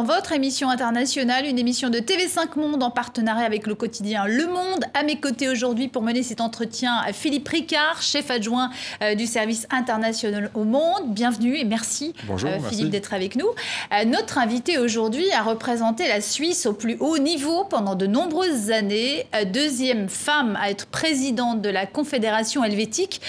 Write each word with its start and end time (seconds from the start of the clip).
Dans 0.00 0.06
votre 0.06 0.32
émission 0.32 0.70
internationale, 0.70 1.44
une 1.44 1.58
émission 1.58 1.90
de 1.90 1.98
TV5 1.98 2.58
Monde 2.58 2.82
en 2.82 2.90
partenariat 2.90 3.44
avec 3.44 3.66
le 3.66 3.74
quotidien 3.74 4.24
Le 4.24 4.46
Monde. 4.46 4.86
À 4.94 5.02
mes 5.02 5.20
côtés 5.20 5.50
aujourd'hui 5.50 5.88
pour 5.88 6.00
mener 6.00 6.22
cet 6.22 6.40
entretien, 6.40 7.02
Philippe 7.12 7.46
Ricard, 7.46 8.00
chef 8.00 8.30
adjoint 8.30 8.70
euh, 9.02 9.14
du 9.14 9.26
service 9.26 9.66
international 9.68 10.50
au 10.54 10.64
Monde. 10.64 11.08
Bienvenue 11.08 11.54
et 11.58 11.64
merci, 11.64 12.14
Bonjour, 12.24 12.48
euh. 12.48 12.66
Philippe 12.70 12.88
d'être 12.88 13.12
avec 13.12 13.36
nous. 13.36 13.44
Euh, 13.92 14.06
notre 14.06 14.38
invité 14.38 14.78
aujourd'hui 14.78 15.30
a 15.32 15.42
représenté 15.42 16.08
la 16.08 16.22
Suisse 16.22 16.64
au 16.64 16.72
plus 16.72 16.96
haut 16.98 17.18
niveau 17.18 17.64
pendant 17.64 17.94
de 17.94 18.06
nombreuses 18.06 18.70
années. 18.70 19.26
Deuxième 19.52 20.08
femme 20.08 20.56
à 20.62 20.70
être 20.70 20.86
présidente 20.86 21.60
de 21.60 21.68
la 21.68 21.84
Confédération 21.84 22.64
helvétique. 22.64 23.20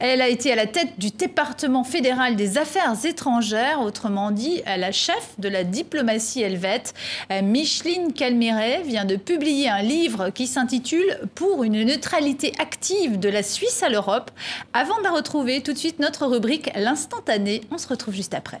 Elle 0.00 0.20
a 0.20 0.28
été 0.28 0.50
à 0.50 0.56
la 0.56 0.66
tête 0.66 0.98
du 0.98 1.10
département 1.10 1.84
fédéral 1.84 2.34
des 2.34 2.58
affaires 2.58 2.94
étrangères, 3.04 3.80
autrement 3.80 4.32
dit 4.32 4.62
la 4.66 4.90
chef 4.90 5.34
de 5.38 5.48
la 5.48 5.62
diplomatie 5.62 6.15
helvète. 6.42 6.94
Euh, 7.30 7.42
Micheline 7.42 8.12
Calmiret 8.12 8.82
vient 8.82 9.04
de 9.04 9.16
publier 9.16 9.68
un 9.68 9.82
livre 9.82 10.30
qui 10.30 10.46
s'intitule 10.46 11.20
Pour 11.34 11.64
une 11.64 11.84
neutralité 11.84 12.52
active 12.58 13.18
de 13.18 13.28
la 13.28 13.42
Suisse 13.42 13.82
à 13.82 13.88
l'Europe. 13.88 14.30
Avant 14.72 14.98
de 14.98 15.04
la 15.04 15.10
retrouver, 15.10 15.62
tout 15.62 15.72
de 15.72 15.78
suite 15.78 15.98
notre 15.98 16.26
rubrique 16.26 16.70
L'instantané. 16.76 17.62
On 17.70 17.78
se 17.78 17.88
retrouve 17.88 18.14
juste 18.14 18.34
après. 18.34 18.60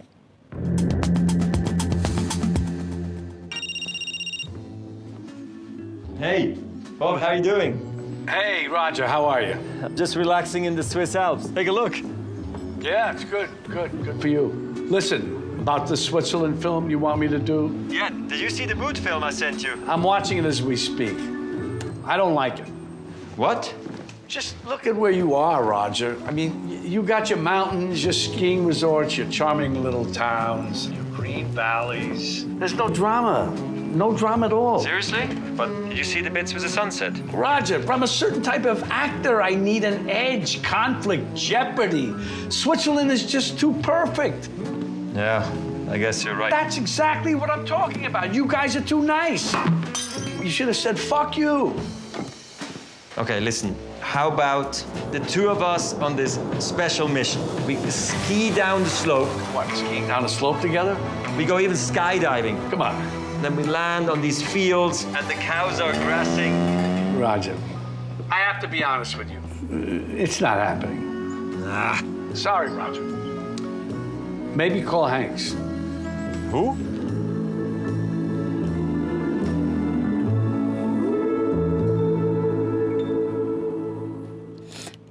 Hey, 6.20 6.56
Bob, 6.98 7.20
how 7.20 7.32
you 7.32 7.42
doing? 7.42 7.78
Hey, 8.28 8.68
Roger, 8.68 9.06
how 9.06 9.24
are 9.26 9.42
you? 9.42 9.54
I'm 9.84 9.94
just 9.94 10.16
relaxing 10.16 10.64
in 10.64 10.74
the 10.74 10.82
Swiss 10.82 11.14
Alps. 11.14 11.48
Take 11.50 11.68
a 11.68 11.72
look. 11.72 11.96
Yeah, 12.80 13.12
it's 13.12 13.24
good, 13.24 13.48
good, 13.68 13.90
good 14.04 14.20
for 14.20 14.28
you. 14.28 14.74
Listen, 14.88 15.45
about 15.66 15.88
the 15.88 15.96
Switzerland 15.96 16.62
film 16.62 16.88
you 16.88 16.96
want 16.96 17.18
me 17.18 17.26
to 17.26 17.40
do, 17.40 17.74
Yeah, 17.88 18.08
did 18.28 18.38
you 18.38 18.50
see 18.50 18.66
the 18.66 18.76
boot 18.76 18.96
film 18.96 19.24
I 19.24 19.32
sent 19.32 19.64
you? 19.64 19.72
I'm 19.88 20.00
watching 20.00 20.38
it 20.38 20.44
as 20.44 20.62
we 20.62 20.76
speak. 20.76 21.18
I 22.04 22.16
don't 22.16 22.34
like 22.34 22.60
it. 22.60 22.68
What? 23.34 23.74
Just 24.28 24.54
look 24.64 24.86
at 24.86 24.94
where 24.94 25.10
you 25.10 25.34
are, 25.34 25.64
Roger. 25.64 26.16
I 26.24 26.30
mean, 26.30 26.52
you 26.84 27.02
got 27.02 27.28
your 27.28 27.40
mountains, 27.40 28.04
your 28.04 28.12
skiing 28.12 28.64
resorts, 28.64 29.16
your 29.16 29.28
charming 29.28 29.82
little 29.82 30.04
towns, 30.12 30.88
your 30.88 31.02
green 31.06 31.46
valleys. 31.48 32.46
There's 32.60 32.74
no 32.74 32.88
drama. 32.88 33.52
No 33.72 34.16
drama 34.16 34.46
at 34.46 34.52
all. 34.52 34.78
Seriously? 34.78 35.26
But 35.56 35.66
did 35.88 35.98
you 35.98 36.04
see 36.04 36.20
the 36.20 36.30
bits 36.30 36.54
with 36.54 36.62
the 36.62 36.68
sunset? 36.68 37.12
Roger, 37.32 37.82
from 37.82 38.04
a 38.04 38.06
certain 38.06 38.40
type 38.40 38.66
of 38.66 38.84
actor, 38.84 39.42
I 39.42 39.56
need 39.56 39.82
an 39.82 40.08
edge, 40.08 40.62
conflict, 40.62 41.34
jeopardy. 41.34 42.14
Switzerland 42.50 43.10
is 43.10 43.26
just 43.26 43.58
too 43.58 43.72
perfect. 43.82 44.48
Yeah, 45.16 45.50
I 45.90 45.96
guess 45.96 46.22
you're 46.22 46.36
right. 46.36 46.50
That's 46.50 46.76
exactly 46.76 47.34
what 47.34 47.48
I'm 47.50 47.64
talking 47.64 48.04
about. 48.04 48.34
You 48.34 48.46
guys 48.46 48.76
are 48.76 48.82
too 48.82 49.02
nice. 49.02 49.54
You 50.42 50.50
should 50.50 50.66
have 50.66 50.76
said, 50.76 50.98
fuck 50.98 51.38
you. 51.38 51.74
Okay, 53.16 53.40
listen. 53.40 53.74
How 54.00 54.28
about 54.30 54.72
the 55.12 55.20
two 55.20 55.48
of 55.48 55.62
us 55.62 55.94
on 55.94 56.16
this 56.16 56.38
special 56.58 57.08
mission? 57.08 57.40
We 57.66 57.76
ski 57.90 58.50
down 58.54 58.82
the 58.84 58.90
slope. 58.90 59.28
What, 59.54 59.68
skiing 59.74 60.06
down 60.06 60.22
the 60.22 60.28
slope 60.28 60.60
together? 60.60 60.96
We 61.38 61.46
go 61.46 61.58
even 61.60 61.76
skydiving. 61.76 62.70
Come 62.70 62.82
on. 62.82 62.94
Then 63.40 63.56
we 63.56 63.64
land 63.64 64.10
on 64.10 64.20
these 64.20 64.42
fields 64.42 65.04
and 65.04 65.26
the 65.28 65.34
cows 65.34 65.80
are 65.80 65.92
grassing. 65.92 67.18
Roger, 67.18 67.56
I 68.30 68.40
have 68.40 68.60
to 68.60 68.68
be 68.68 68.84
honest 68.84 69.16
with 69.16 69.30
you. 69.30 69.38
Uh, 69.38 70.22
It's 70.22 70.40
not 70.42 70.58
happening. 70.58 71.62
Ah. 71.64 72.02
Sorry, 72.34 72.70
Roger. 72.70 73.15
Maybe 74.56 74.82
call 74.82 75.04
Hanks. 75.04 75.54
Who? 76.50 76.74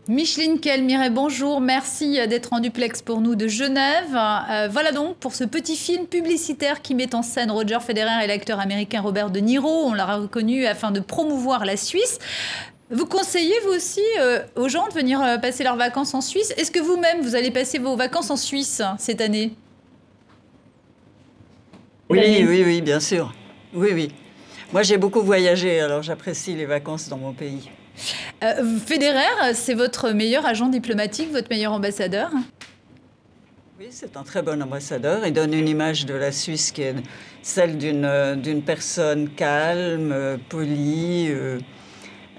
Micheline 0.07 0.59
Kelmiret, 0.59 1.11
bonjour, 1.11 1.61
merci 1.61 2.13
d'être 2.27 2.53
en 2.53 2.59
duplex 2.59 3.03
pour 3.03 3.21
nous 3.21 3.35
de 3.35 3.47
Genève. 3.47 4.15
Euh, 4.15 4.67
voilà 4.71 4.91
donc 4.91 5.17
pour 5.17 5.35
ce 5.35 5.43
petit 5.43 5.75
film 5.75 6.07
publicitaire 6.07 6.81
qui 6.81 6.95
met 6.95 7.13
en 7.13 7.21
scène 7.21 7.51
Roger 7.51 7.79
Federer 7.81 8.23
et 8.23 8.27
l'acteur 8.27 8.59
américain 8.59 9.01
Robert 9.01 9.29
De 9.29 9.41
Niro. 9.41 9.85
On 9.85 9.93
l'a 9.93 10.15
reconnu 10.15 10.65
afin 10.65 10.89
de 10.89 10.99
promouvoir 10.99 11.65
la 11.65 11.77
Suisse. 11.77 12.17
Vous 12.91 13.07
conseillez, 13.07 13.55
vous 13.65 13.73
aussi, 13.73 14.03
euh, 14.19 14.43
aux 14.55 14.69
gens 14.69 14.87
de 14.87 14.93
venir 14.93 15.19
euh, 15.19 15.37
passer 15.37 15.63
leurs 15.63 15.75
vacances 15.75 16.13
en 16.13 16.21
Suisse? 16.21 16.53
Est-ce 16.55 16.69
que 16.69 16.79
vous-même, 16.79 17.21
vous 17.21 17.35
allez 17.35 17.49
passer 17.49 17.79
vos 17.79 17.95
vacances 17.95 18.29
en 18.29 18.35
Suisse 18.35 18.81
cette 18.99 19.21
année? 19.21 19.55
Oui, 22.09 22.45
oui, 22.47 22.63
oui, 22.63 22.81
bien 22.81 22.99
sûr. 22.99 23.33
Oui, 23.73 23.89
oui. 23.93 24.11
Moi, 24.71 24.83
j'ai 24.83 24.97
beaucoup 24.97 25.21
voyagé, 25.21 25.79
alors 25.79 26.03
j'apprécie 26.03 26.53
les 26.53 26.65
vacances 26.67 27.09
dans 27.09 27.17
mon 27.17 27.33
pays. 27.33 27.71
Euh, 28.43 28.77
Federer, 28.85 29.53
c'est 29.55 29.73
votre 29.73 30.11
meilleur 30.11 30.45
agent 30.45 30.67
diplomatique, 30.67 31.31
votre 31.31 31.49
meilleur 31.49 31.71
ambassadeur? 31.71 32.29
Oui, 33.79 33.87
c'est 33.89 34.15
un 34.15 34.23
très 34.23 34.43
bon 34.43 34.61
ambassadeur. 34.61 35.25
Il 35.25 35.33
donne 35.33 35.55
une 35.55 35.67
image 35.67 36.05
de 36.05 36.13
la 36.13 36.31
Suisse 36.31 36.71
qui 36.71 36.83
est 36.83 36.95
celle 37.41 37.77
d'une 37.77 38.39
d'une 38.41 38.61
personne 38.61 39.29
calme, 39.29 40.11
euh, 40.11 40.37
polie, 40.49 41.33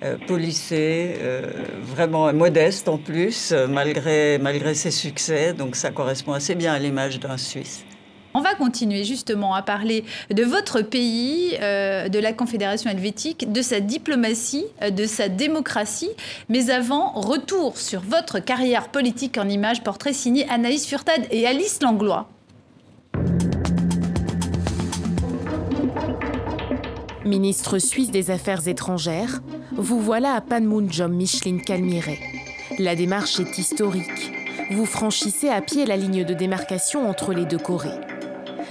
euh, 0.02 0.16
policée, 0.26 1.16
euh, 1.22 1.50
vraiment 1.80 2.30
modeste 2.34 2.86
en 2.86 2.98
plus, 2.98 3.52
euh, 3.52 3.66
malgré, 3.66 4.36
malgré 4.36 4.74
ses 4.74 4.90
succès. 4.90 5.54
Donc 5.54 5.74
ça 5.74 5.90
correspond 5.90 6.34
assez 6.34 6.54
bien 6.54 6.74
à 6.74 6.78
l'image 6.78 7.18
d'un 7.18 7.38
Suisse. 7.38 7.82
On 8.34 8.42
va 8.42 8.54
continuer 8.54 9.04
justement 9.04 9.54
à 9.54 9.62
parler 9.62 10.04
de 10.30 10.42
votre 10.42 10.82
pays, 10.82 11.52
de 11.58 12.18
la 12.18 12.34
Confédération 12.34 12.90
helvétique, 12.90 13.50
de 13.50 13.62
sa 13.62 13.80
diplomatie, 13.80 14.66
de 14.90 15.06
sa 15.06 15.30
démocratie. 15.30 16.10
Mais 16.50 16.68
avant, 16.68 17.12
retour 17.12 17.78
sur 17.78 18.02
votre 18.02 18.38
carrière 18.38 18.88
politique 18.90 19.38
en 19.38 19.48
images, 19.48 19.82
portrait 19.82 20.12
signé 20.12 20.46
Anaïs 20.50 20.86
Furtad 20.86 21.22
et 21.30 21.46
Alice 21.46 21.78
Langlois. 21.80 22.28
Ministre 27.26 27.80
suisse 27.80 28.12
des 28.12 28.30
Affaires 28.30 28.68
étrangères, 28.68 29.40
vous 29.76 30.00
voilà 30.00 30.34
à 30.34 30.40
Panmunjom 30.40 31.12
Micheline 31.12 31.60
Calmiret. 31.60 32.20
La 32.78 32.94
démarche 32.94 33.40
est 33.40 33.58
historique. 33.58 34.32
Vous 34.70 34.86
franchissez 34.86 35.48
à 35.48 35.60
pied 35.60 35.86
la 35.86 35.96
ligne 35.96 36.24
de 36.24 36.34
démarcation 36.34 37.08
entre 37.08 37.32
les 37.32 37.44
deux 37.44 37.58
Corées. 37.58 38.00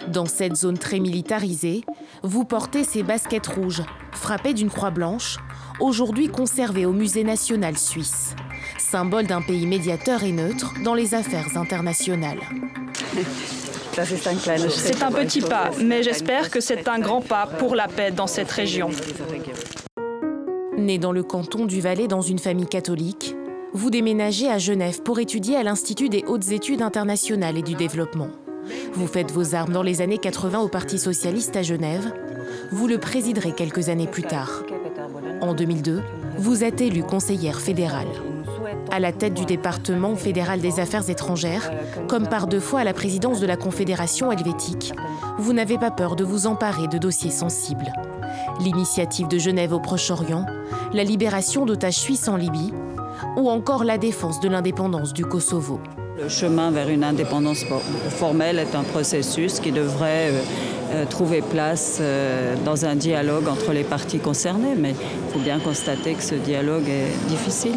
Dans 0.07 0.25
cette 0.25 0.55
zone 0.55 0.77
très 0.77 0.99
militarisée, 0.99 1.83
vous 2.23 2.45
portez 2.45 2.85
ces 2.85 3.03
baskets 3.03 3.47
rouges, 3.47 3.83
frappées 4.13 4.53
d'une 4.53 4.69
croix 4.69 4.91
blanche, 4.91 5.37
aujourd'hui 5.81 6.29
conservées 6.29 6.85
au 6.85 6.93
Musée 6.93 7.25
national 7.25 7.77
suisse, 7.77 8.35
symbole 8.77 9.27
d'un 9.27 9.41
pays 9.41 9.65
médiateur 9.65 10.23
et 10.23 10.31
neutre 10.31 10.73
dans 10.83 10.93
les 10.93 11.13
affaires 11.13 11.57
internationales. 11.57 12.39
C'est 14.03 15.03
un 15.03 15.11
petit 15.11 15.39
pas, 15.39 15.71
mais 15.81 16.03
j'espère 16.03 16.49
que 16.49 16.59
c'est 16.59 16.87
un 16.89 16.99
grand 16.99 17.21
pas 17.21 17.47
pour 17.47 17.75
la 17.75 17.87
paix 17.87 18.11
dans 18.11 18.27
cette 18.27 18.51
région. 18.51 18.89
Né 20.77 20.97
dans 20.97 21.13
le 21.13 21.23
canton 21.23 21.65
du 21.65 21.79
Valais 21.79 22.07
dans 22.07 22.21
une 22.21 22.39
famille 22.39 22.67
catholique, 22.67 23.35
vous 23.73 23.89
déménagez 23.89 24.49
à 24.49 24.57
Genève 24.57 25.01
pour 25.01 25.19
étudier 25.19 25.55
à 25.55 25.63
l'Institut 25.63 26.09
des 26.09 26.25
hautes 26.27 26.51
études 26.51 26.81
internationales 26.81 27.57
et 27.57 27.61
du 27.61 27.75
développement. 27.75 28.29
Vous 28.93 29.07
faites 29.07 29.31
vos 29.31 29.55
armes 29.55 29.71
dans 29.71 29.83
les 29.83 30.01
années 30.01 30.17
80 30.17 30.59
au 30.59 30.67
Parti 30.67 30.99
socialiste 30.99 31.55
à 31.55 31.61
Genève. 31.61 32.11
Vous 32.71 32.87
le 32.87 32.97
présiderez 32.97 33.53
quelques 33.53 33.87
années 33.87 34.07
plus 34.07 34.23
tard. 34.23 34.63
En 35.39 35.53
2002, 35.53 36.01
vous 36.37 36.63
êtes 36.65 36.81
élue 36.81 37.03
conseillère 37.03 37.61
fédérale. 37.61 38.07
À 38.95 38.99
la 39.01 39.11
tête 39.11 39.33
du 39.33 39.43
département 39.43 40.15
fédéral 40.15 40.61
des 40.61 40.79
affaires 40.79 41.09
étrangères, 41.09 41.69
comme 42.07 42.27
par 42.29 42.47
deux 42.47 42.61
fois 42.61 42.79
à 42.79 42.83
la 42.85 42.93
présidence 42.93 43.41
de 43.41 43.45
la 43.45 43.57
Confédération 43.57 44.31
helvétique, 44.31 44.93
vous 45.37 45.51
n'avez 45.51 45.77
pas 45.77 45.91
peur 45.91 46.15
de 46.15 46.23
vous 46.23 46.47
emparer 46.47 46.87
de 46.87 46.97
dossiers 46.97 47.29
sensibles. 47.29 47.91
L'initiative 48.61 49.27
de 49.27 49.37
Genève 49.37 49.73
au 49.73 49.81
Proche-Orient, 49.81 50.45
la 50.93 51.03
libération 51.03 51.65
d'otages 51.65 51.97
suisses 51.97 52.29
en 52.29 52.37
Libye, 52.37 52.71
ou 53.35 53.49
encore 53.49 53.83
la 53.83 53.97
défense 53.97 54.39
de 54.39 54.47
l'indépendance 54.47 55.11
du 55.11 55.25
Kosovo. 55.25 55.81
Le 56.17 56.29
chemin 56.29 56.71
vers 56.71 56.87
une 56.87 57.03
indépendance 57.03 57.65
for- 57.65 57.81
formelle 58.11 58.59
est 58.59 58.75
un 58.75 58.83
processus 58.83 59.59
qui 59.59 59.73
devrait 59.73 60.29
euh, 60.31 60.41
euh, 60.93 61.05
trouver 61.05 61.41
place 61.41 61.97
euh, 61.99 62.55
dans 62.63 62.85
un 62.85 62.95
dialogue 62.95 63.49
entre 63.49 63.73
les 63.73 63.83
parties 63.83 64.19
concernées, 64.19 64.75
mais 64.77 64.91
il 64.91 65.33
faut 65.33 65.39
bien 65.43 65.59
constater 65.59 66.13
que 66.13 66.23
ce 66.23 66.35
dialogue 66.35 66.87
est 66.87 67.27
difficile. 67.27 67.75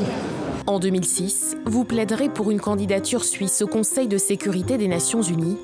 En 0.68 0.78
2006, 0.78 1.56
vous 1.64 1.84
plaiderez 1.84 2.28
pour 2.28 2.50
une 2.50 2.60
candidature 2.60 3.24
suisse 3.24 3.62
au 3.62 3.66
Conseil 3.66 4.06
de 4.06 4.18
sécurité 4.18 4.76
des 4.76 4.86
Nations 4.86 5.22
Unies, 5.22 5.56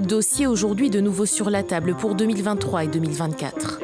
dossier 0.00 0.48
aujourd'hui 0.48 0.90
de 0.90 0.98
nouveau 0.98 1.26
sur 1.26 1.48
la 1.48 1.62
table 1.62 1.94
pour 1.94 2.16
2023 2.16 2.82
et 2.82 2.88
2024. 2.88 3.78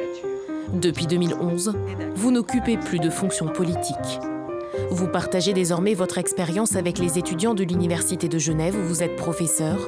Depuis 0.73 1.07
2011, 1.07 1.75
vous 2.15 2.29
n'occupez 2.29 2.75
plus 2.75 2.99
de 2.99 3.09
fonctions 3.09 3.47
politiques. 3.47 4.19
Vous 4.91 5.07
partagez 5.07 5.53
désormais 5.53 5.93
votre 5.93 6.17
expérience 6.17 6.75
avec 6.75 6.99
les 6.99 7.17
étudiants 7.17 7.53
de 7.53 7.63
l'Université 7.63 8.27
de 8.27 8.37
Genève 8.37 8.75
où 8.75 8.85
vous 8.85 9.01
êtes 9.01 9.15
professeur, 9.15 9.87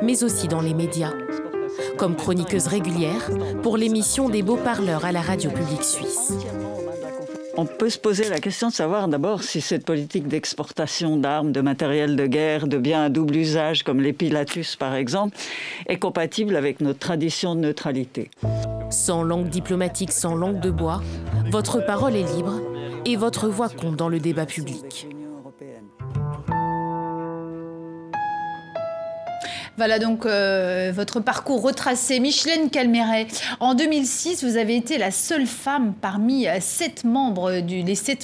mais 0.00 0.22
aussi 0.22 0.46
dans 0.46 0.60
les 0.60 0.74
médias. 0.74 1.12
comme 1.98 2.14
chroniqueuse 2.14 2.68
régulière 2.68 3.30
pour 3.62 3.76
l'émission 3.76 4.28
des 4.28 4.42
beaux 4.42 4.56
parleurs 4.56 5.04
à 5.04 5.12
la 5.12 5.22
radio 5.22 5.50
publique 5.50 5.84
suisse. 5.84 6.32
On 7.56 7.66
peut 7.66 7.90
se 7.90 7.98
poser 7.98 8.28
la 8.28 8.38
question 8.38 8.68
de 8.68 8.72
savoir 8.72 9.08
d'abord 9.08 9.42
si 9.42 9.60
cette 9.60 9.84
politique 9.84 10.28
d'exportation 10.28 11.16
d'armes, 11.16 11.52
de 11.52 11.60
matériel 11.60 12.16
de 12.16 12.26
guerre, 12.26 12.66
de 12.66 12.78
biens 12.78 13.04
à 13.04 13.08
double 13.08 13.36
usage 13.36 13.82
comme 13.82 14.00
les 14.00 14.12
Pilatus 14.12 14.76
par 14.76 14.94
exemple, 14.94 15.36
est 15.86 15.98
compatible 15.98 16.56
avec 16.56 16.80
notre 16.80 16.98
tradition 17.00 17.54
de 17.54 17.60
neutralité. 17.60 18.30
Sans 18.90 19.22
langue 19.22 19.48
diplomatique, 19.48 20.12
sans 20.12 20.34
langue 20.34 20.60
de 20.60 20.70
bois, 20.70 21.02
votre 21.50 21.84
parole 21.84 22.16
est 22.16 22.34
libre 22.34 22.60
et 23.04 23.16
votre 23.16 23.48
voix 23.48 23.68
compte 23.68 23.96
dans 23.96 24.08
le 24.08 24.20
débat 24.20 24.46
public. 24.46 25.08
Voilà 29.80 29.98
donc 29.98 30.26
euh, 30.26 30.92
votre 30.94 31.20
parcours 31.20 31.62
retracé. 31.62 32.20
Micheline 32.20 32.68
Calmeret, 32.68 33.28
en 33.60 33.72
2006, 33.72 34.44
vous 34.44 34.58
avez 34.58 34.76
été 34.76 34.98
la 34.98 35.10
seule 35.10 35.46
femme 35.46 35.94
parmi 35.98 36.46
euh, 36.46 36.52
les 36.52 36.60
sept 36.60 37.06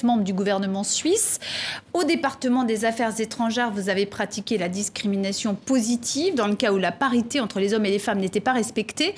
membres 0.03 0.23
du 0.23 0.33
gouvernement 0.33 0.83
suisse. 0.83 1.39
Au 1.95 2.03
département 2.03 2.63
des 2.63 2.85
affaires 2.85 3.19
étrangères, 3.19 3.71
vous 3.71 3.89
avez 3.89 4.05
pratiqué 4.05 4.59
la 4.59 4.69
discrimination 4.69 5.55
positive 5.55 6.35
dans 6.35 6.45
le 6.45 6.53
cas 6.53 6.71
où 6.71 6.77
la 6.77 6.91
parité 6.91 7.39
entre 7.39 7.59
les 7.59 7.73
hommes 7.73 7.87
et 7.87 7.91
les 7.91 7.97
femmes 7.97 8.19
n'était 8.19 8.39
pas 8.39 8.53
respectée. 8.53 9.15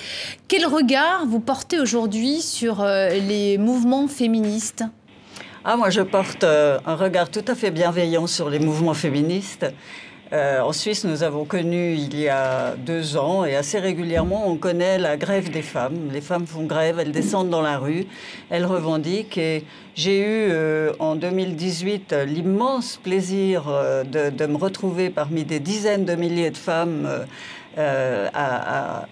Quel 0.48 0.66
regard 0.66 1.26
vous 1.26 1.42
portez 1.42 1.78
aujourd'hui 1.78 2.40
sur 2.40 2.80
euh, 2.80 3.10
les 3.10 3.58
mouvements 3.58 4.08
féministes? 4.08 4.86
Ah, 5.66 5.76
moi, 5.76 5.90
je 5.90 6.00
porte 6.00 6.46
un 6.46 6.96
regard 6.96 7.30
tout 7.30 7.44
à 7.46 7.54
fait 7.54 7.70
bienveillant 7.70 8.28
sur 8.28 8.50
les 8.50 8.60
mouvements 8.60 8.94
féministes. 8.94 9.66
Euh, 10.32 10.62
en 10.62 10.74
Suisse, 10.74 11.06
nous 11.06 11.24
avons 11.24 11.44
connu 11.44 11.94
il 11.94 12.20
y 12.20 12.30
a 12.30 12.76
deux 12.76 13.18
ans 13.18 13.46
et 13.46 13.56
assez 13.56 13.80
régulièrement, 13.80 14.48
on 14.48 14.58
connaît 14.58 15.00
la 15.00 15.18
grève 15.18 15.50
des 15.50 15.64
femmes. 15.64 16.10
Les 16.14 16.22
femmes 16.22 16.46
font 16.46 16.66
grève, 16.66 17.00
elles 17.00 17.12
descendent 17.12 17.50
dans 17.50 17.64
la 17.64 17.80
rue, 17.80 18.06
elles 18.52 18.66
revendiquent. 18.66 19.40
Et 19.40 19.64
j'ai 19.96 20.20
eu 20.20 20.50
euh, 20.52 20.92
en 21.00 21.16
2018 21.16 22.14
l'immense 22.28 23.00
plaisir 23.02 23.70
euh, 23.70 24.04
de, 24.04 24.46
me 24.46 24.58
retrouver 24.58 25.10
parmi 25.10 25.46
des 25.46 25.60
dizaines 25.60 26.06
de 26.06 26.14
milliers 26.14 26.52
de 26.52 26.58
femmes 26.58 27.08
à, 27.78 29.08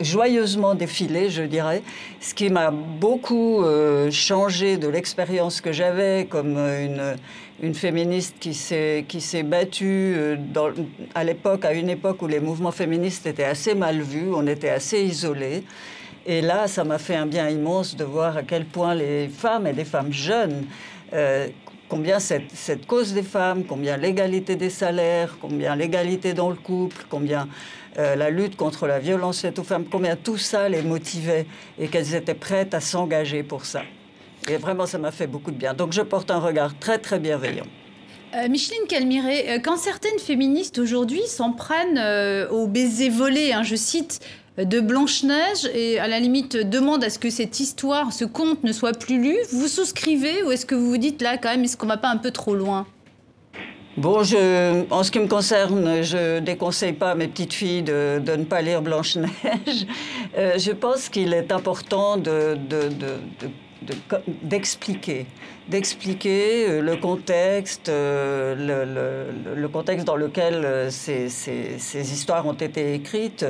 joyeusement 0.00 0.74
défiler, 0.74 1.28
je 1.28 1.42
dirais, 1.42 1.82
ce 2.20 2.32
qui 2.32 2.48
m'a 2.48 2.70
beaucoup 2.70 3.62
changé 4.10 4.78
de 4.78 4.88
l'expérience 4.88 5.60
que 5.60 5.72
j'avais 5.72 6.26
comme 6.30 6.56
une 6.56 7.16
une 7.62 7.74
féministe 7.74 8.36
qui 8.38 8.54
s'est 8.54 9.42
battue 9.42 10.14
euh, 10.16 10.36
à 11.14 11.24
l'époque, 11.24 11.64
à 11.64 11.72
une 11.72 11.88
époque 11.88 12.20
où 12.22 12.26
les 12.26 12.40
mouvements 12.40 12.72
féministes 12.72 13.26
étaient 13.26 13.44
assez 13.44 13.74
mal 13.74 14.00
vus, 14.00 14.30
on 14.34 14.46
était 14.46 14.68
assez 14.68 15.02
isolés. 15.02 15.64
Et 16.26 16.40
là, 16.40 16.66
ça 16.66 16.84
m'a 16.84 16.98
fait 16.98 17.14
un 17.14 17.26
bien 17.26 17.48
immense 17.48 17.96
de 17.96 18.04
voir 18.04 18.36
à 18.36 18.42
quel 18.42 18.64
point 18.64 18.94
les 18.94 19.28
femmes 19.28 19.66
et 19.66 19.72
les 19.72 19.84
femmes 19.84 20.12
jeunes, 20.12 20.66
euh, 21.12 21.48
combien 21.88 22.18
cette, 22.18 22.50
cette, 22.52 22.86
cause 22.86 23.14
des 23.14 23.22
femmes, 23.22 23.64
combien 23.64 23.96
l'égalité 23.96 24.56
des 24.56 24.70
salaires, 24.70 25.38
combien 25.40 25.76
l'égalité 25.76 26.34
dans 26.34 26.50
le 26.50 26.56
couple, 26.56 27.06
combien 27.08 27.48
euh, 27.98 28.16
la 28.16 28.28
lutte 28.28 28.56
contre 28.56 28.86
la 28.86 28.98
violence 28.98 29.40
faite 29.40 29.58
aux 29.58 29.64
femmes, 29.64 29.86
combien 29.90 30.16
tout 30.16 30.36
ça 30.36 30.68
les 30.68 30.82
motivait 30.82 31.46
et 31.78 31.88
qu'elles 31.88 32.14
étaient 32.14 32.34
prêtes 32.34 32.74
à 32.74 32.80
s'engager 32.80 33.42
pour 33.42 33.64
ça. 33.64 33.82
Et 34.48 34.56
vraiment, 34.56 34.86
ça 34.86 34.98
m'a 34.98 35.10
fait 35.10 35.26
beaucoup 35.26 35.50
de 35.50 35.56
bien. 35.56 35.74
Donc, 35.74 35.92
je 35.92 36.02
porte 36.02 36.30
un 36.30 36.38
regard 36.38 36.78
très, 36.78 36.98
très 36.98 37.18
bienveillant. 37.18 37.66
Euh, 38.34 38.48
Micheline 38.48 38.86
Calmiré, 38.88 39.50
euh, 39.50 39.58
quand 39.62 39.76
certaines 39.76 40.18
féministes 40.18 40.78
aujourd'hui 40.78 41.22
s'en 41.26 41.52
prennent 41.52 41.98
euh, 41.98 42.48
au 42.48 42.66
baiser 42.66 43.08
volé, 43.08 43.52
hein, 43.52 43.62
je 43.62 43.76
cite, 43.76 44.20
de 44.58 44.80
Blanche-Neige 44.80 45.68
et 45.74 45.98
à 45.98 46.08
la 46.08 46.18
limite 46.18 46.56
demande 46.56 47.04
à 47.04 47.10
ce 47.10 47.18
que 47.18 47.28
cette 47.28 47.60
histoire, 47.60 48.12
ce 48.12 48.24
conte 48.24 48.64
ne 48.64 48.72
soit 48.72 48.98
plus 48.98 49.20
lu, 49.20 49.36
vous 49.52 49.68
souscrivez 49.68 50.42
ou 50.42 50.50
est-ce 50.50 50.64
que 50.64 50.74
vous 50.74 50.88
vous 50.88 50.96
dites 50.96 51.20
là 51.20 51.36
quand 51.36 51.50
même, 51.50 51.62
est-ce 51.64 51.76
qu'on 51.76 51.86
va 51.86 51.98
pas 51.98 52.08
un 52.08 52.16
peu 52.16 52.30
trop 52.30 52.54
loin? 52.54 52.86
Bon, 53.98 54.22
je, 54.22 54.90
en 54.90 55.02
ce 55.02 55.10
qui 55.10 55.18
me 55.18 55.26
concerne, 55.26 56.02
je 56.02 56.40
déconseille 56.40 56.94
pas 56.94 57.10
à 57.10 57.14
mes 57.14 57.28
petites 57.28 57.52
filles 57.52 57.82
de, 57.82 58.18
de 58.18 58.32
ne 58.32 58.44
pas 58.44 58.62
lire 58.62 58.80
Blanche-Neige. 58.80 59.86
je 60.34 60.72
pense 60.72 61.10
qu'il 61.10 61.34
est 61.34 61.52
important 61.52 62.16
de, 62.16 62.56
de, 62.56 62.88
de 62.88 63.50
d'expliquer, 64.42 65.26
d'expliquer 65.68 66.68
euh, 66.68 66.80
le 66.80 66.96
contexte, 66.96 67.88
euh, 67.88 69.26
le, 69.56 69.68
contexte 69.68 70.06
dans 70.06 70.16
lequel 70.16 70.64
euh, 70.64 70.90
ces, 70.90 72.12
histoires 72.12 72.46
ont 72.46 72.52
été 72.52 72.94
écrites, 72.94 73.44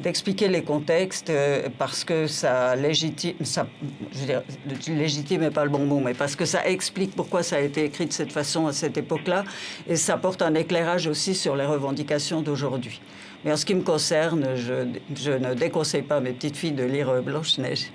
d'expliquer 0.00 0.48
les 0.48 0.62
contextes 0.62 1.32
parce 1.78 2.04
que 2.04 2.26
ça 2.26 2.74
légitime, 2.74 3.36
je 3.40 4.18
veux 4.18 4.26
dire, 4.26 4.42
légitime 4.88 5.42
n'est 5.42 5.50
pas 5.50 5.64
le 5.64 5.70
bon 5.70 5.86
mot, 5.86 6.00
mais 6.00 6.14
parce 6.14 6.34
que 6.34 6.44
ça 6.44 6.66
explique 6.66 7.14
pourquoi 7.14 7.42
ça 7.42 7.56
a 7.56 7.60
été 7.60 7.84
écrit 7.84 8.06
de 8.06 8.12
cette 8.12 8.32
façon 8.32 8.66
à 8.66 8.72
cette 8.72 8.96
époque-là, 8.96 9.44
et 9.88 9.96
ça 9.96 10.16
porte 10.16 10.42
un 10.42 10.54
éclairage 10.54 11.06
aussi 11.06 11.34
sur 11.34 11.54
les 11.54 11.64
revendications 11.64 12.42
d'aujourd'hui. 12.42 13.00
Mais 13.44 13.52
en 13.52 13.56
ce 13.56 13.64
qui 13.64 13.74
me 13.74 13.82
concerne, 13.82 14.56
je, 14.56 15.30
ne 15.30 15.54
déconseille 15.54 16.02
pas 16.02 16.18
mes 16.18 16.32
petites 16.32 16.56
filles 16.56 16.72
de 16.72 16.84
lire 16.84 17.22
Blanche-Neige. 17.22 17.92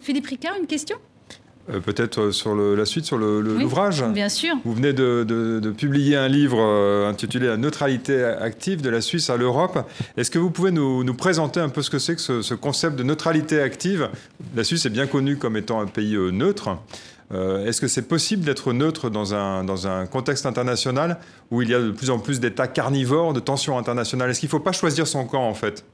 Philippe 0.00 0.26
Ricard, 0.26 0.54
une 0.58 0.66
question? 0.66 0.96
Euh, 1.68 1.80
Peut-être 1.80 2.20
euh, 2.20 2.32
sur 2.32 2.54
la 2.54 2.84
suite, 2.84 3.04
sur 3.04 3.18
l'ouvrage. 3.18 4.02
bien 4.04 4.28
sûr. 4.28 4.54
Vous 4.64 4.74
venez 4.74 4.92
de, 4.92 5.72
publier 5.76 6.16
un 6.16 6.28
livre 6.28 6.58
euh, 6.60 7.08
intitulé 7.08 7.46
La 7.46 7.56
neutralité 7.56 8.24
active 8.24 8.80
de 8.80 8.90
la 8.90 9.00
Suisse 9.00 9.30
à 9.30 9.36
l'Europe. 9.36 9.86
Est-ce 10.16 10.30
que 10.30 10.38
vous 10.38 10.50
pouvez 10.50 10.70
nous, 10.70 11.14
présenter 11.14 11.60
un 11.60 11.68
peu 11.68 11.82
ce 11.82 11.90
que 11.90 11.98
c'est 11.98 12.16
que 12.16 12.42
ce, 12.42 12.54
concept 12.54 12.96
de 12.96 13.02
neutralité 13.02 13.60
active? 13.60 14.08
La 14.56 14.64
Suisse 14.64 14.86
est 14.86 14.90
bien 14.90 15.06
connue 15.06 15.36
comme 15.36 15.56
étant 15.56 15.80
un 15.80 15.86
pays 15.86 16.16
neutre. 16.32 16.78
Est-ce 17.32 17.80
que 17.80 17.86
c'est 17.86 18.08
possible 18.08 18.44
d'être 18.44 18.72
neutre 18.72 19.08
dans 19.08 19.34
un, 19.34 19.62
dans 19.62 19.86
un 19.86 20.06
contexte 20.06 20.46
international 20.46 21.18
où 21.52 21.62
il 21.62 21.70
y 21.70 21.74
a 21.74 21.80
de 21.80 21.92
plus 21.92 22.10
en 22.10 22.18
plus 22.18 22.40
d'États 22.40 22.66
carnivores, 22.66 23.32
de 23.32 23.40
tensions 23.40 23.78
internationales? 23.78 24.30
Est-ce 24.30 24.40
qu'il 24.40 24.48
ne 24.48 24.50
faut 24.50 24.60
pas 24.60 24.72
choisir 24.72 25.06
son 25.06 25.24
camp 25.26 25.46
en 25.46 25.54
fait? 25.54 25.84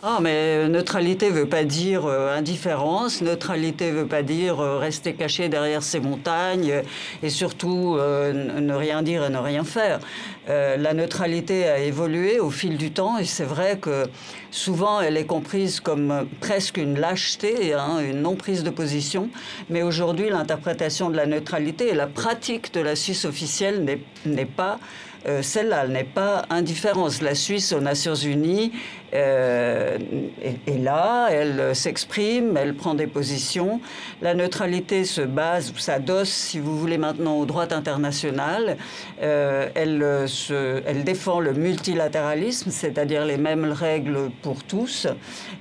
Ah, 0.00 0.20
mais 0.22 0.68
neutralité 0.68 1.28
veut 1.28 1.48
pas 1.48 1.64
dire 1.64 2.06
euh, 2.06 2.32
indifférence, 2.36 3.20
neutralité 3.20 3.90
veut 3.90 4.06
pas 4.06 4.22
dire 4.22 4.60
euh, 4.60 4.78
rester 4.78 5.14
caché 5.14 5.48
derrière 5.48 5.82
ces 5.82 5.98
montagnes 5.98 6.70
euh, 6.70 6.82
et 7.24 7.30
surtout 7.30 7.96
ne 7.98 8.74
rien 8.74 9.02
dire 9.02 9.24
et 9.24 9.28
ne 9.28 9.38
rien 9.38 9.64
faire. 9.64 9.98
la 10.46 10.94
neutralité 10.94 11.64
a 11.68 11.78
évolué 11.80 12.38
au 12.38 12.50
fil 12.50 12.76
du 12.76 12.92
temps 12.92 13.18
et 13.18 13.24
c'est 13.24 13.44
vrai 13.44 13.78
que 13.78 14.06
souvent 14.52 15.00
elle 15.00 15.16
est 15.16 15.26
comprise 15.26 15.80
comme 15.80 16.28
presque 16.38 16.76
une 16.76 17.00
lâcheté, 17.00 17.74
hein, 17.74 17.98
une 17.98 18.22
non 18.22 18.36
prise 18.36 18.62
de 18.62 18.70
position, 18.70 19.30
mais 19.68 19.82
aujourd'hui 19.82 20.30
l'interprétation 20.30 21.10
de 21.10 21.16
la 21.16 21.26
neutralité 21.26 21.88
et 21.88 21.94
la 21.94 22.06
pratique 22.06 22.72
de 22.72 22.80
la 22.80 22.94
Suisse 22.94 23.24
officielle 23.24 23.84
n'est 24.24 24.46
pas 24.46 24.78
euh, 25.26 25.42
celle-là 25.42 25.86
n'est 25.88 26.04
pas 26.04 26.44
indifférence. 26.48 27.20
La 27.22 27.34
Suisse 27.34 27.72
aux 27.72 27.80
Nations 27.80 28.14
Unies 28.14 28.72
euh, 29.14 29.96
est, 30.42 30.78
là, 30.78 31.28
elle 31.30 31.74
s'exprime, 31.74 32.56
elle 32.56 32.74
prend 32.74 32.94
des 32.94 33.06
positions. 33.06 33.80
La 34.20 34.34
neutralité 34.34 35.04
se 35.04 35.22
base, 35.22 35.72
s'adosse, 35.76 36.28
si 36.28 36.58
vous 36.58 36.78
voulez 36.78 36.98
maintenant, 36.98 37.36
au 37.38 37.46
droit 37.46 37.72
international. 37.72 38.76
Euh, 39.22 39.68
elle, 39.74 40.28
se, 40.28 40.82
elle 40.86 41.04
défend 41.04 41.40
le 41.40 41.52
multilatéralisme, 41.52 42.70
c'est-à-dire 42.70 43.24
les 43.24 43.38
mêmes 43.38 43.72
règles 43.72 44.30
pour 44.42 44.62
tous, 44.62 45.06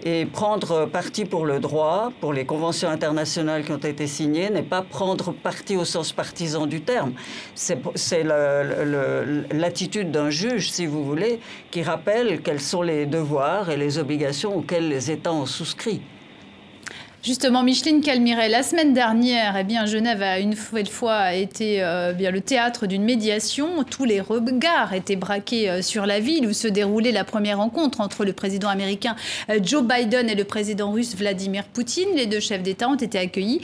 et 0.04 0.26
prendre 0.26 0.86
parti 0.86 1.24
pour 1.24 1.46
le 1.46 1.60
droit, 1.60 2.12
pour 2.20 2.34
les 2.34 2.46
conventions 2.46 2.90
internationales 2.90 3.64
qui 3.64 3.72
ont 3.72 3.78
été 3.78 4.08
signées, 4.08 4.50
n'est 4.50 4.62
pas 4.62 4.82
prendre 4.82 5.32
parti 5.32 5.78
au 5.78 5.86
sens 5.86 6.12
partisan 6.12 6.68
du 6.68 6.82
terme. 6.82 7.14
C'est 7.56 8.24
l'attitude 9.54 10.12
d'un 10.12 10.30
juge, 10.30 10.70
si 10.72 10.86
vous 10.86 11.06
voulez, 11.06 11.40
qui 11.72 11.82
rappelle 11.82 12.42
quels 12.42 12.62
sont 12.62 12.82
les 12.82 13.06
devoirs 13.06 13.37
et 13.70 13.78
les 13.78 13.98
obligations 13.98 14.56
auxquels 14.56 14.90
les 14.90 15.12
États 15.12 15.34
ont 15.34 15.46
souscrit. 15.46 16.02
Justement, 17.24 17.62
Micheline 17.62 18.02
Calmiret, 18.02 18.48
la 18.48 18.64
semaine 18.64 18.94
dernière, 18.94 19.58
eh 19.58 19.64
bien, 19.64 19.86
Genève 19.86 20.22
a 20.22 20.40
une 20.40 20.56
fois 20.56 21.34
été 21.34 21.84
euh, 21.84 22.14
bien, 22.14 22.32
le 22.32 22.42
théâtre 22.42 22.88
d'une 22.88 23.04
médiation. 23.04 23.84
Tous 23.84 24.06
les 24.06 24.22
regards 24.22 24.94
étaient 24.94 25.16
braqués 25.16 25.70
euh, 25.70 25.82
sur 25.82 26.06
la 26.06 26.20
ville 26.20 26.48
où 26.48 26.54
se 26.54 26.68
déroulait 26.68 27.12
la 27.12 27.26
première 27.26 27.58
rencontre 27.58 28.02
entre 28.02 28.24
le 28.24 28.34
président 28.34 28.70
américain 28.70 29.16
euh, 29.50 29.60
Joe 29.62 29.84
Biden 29.84 30.30
et 30.30 30.36
le 30.36 30.46
président 30.46 30.92
russe 30.92 31.16
Vladimir 31.16 31.66
Poutine. 31.66 32.10
Les 32.16 32.28
deux 32.28 32.40
chefs 32.40 32.64
d'État 32.64 32.88
ont 32.88 32.96
été 32.96 33.20
accueillis 33.20 33.62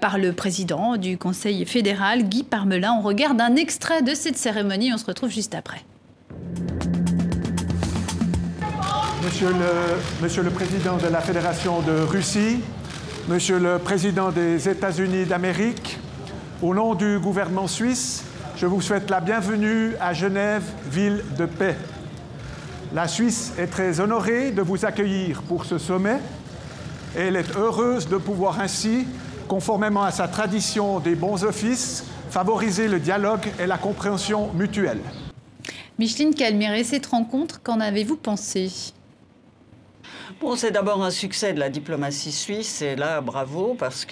par 0.00 0.18
le 0.18 0.32
président 0.32 0.96
du 0.96 1.16
Conseil 1.16 1.64
fédéral, 1.64 2.24
Guy 2.24 2.42
Parmelin. 2.42 2.92
On 2.98 3.02
regarde 3.02 3.40
un 3.40 3.56
extrait 3.56 4.02
de 4.02 4.14
cette 4.14 4.36
cérémonie. 4.36 4.92
On 4.92 4.98
se 4.98 5.06
retrouve 5.06 5.30
juste 5.30 5.54
après. 5.54 5.84
Monsieur 9.24 9.48
le, 10.42 10.50
Président 10.50 10.98
de 10.98 11.08
la 11.08 11.20
Fédération 11.20 11.80
de 11.80 11.92
Russie, 11.92 12.60
Monsieur 13.28 13.58
le 13.58 13.78
Président 13.78 14.30
des 14.30 14.68
États-Unis 14.68 15.24
d'Amérique, 15.24 15.98
au 16.62 16.74
nom 16.74 16.94
du 16.94 17.18
gouvernement 17.18 17.66
suisse, 17.66 18.24
je 18.56 18.66
vous 18.66 18.80
souhaite 18.82 19.08
la 19.10 19.20
bienvenue 19.20 19.94
à 20.00 20.12
Genève, 20.12 20.62
ville 20.90 21.24
de 21.38 21.46
paix. 21.46 21.76
La 22.94 23.08
Suisse 23.08 23.52
est 23.58 23.68
très 23.68 24.00
honorée 24.00 24.50
de 24.50 24.62
vous 24.62 24.84
accueillir 24.84 25.42
pour 25.42 25.64
ce 25.64 25.78
sommet 25.78 26.18
et 27.16 27.22
elle 27.22 27.36
est 27.36 27.56
heureuse 27.56 28.08
de 28.08 28.18
pouvoir 28.18 28.60
ainsi, 28.60 29.06
conformément 29.48 30.02
à 30.02 30.10
sa 30.10 30.28
tradition 30.28 31.00
des 31.00 31.14
bons 31.14 31.42
offices, 31.42 32.04
favoriser 32.30 32.86
le 32.86 33.00
dialogue 33.00 33.46
et 33.58 33.66
la 33.66 33.78
compréhension 33.78 34.52
mutuelle. 34.52 35.00
Micheline 35.98 36.34
Calméré, 36.34 36.84
cette 36.84 37.06
rencontre, 37.06 37.62
qu'en 37.62 37.80
avez-vous 37.80 38.16
pensé? 38.16 38.70
Bon, 40.40 40.56
c'est 40.56 40.72
d'abord 40.72 41.02
un 41.02 41.10
succès 41.10 41.52
de 41.52 41.60
la 41.60 41.68
diplomatie 41.68 42.32
suisse, 42.32 42.82
et 42.82 42.96
là, 42.96 43.20
bravo, 43.20 43.76
parce 43.78 44.04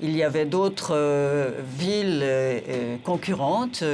qu'il 0.00 0.16
y 0.16 0.22
avait 0.22 0.44
d'autres 0.44 0.94
euh, 0.94 1.50
villes 1.78 2.20
euh, 2.22 2.60
euh, 2.68 2.96
concurrentes, 3.04 3.84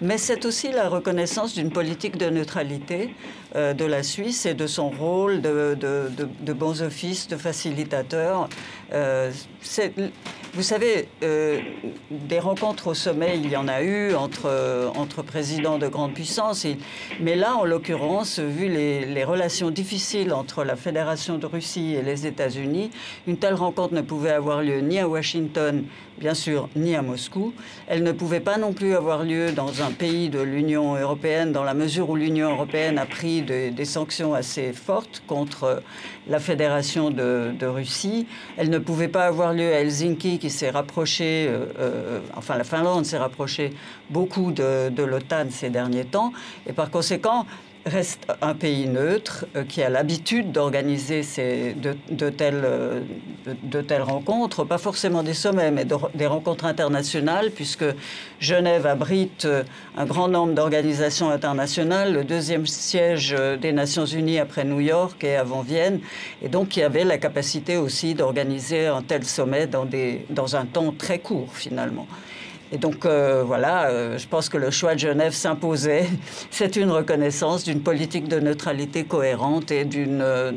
mais 0.00 0.18
c'est 0.18 0.44
aussi 0.44 0.70
la 0.72 0.88
reconnaissance 0.88 1.54
d'une 1.54 1.70
politique 1.70 2.16
de 2.16 2.30
neutralité 2.30 3.14
de 3.54 3.84
la 3.84 4.02
Suisse 4.02 4.46
et 4.46 4.54
de 4.54 4.66
son 4.66 4.90
rôle 4.90 5.40
de, 5.40 5.76
de, 5.78 6.08
de 6.40 6.52
bons 6.52 6.82
offices, 6.82 7.28
de 7.28 7.36
facilitateur. 7.36 8.48
Vous 10.54 10.62
savez, 10.62 11.08
des 11.20 12.38
rencontres 12.40 12.88
au 12.88 12.94
sommet, 12.94 13.38
il 13.38 13.48
y 13.48 13.56
en 13.56 13.68
a 13.68 13.80
eu 13.82 14.16
entre, 14.16 15.22
présidents 15.22 15.78
de 15.78 15.86
grandes 15.86 16.14
puissances. 16.14 16.66
mais 17.20 17.36
là, 17.36 17.54
en 17.54 17.64
l'occurrence, 17.64 18.40
vu 18.40 18.68
les, 18.68 19.22
relations 19.22 19.70
difficiles 19.70 20.32
entre 20.32 20.64
la 20.64 20.74
Fédération 20.74 21.38
de 21.38 21.46
Russie 21.46 21.94
et 21.94 22.02
les 22.02 22.26
États-Unis, 22.26 22.90
une 23.28 23.36
telle 23.36 23.54
rencontre 23.54 23.94
ne 23.94 24.00
pouvait 24.00 24.32
avoir 24.32 24.62
lieu 24.62 24.80
ni 24.80 24.98
à 24.98 25.06
Washington 25.08 25.43
bien 26.18 26.34
sûr, 26.34 26.68
ni 26.76 26.94
à 26.94 27.02
Moscou. 27.02 27.52
Elle 27.88 28.02
ne 28.02 28.12
pouvait 28.12 28.40
pas 28.40 28.56
non 28.56 28.72
plus 28.72 28.94
avoir 28.94 29.24
lieu 29.24 29.52
dans 29.52 29.82
un 29.82 29.90
pays 29.90 30.28
de 30.28 30.40
l'Union 30.40 30.96
européenne, 30.96 31.52
dans 31.52 31.64
la 31.64 31.74
mesure 31.74 32.10
où 32.10 32.16
l'Union 32.16 32.50
européenne 32.50 32.98
a 32.98 33.06
pris 33.06 33.42
des 33.42 33.84
sanctions 33.84 34.34
assez 34.34 34.72
fortes 34.72 35.22
contre 35.26 35.82
la 36.28 36.40
Fédération 36.40 37.10
de, 37.10 37.66
Russie. 37.66 38.26
Elle 38.56 38.70
ne 38.70 38.78
pouvait 38.78 39.08
pas 39.08 39.24
avoir 39.24 39.52
lieu 39.52 39.72
à 39.72 39.80
Helsinki, 39.80 40.38
qui 40.38 40.50
s'est 40.50 40.70
rapproché, 40.70 41.46
euh, 41.48 41.66
euh, 41.78 42.20
enfin 42.36 42.56
la 42.56 42.64
Finlande 42.64 43.06
s'est 43.06 43.18
rapprochée 43.18 43.72
beaucoup 44.10 44.52
de, 44.52 44.90
de 44.90 45.02
l'OTAN 45.02 45.46
ces 45.50 45.70
derniers 45.70 46.04
temps. 46.04 46.32
Et 46.66 46.72
par 46.72 46.90
conséquent, 46.90 47.46
reste 47.86 48.26
un 48.40 48.54
pays 48.54 48.86
neutre 48.86 49.46
euh, 49.56 49.64
qui 49.64 49.82
a 49.82 49.88
l'habitude 49.88 50.52
d'organiser 50.52 51.22
de, 51.76 51.96
de, 52.10 52.30
telles, 52.30 52.62
euh, 52.64 53.00
de, 53.62 53.80
telles, 53.80 54.02
rencontres, 54.02 54.64
pas 54.64 54.78
forcément 54.78 55.22
des 55.22 55.34
sommets, 55.34 55.70
mais 55.70 55.84
des 56.14 56.26
rencontres 56.26 56.64
internationales, 56.64 57.50
puisque 57.50 57.84
Genève 58.40 58.86
abrite 58.86 59.44
euh, 59.44 59.62
un 59.96 60.06
grand 60.06 60.28
nombre 60.28 60.54
d'organisations 60.54 61.30
internationales, 61.30 62.12
le 62.14 62.24
deuxième 62.24 62.66
siège 62.66 63.36
des 63.60 63.72
Nations 63.72 64.06
Unies 64.06 64.38
après 64.38 64.64
New 64.64 64.80
York 64.80 65.22
et 65.24 65.36
avant 65.36 65.62
Vienne, 65.62 66.00
et 66.42 66.48
donc 66.48 66.68
qui 66.68 66.82
avait 66.82 67.04
la 67.04 67.18
capacité 67.18 67.76
aussi 67.76 68.14
d'organiser 68.14 68.86
un 68.86 69.02
tel 69.02 69.24
sommet 69.24 69.66
dans, 69.66 69.84
des, 69.84 70.24
dans 70.30 70.56
un 70.56 70.64
temps 70.64 70.92
très 70.96 71.18
court 71.18 71.54
finalement. 71.54 72.06
Et 72.72 72.78
donc 72.78 73.04
euh, 73.04 73.44
voilà, 73.46 73.88
euh, 73.88 74.18
je 74.18 74.26
pense 74.26 74.48
que 74.48 74.56
le 74.56 74.70
choix 74.70 74.94
de 74.94 75.00
Genève 75.00 75.32
s'imposait. 75.32 76.06
C'est 76.50 76.76
une 76.76 76.90
reconnaissance 76.90 77.64
d'une 77.64 77.80
politique 77.80 78.28
de 78.28 78.40
neutralité 78.40 79.04
cohérente 79.04 79.70
et 79.70 79.86
euh, 79.94 80.52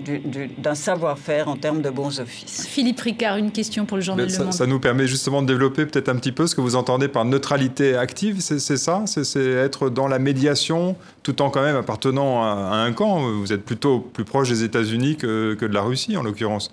d'un 0.58 0.76
savoir-faire 0.76 1.48
en 1.48 1.56
termes 1.56 1.82
de 1.82 1.90
bons 1.90 2.20
offices. 2.20 2.66
Philippe 2.68 3.02
Ricard, 3.02 3.38
une 3.38 3.52
question 3.52 3.86
pour 3.86 3.98
le 3.98 4.04
journal 4.04 4.30
ça, 4.30 4.40
Le 4.40 4.44
Monde. 4.46 4.54
Ça 4.54 4.66
nous 4.66 4.80
permet 4.80 5.08
justement 5.08 5.42
de 5.42 5.48
développer 5.48 5.86
peut-être 5.86 6.10
un 6.10 6.16
petit 6.16 6.32
peu 6.32 6.48
ce 6.48 6.56
que 6.56 6.62
vous 6.62 6.76
entendez 6.76 7.08
par 7.08 7.26
neutralité 7.26 7.96
active, 7.96 8.40
c'est 8.40 8.60
ça? 8.60 9.04
C'est 9.06 9.52
être 9.52 9.90
dans 9.90 10.08
la 10.08 10.20
médiation 10.20 10.96
tout 11.24 11.42
en 11.42 11.50
quand 11.50 11.62
même 11.62 11.76
appartenant 11.76 12.44
à, 12.44 12.78
un 12.78 12.94
camp? 12.94 13.20
Vous 13.20 13.54
êtes 13.54 13.66
plutôt 13.66 14.00
plus 14.00 14.26
proche 14.26 14.50
des 14.50 14.64
États-Unis 14.64 15.18
que 15.18 15.58
de 15.60 15.74
la 15.74 15.82
Russie 15.82 16.18
en 16.18 16.24
l'occurrence. 16.24 16.72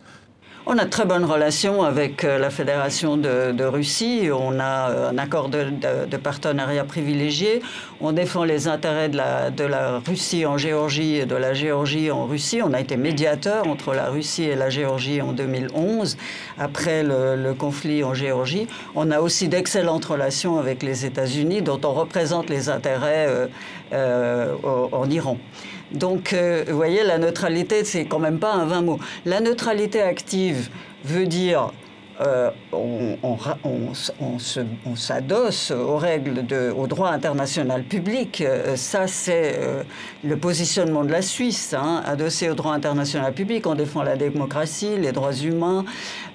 On 0.66 0.78
a 0.78 0.86
de 0.86 0.90
très 0.90 1.04
bonnes 1.04 1.26
relations 1.26 1.82
avec 1.82 2.24
euh, 2.24 2.38
la 2.38 2.48
Fédération 2.48 3.18
de, 3.18 3.64
Russie. 3.64 4.30
On 4.32 4.58
a 4.58 4.90
euh, 4.90 5.10
un 5.10 5.18
accord 5.18 5.50
de, 5.50 6.16
partenariat 6.16 6.84
privilégié. 6.84 7.60
On 8.00 8.12
défend 8.12 8.44
les 8.44 8.66
intérêts 8.66 9.10
de 9.10 9.18
la, 9.18 9.98
Russie 9.98 10.46
en 10.46 10.56
Géorgie 10.56 11.16
et 11.16 11.26
de 11.26 11.34
la 11.34 11.52
Géorgie 11.52 12.10
en 12.10 12.24
Russie. 12.24 12.62
On 12.62 12.72
a 12.72 12.80
été 12.80 12.96
médiateur 12.96 13.68
entre 13.68 13.92
la 13.92 14.08
Russie 14.08 14.44
et 14.44 14.54
la 14.54 14.70
Géorgie 14.70 15.20
en 15.20 15.32
2011, 15.32 16.16
après 16.58 17.02
le, 17.02 17.52
conflit 17.52 18.02
en 18.02 18.14
Géorgie. 18.14 18.66
On 18.94 19.10
a 19.10 19.20
aussi 19.20 19.48
d'excellentes 19.48 20.06
relations 20.06 20.58
avec 20.58 20.82
les 20.82 21.04
États-Unis, 21.04 21.60
dont 21.60 21.80
on 21.84 21.92
représente 21.92 22.48
les 22.48 22.70
intérêts 22.70 23.28
euh, 23.92 24.54
en 24.62 25.10
Iran. 25.10 25.36
Donc, 25.94 26.32
euh, 26.32 26.64
vous 26.66 26.76
voyez, 26.76 27.04
la 27.04 27.18
neutralité, 27.18 27.84
c'est 27.84 28.04
quand 28.04 28.18
même 28.18 28.38
pas 28.38 28.52
un 28.52 28.66
vain 28.66 28.82
mot. 28.82 28.98
La 29.24 29.40
neutralité 29.40 30.02
active 30.02 30.68
veut 31.04 31.26
dire 31.26 31.70
euh, 32.20 32.50
on, 32.72 33.18
s'adosse 34.96 35.72
aux 35.72 35.96
règles, 35.96 36.46
de, 36.46 36.72
au 36.76 36.86
droit 36.86 37.10
international 37.10 37.84
public. 37.84 38.40
Euh, 38.40 38.76
ça, 38.76 39.06
c'est 39.06 39.58
le 40.24 40.36
positionnement 40.36 41.04
de 41.04 41.12
la 41.12 41.22
Suisse, 41.22 41.74
hein, 41.74 42.02
adossé 42.04 42.50
au 42.50 42.54
droit 42.54 42.72
international 42.72 43.32
public. 43.32 43.66
On 43.66 43.74
défend 43.74 44.02
la 44.02 44.16
démocratie, 44.16 44.96
les 44.96 45.12
droits 45.12 45.34
humains, 45.34 45.84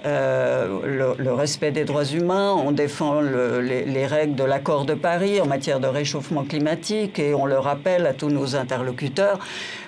le, 0.06 1.32
respect 1.32 1.72
des 1.72 1.86
droits 1.86 2.06
humains. 2.06 2.54
On 2.54 2.72
défend 2.72 3.22
les, 3.22 3.86
les, 3.86 4.06
règles 4.06 4.36
de 4.36 4.44
l'accord 4.44 4.86
de 4.86 4.94
Paris 4.94 5.42
en 5.42 5.46
matière 5.46 5.80
de 5.80 5.88
réchauffement 5.88 6.44
climatique 6.44 7.20
et 7.20 7.34
on 7.34 7.46
le 7.46 7.60
rappelle 7.60 8.06
à 8.06 8.14
tous 8.14 8.30
nos 8.30 8.56
interlocuteurs. 8.56 9.40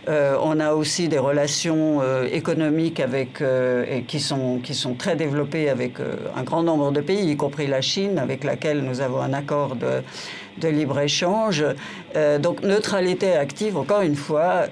Euh, 0.10 0.36
on 0.41 0.60
a 0.60 0.74
aussi 0.74 1.08
des 1.08 1.20
relations 1.20 2.00
euh, 2.01 2.27
économiques 2.32 3.00
avec, 3.00 3.39
euh, 3.41 4.01
qui, 4.08 4.20
sont, 4.20 4.60
qui 4.63 4.74
sont 4.74 4.96
très 4.96 5.15
développées 5.15 5.70
avec 5.70 5.94
un 6.36 6.44
grand 6.44 6.63
nombre 6.63 6.91
de 6.91 7.01
pays, 7.01 7.30
y 7.30 7.38
compris 7.38 7.68
la 7.68 7.82
Chine, 7.82 8.18
avec 8.18 8.44
laquelle 8.44 8.82
nous 8.82 9.01
avons 9.01 9.22
un 9.22 9.34
accord 9.34 9.75
de, 9.75 10.01
de 10.58 10.68
libre-échange. 10.68 11.63
donc 12.39 12.62
neutralité 12.62 13.34
active, 13.34 13.77
encore 13.77 14.01
une 14.01 14.15
fois, 14.15 14.65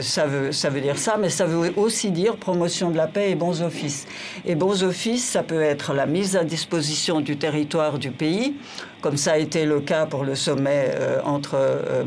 ça, 0.00 0.26
veut, 0.26 0.52
ça 0.52 0.70
veut 0.70 0.80
dire 0.80 0.98
ça, 0.98 1.16
mais 1.18 1.30
ça 1.30 1.46
veut 1.46 1.72
aussi 1.76 2.10
dire 2.10 2.36
promotion 2.36 2.90
de 2.90 2.96
la 2.96 3.06
paix 3.06 3.30
et 3.30 3.34
bons 3.34 3.62
offices. 3.62 4.06
Et 4.44 4.54
bons 4.54 4.75
offices, 4.82 5.24
ça 5.24 5.42
peut 5.42 5.62
être 5.62 5.92
la 5.92 6.06
mise 6.06 6.36
à 6.36 6.44
disposition 6.44 7.20
du 7.20 7.36
territoire 7.36 7.98
du 7.98 8.10
pays, 8.10 8.54
comme 9.00 9.16
ça 9.16 9.32
a 9.32 9.38
été 9.38 9.64
le 9.64 9.80
cas 9.80 10.06
pour 10.06 10.24
le 10.24 10.34
sommet 10.34 10.94
entre 11.24 11.56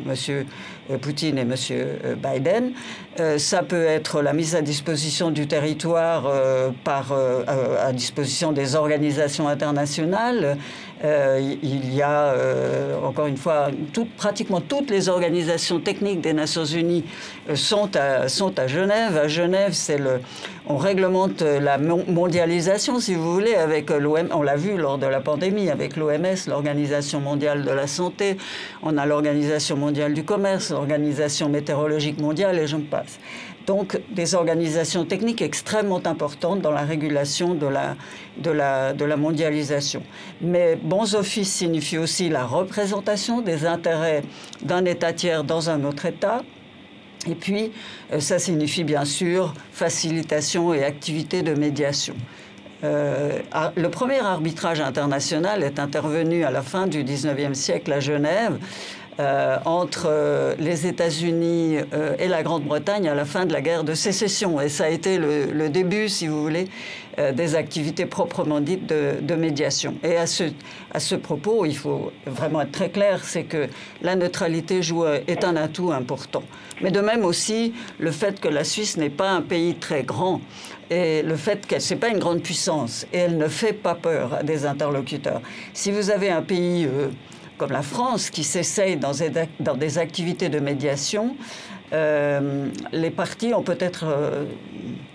Monsieur 0.05 0.45
euh, 0.89 0.97
Poutine 0.97 1.38
et 1.38 1.41
M. 1.41 1.55
Euh, 1.71 2.15
Biden. 2.15 2.71
Euh, 3.19 3.38
ça 3.38 3.63
peut 3.63 3.85
être 3.85 4.21
la 4.21 4.33
mise 4.33 4.55
à 4.55 4.61
disposition 4.61 5.31
du 5.31 5.47
territoire 5.47 6.31
par, 6.83 7.11
à 7.11 7.91
disposition 7.93 8.51
des 8.51 8.75
organisations 8.75 9.47
internationales. 9.47 10.57
il 11.03 11.93
y 11.93 12.01
a, 12.01 12.33
encore 13.03 13.27
une 13.27 13.38
fois, 13.38 13.67
pratiquement 14.17 14.61
toutes 14.61 14.89
les 14.89 15.09
organisations 15.09 15.79
techniques 15.79 16.21
des 16.21 16.33
Nations 16.33 16.65
Unies 16.65 17.05
sont, 17.55 17.89
à, 17.95 18.27
sont 18.27 18.57
à 18.59 18.67
Genève. 18.67 19.17
À 19.17 19.27
Genève, 19.27 19.73
c'est 19.73 19.97
le, 19.97 20.19
on 20.71 20.77
réglemente 20.77 21.41
la 21.41 21.79
mondialisation, 21.79 22.99
si 22.99 23.15
vous 23.15 23.33
voulez, 23.33 23.55
avec 23.55 23.89
l'OMS. 23.89 24.27
On 24.31 24.43
l'a 24.43 24.55
vu 24.55 24.77
lors 24.77 24.99
de 24.99 25.07
la 25.07 25.19
pandémie 25.19 25.71
avec 25.71 25.97
l'OMS, 25.97 26.38
l'Organisation 26.47 27.19
mondiale 27.19 27.65
de 27.65 27.71
la 27.71 27.88
santé. 27.88 28.38
On 28.83 28.95
a 28.99 29.07
l'Organisation 29.07 29.75
mondiale 29.75 30.13
du 30.13 30.23
commerce, 30.23 30.69
l'Organisation 30.69 31.49
météorologique 31.49 32.21
mondiale 32.21 32.59
et 32.59 32.67
j'en 32.67 32.81
passe. 32.81 33.08
Donc 33.67 33.99
des 34.09 34.35
organisations 34.35 35.05
techniques 35.05 35.41
extrêmement 35.41 36.01
importantes 36.05 36.61
dans 36.61 36.71
la 36.71 36.81
régulation 36.81 37.53
de 37.53 37.67
la, 37.67 39.17
mondialisation. 39.17 40.01
Mais 40.41 40.75
bons 40.75 41.15
offices 41.15 41.53
signifie 41.53 41.97
aussi 41.97 42.29
la 42.29 42.45
représentation 42.45 43.41
des 43.41 43.65
intérêts 43.65 44.23
d'un 44.63 44.85
État 44.85 45.13
tiers 45.13 45.43
dans 45.43 45.69
un 45.69 45.83
autre 45.83 46.05
État. 46.05 46.41
Et 47.27 47.35
puis, 47.35 47.71
euh, 48.13 48.19
ça 48.19 48.39
signifie 48.39 48.85
bien 48.85 49.05
sûr 49.05 49.53
facilitation 49.71 50.73
et 50.73 50.83
activité 50.83 51.41
de 51.41 51.53
médiation. 51.53 52.15
Euh, 52.83 53.39
le 53.75 53.89
premier 53.89 54.19
arbitrage 54.19 54.79
international 54.79 55.63
est 55.63 55.79
intervenu 55.79 56.45
à 56.45 56.51
la 56.51 56.61
fin 56.61 56.87
du 56.87 57.03
19e 57.03 57.53
siècle 57.53 57.91
à 57.91 57.99
Genève 57.99 58.57
euh, 59.19 59.57
entre 59.65 60.05
euh, 60.07 60.55
les 60.59 60.88
États-Unis 60.88 61.79
euh, 61.93 62.15
et 62.19 62.29
la 62.29 62.41
Grande-Bretagne 62.41 63.09
à 63.09 63.15
la 63.15 63.25
fin 63.25 63.45
de 63.45 63.51
la 63.51 63.59
guerre 63.59 63.83
de 63.83 63.93
sécession. 63.93 64.61
Et 64.61 64.69
ça 64.69 64.85
a 64.85 64.88
été 64.88 65.17
le, 65.17 65.67
début, 65.67 66.07
si 66.07 66.27
vous 66.27 66.41
voulez, 66.41 66.69
des 67.33 67.55
activités 67.55 68.05
proprement 68.05 68.61
dites 68.61 68.85
de, 68.88 69.35
médiation. 69.35 69.95
Et 70.03 70.15
à 70.15 70.25
ce, 70.25 70.45
à 70.93 71.01
ce 71.01 71.15
propos, 71.15 71.65
il 71.65 71.75
faut 71.75 72.13
vraiment 72.25 72.61
être 72.61 72.71
très 72.71 72.91
clair, 72.91 73.25
c'est 73.25 73.43
que 73.43 73.67
la 74.01 74.15
neutralité 74.15 74.81
joue, 74.81 75.05
est 75.05 75.43
un 75.43 75.57
atout 75.57 75.91
important. 75.91 76.43
Mais 76.81 76.91
de 76.91 77.01
même 77.01 77.25
aussi, 77.25 77.73
le 77.97 78.11
fait 78.11 78.39
que 78.39 78.47
la 78.47 78.63
Suisse 78.63 78.95
n'est 78.95 79.09
pas 79.09 79.31
un 79.31 79.41
pays 79.41 79.75
très 79.75 80.03
grand 80.03 80.39
et 80.89 81.23
le 81.23 81.35
fait 81.35 81.67
qu'elle 81.67 81.81
n'est 81.89 81.97
pas 81.97 82.07
une 82.07 82.19
grande 82.19 82.41
puissance 82.41 83.05
et 83.11 83.17
elle 83.17 83.38
ne 83.38 83.49
fait 83.49 83.73
pas 83.73 83.95
peur 83.95 84.35
à 84.35 84.43
des 84.43 84.65
interlocuteurs. 84.65 85.41
Si 85.73 85.91
vous 85.91 86.11
avez 86.11 86.29
un 86.29 86.41
pays 86.41 86.88
comme 87.59 87.71
la 87.71 87.83
France 87.83 88.31
qui 88.31 88.43
s'essaye 88.43 88.97
dans, 88.97 89.11
des 89.75 89.97
activités 89.99 90.49
de 90.49 90.59
médiation, 90.59 91.35
les 91.91 93.11
partis 93.11 93.53
ont 93.53 93.61
peut-être 93.61 94.05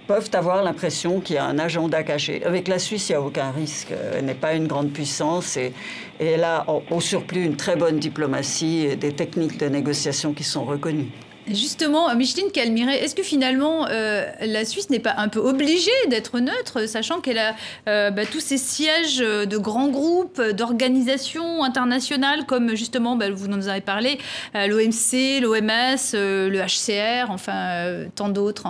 peuvent 0.07 0.31
avoir 0.35 0.63
l'impression 0.63 1.21
qu'il 1.21 1.37
y 1.37 1.39
a 1.39 1.45
un 1.45 1.59
agenda 1.59 2.03
caché. 2.03 2.45
Avec 2.45 2.69
la 2.69 2.79
Suisse, 2.79 3.09
il 3.09 3.13
n'y 3.13 3.17
a 3.17 3.23
aucun 3.23 3.51
risque. 3.51 3.93
Elle 4.15 4.27
n'est 4.27 4.35
pas 4.35 4.55
une 4.55 4.67
grande 4.67 4.91
puissance 4.91 5.57
et, 5.57 5.73
elle 6.21 6.45
a 6.45 6.67
au 6.91 7.01
surplus 7.01 7.45
une 7.45 7.57
très 7.57 7.77
bonne 7.77 7.99
diplomatie 7.99 8.87
et 8.87 8.97
des 8.97 9.13
techniques 9.13 9.59
de 9.59 9.67
négociation 9.67 10.33
qui 10.33 10.45
sont 10.45 10.65
reconnues. 10.65 11.11
Justement, 11.47 12.15
Micheline 12.15 12.51
Calmiré, 12.51 12.95
est-ce 12.95 13.15
que 13.15 13.23
finalement 13.23 13.87
euh, 13.91 14.25
la 14.41 14.65
Suisse 14.65 14.89
n'est 14.89 14.99
pas 14.99 15.15
un 15.19 15.29
peu 15.29 15.41
obligée 15.41 15.91
d'être 16.09 16.41
neutre, 16.41 16.87
sachant 16.87 17.21
qu'elle 17.21 17.39
a 17.39 17.55
euh, 17.87 18.11
bah, 18.11 18.25
tous 18.25 18.41
ces 18.41 18.57
sièges 18.57 19.19
de 19.19 19.59
grands 19.59 19.89
groupes, 19.89 20.41
d'organisations 20.41 21.63
internationales, 21.63 22.47
comme 22.47 22.75
justement, 22.75 23.17
bah, 23.17 23.31
vous 23.31 23.49
nous 23.49 23.69
avez 23.69 23.83
parlé, 23.83 24.19
euh, 24.55 24.67
l'OMC, 24.67 25.41
l'OMS, 25.43 26.15
le 26.15 26.61
HCR, 26.61 27.31
enfin 27.31 28.07
tant 28.15 28.31
d'autres 28.31 28.69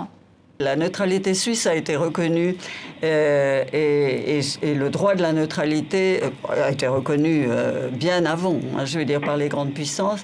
la 0.59 0.75
neutralité 0.75 1.33
suisse 1.33 1.67
a 1.67 1.75
été 1.75 1.95
reconnue 1.95 2.55
euh, 3.03 3.63
et, 3.73 4.41
le 4.73 4.89
droit 4.89 5.15
de 5.15 5.21
la 5.21 5.33
neutralité 5.33 6.21
euh, 6.23 6.67
a 6.67 6.71
été 6.71 6.87
reconnu 6.87 7.47
euh, 7.49 7.89
bien 7.89 8.25
avant, 8.25 8.59
hein, 8.77 8.85
je 8.85 8.99
veux 8.99 9.05
dire 9.05 9.21
par 9.21 9.37
les 9.37 9.49
grandes 9.49 9.73
puissances. 9.73 10.23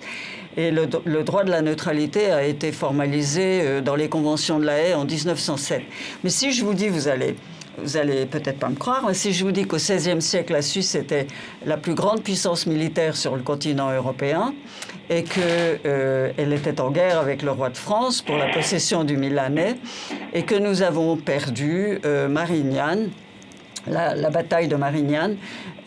Et 0.58 0.72
le, 0.72 0.86
droit 1.24 1.44
de 1.44 1.52
la 1.52 1.62
neutralité 1.62 2.32
a 2.32 2.44
été 2.44 2.72
formalisé 2.72 3.82
dans 3.82 3.96
les 3.96 4.10
conventions 4.10 4.60
de 4.60 4.66
la 4.66 4.80
Haye 4.80 4.94
en 4.94 5.06
1907. 5.06 5.82
Mais 6.24 6.30
si 6.30 6.52
je 6.52 6.66
vous 6.66 6.74
dis, 6.74 6.90
vous 6.90 7.08
allez 7.08 7.36
vous 7.78 7.98
allez 7.98 8.26
peut-être 8.26 8.60
pas 8.60 8.70
me 8.70 8.76
croire, 8.76 9.06
mais 9.08 9.14
si 9.14 9.34
je 9.34 9.44
vous 9.44 9.52
dis 9.52 9.66
qu'au 9.66 9.78
XVIe 9.78 10.22
siècle, 10.22 10.54
la 10.54 10.62
Suisse 10.62 10.96
était 10.96 11.28
la 11.66 11.78
plus 11.78 11.94
grande 11.94 12.22
puissance 12.22 12.68
militaire 12.68 13.16
sur 13.16 13.36
le 13.36 13.44
continent 13.44 13.92
européen 13.92 14.54
et 15.10 15.24
qu'elle 15.24 15.80
euh, 15.86 16.32
était 16.38 16.80
en 16.82 16.92
guerre 16.92 17.20
avec 17.20 17.42
le 17.42 17.52
roi 17.52 17.70
de 17.70 17.78
France 17.78 18.22
pour 18.22 18.38
la 18.38 18.48
possession 18.50 19.04
du 19.04 19.18
Milanais 19.18 19.76
et 20.34 20.44
que 20.44 20.56
nous 20.56 20.82
avons 20.82 21.18
perdu 21.18 22.00
euh, 22.06 22.28
Marignane 22.28 23.10
la, 23.88 24.30
bataille 24.30 24.68
de 24.68 24.76
Marignane, 24.76 25.38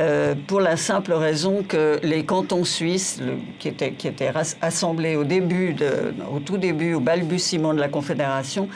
euh, 0.01 0.35
pour 0.47 0.61
la 0.61 0.77
simple 0.77 1.13
raison 1.13 1.63
que 1.67 2.01
les 2.03 2.25
cantons 2.25 2.65
suisses, 2.65 3.21
qui, 3.59 3.69
étaient, 3.69 4.33
assemblés 4.61 5.17
au 5.17 5.25
début, 5.25 5.77
au 6.35 6.41
tout 6.41 6.59
début, 6.59 6.95
au 6.95 7.01
balbutiement 7.01 7.75
de 7.75 7.81
la 7.81 7.89
Confédération, 7.89 8.69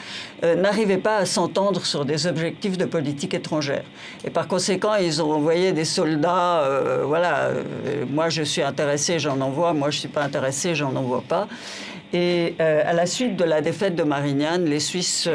euh, 0.43 0.55
n'arrivaient 0.55 0.97
pas 0.97 1.17
à 1.17 1.25
s'entendre 1.25 1.85
sur 1.85 2.05
des 2.05 2.27
objectifs 2.27 2.77
de 2.77 2.85
politique 2.85 3.33
étrangère. 3.33 3.83
Et 4.23 4.29
par 4.29 4.47
conséquent, 4.47 4.95
ils 4.95 5.21
ont 5.21 5.31
envoyé 5.31 5.73
des 5.73 5.85
soldats, 5.85 6.61
euh, 6.61 7.03
voilà, 7.05 7.49
moi 8.09 8.29
je 8.29 8.43
suis 8.43 8.61
intéressé, 8.61 9.19
j'en 9.19 9.41
envoie, 9.41 9.73
moi 9.73 9.89
je 9.89 9.97
ne 9.97 9.99
suis 9.99 10.09
pas 10.09 10.23
intéressé, 10.23 10.75
j'en 10.75 10.95
envoie 10.95 11.23
pas. 11.27 11.47
Et 12.11 12.55
à 12.59 12.93
la 12.93 13.05
suite 13.05 13.35
de 13.35 13.43
la 13.43 13.61
défaite 13.61 13.95
de 13.95 14.01
Marignane, 14.01 14.65
les 14.65 14.79
Suisses 14.79 15.29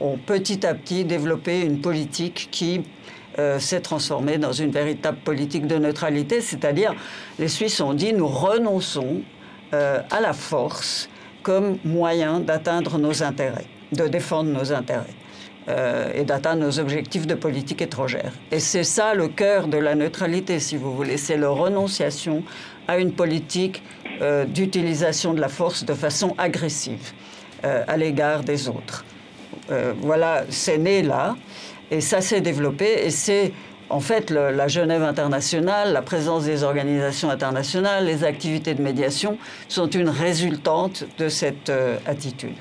ont 0.00 0.18
petit 0.18 0.66
à 0.66 0.74
petit 0.74 1.04
développé 1.04 1.60
une 1.60 1.80
politique 1.80 2.48
qui 2.50 2.82
euh, 3.38 3.60
s'est 3.60 3.80
transformée 3.80 4.36
dans 4.36 4.50
une 4.50 4.72
véritable 4.72 5.18
politique 5.18 5.68
de 5.68 5.76
neutralité, 5.76 6.40
c'est-à-dire 6.40 6.92
les 7.38 7.46
Suisses 7.46 7.80
ont 7.80 7.94
dit 7.94 8.12
nous 8.12 8.26
renonçons 8.26 9.22
euh, 9.74 10.00
à 10.10 10.20
la 10.20 10.32
force 10.32 11.08
comme 11.44 11.78
moyen 11.84 12.40
d'atteindre 12.40 12.98
nos 12.98 13.22
intérêts, 13.22 13.66
de 13.92 14.08
défendre 14.08 14.50
nos 14.50 14.72
intérêts. 14.72 15.14
Euh, 15.68 16.10
et 16.14 16.24
d'atteindre 16.24 16.62
nos 16.62 16.78
objectifs 16.78 17.26
de 17.26 17.34
politique 17.34 17.82
étrangère. 17.82 18.32
Et 18.50 18.58
c'est 18.58 18.84
ça 18.84 19.12
le 19.12 19.28
cœur 19.28 19.68
de 19.68 19.76
la 19.76 19.94
neutralité, 19.94 20.60
si 20.60 20.78
vous 20.78 20.96
voulez, 20.96 21.18
c'est 21.18 21.36
la 21.36 21.50
renonciation 21.50 22.42
à 22.86 22.96
une 22.96 23.12
politique 23.12 23.82
d'utilisation 24.48 25.34
de 25.34 25.40
la 25.40 25.48
force 25.48 25.84
de 25.84 25.94
façon 25.94 26.34
agressive 26.38 27.12
à 27.62 27.96
l'égard 27.96 28.42
des 28.42 28.68
autres. 28.68 29.04
voilà, 30.00 30.44
c'est 30.48 30.78
né 30.78 31.02
là. 31.02 31.36
Et 31.90 32.00
ça 32.00 32.20
s'est 32.20 32.40
développé 32.40 33.06
et 33.06 33.10
c'est 33.10 33.52
en 33.90 34.00
fait 34.00 34.30
la 34.30 34.68
Genève 34.68 35.02
internationale, 35.02 35.92
la 35.92 36.02
présence 36.02 36.44
des 36.44 36.62
organisations 36.62 37.30
internationales, 37.30 38.04
les 38.04 38.24
activités 38.24 38.74
de 38.74 38.82
médiation 38.82 39.38
sont 39.68 39.88
une 39.88 40.10
résultante 40.10 41.04
de 41.18 41.28
cette 41.28 41.70
euh, 41.70 41.96
attitude. 42.06 42.54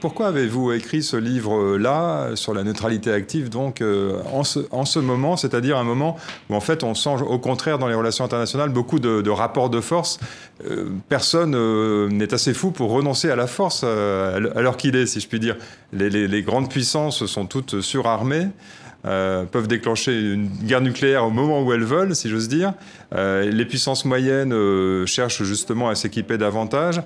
Pourquoi 0.00 0.28
avez-vous 0.28 0.72
écrit 0.72 1.02
ce 1.02 1.16
livre-là 1.16 2.34
sur 2.34 2.54
la 2.54 2.64
neutralité 2.64 3.12
active, 3.12 3.48
donc 3.48 3.80
euh, 3.80 4.20
en, 4.32 4.44
ce, 4.44 4.98
moment, 4.98 5.36
c'est-à-dire 5.36 5.78
un 5.78 5.84
moment 5.84 6.16
où 6.48 6.54
en 6.54 6.60
fait 6.60 6.82
on 6.82 6.94
sent 6.94 7.10
au 7.26 7.38
contraire 7.38 7.78
dans 7.78 7.88
les 7.88 7.94
relations 7.94 8.24
internationales 8.24 8.70
beaucoup 8.70 8.98
de, 8.98 9.30
rapports 9.30 9.70
de 9.70 9.80
force 9.80 10.18
euh, 10.68 10.88
Personne 11.08 11.56
n'est 12.08 12.34
assez 12.34 12.54
fou 12.54 12.70
pour 12.70 12.90
renoncer 12.90 13.30
à 13.30 13.36
la 13.36 13.46
force 13.46 13.84
l'heure 13.84 14.76
qu'il 14.76 14.96
est, 14.96 15.06
si 15.06 15.20
je 15.20 15.28
puis 15.28 15.40
dire. 15.40 15.56
les, 15.92 16.42
grandes 16.42 16.68
puissances 16.68 17.26
sont 17.26 17.46
toutes 17.46 17.80
surarmées. 17.80 18.48
Euh, 19.06 19.44
peuvent 19.44 19.66
déclencher 19.66 20.12
une 20.12 20.48
guerre 20.62 20.82
nucléaire 20.82 21.24
au 21.24 21.30
moment 21.30 21.62
où 21.62 21.72
elles 21.72 21.84
veulent, 21.84 22.14
si 22.14 22.28
j'ose 22.28 22.48
dire. 22.48 22.74
Euh, 23.14 23.50
les 23.50 23.64
puissances 23.64 24.04
moyennes 24.04 24.52
euh, 24.52 25.06
cherchent 25.06 25.42
justement 25.42 25.88
à 25.88 25.94
s'équiper 25.94 26.36
davantage. 26.36 27.00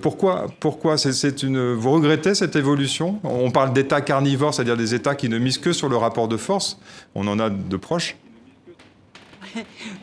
pourquoi 0.00 0.46
pourquoi 0.60 0.96
c'est 0.96 1.42
une... 1.42 1.74
Vous 1.74 1.90
regrettez 1.90 2.34
cette 2.34 2.56
évolution? 2.56 3.20
On 3.22 3.50
parle 3.50 3.72
d'États 3.72 4.00
carnivores, 4.00 4.54
c'est-à-dire 4.54 4.76
des 4.76 4.94
États 4.94 5.14
qui 5.14 5.28
ne 5.28 5.38
misent 5.38 5.58
que 5.58 5.72
sur 5.72 5.88
le 5.88 5.96
rapport 5.96 6.28
de 6.28 6.36
force. 6.36 6.78
On 7.14 7.26
en 7.28 7.38
a 7.38 7.50
de 7.50 7.76
proches. 7.76 8.16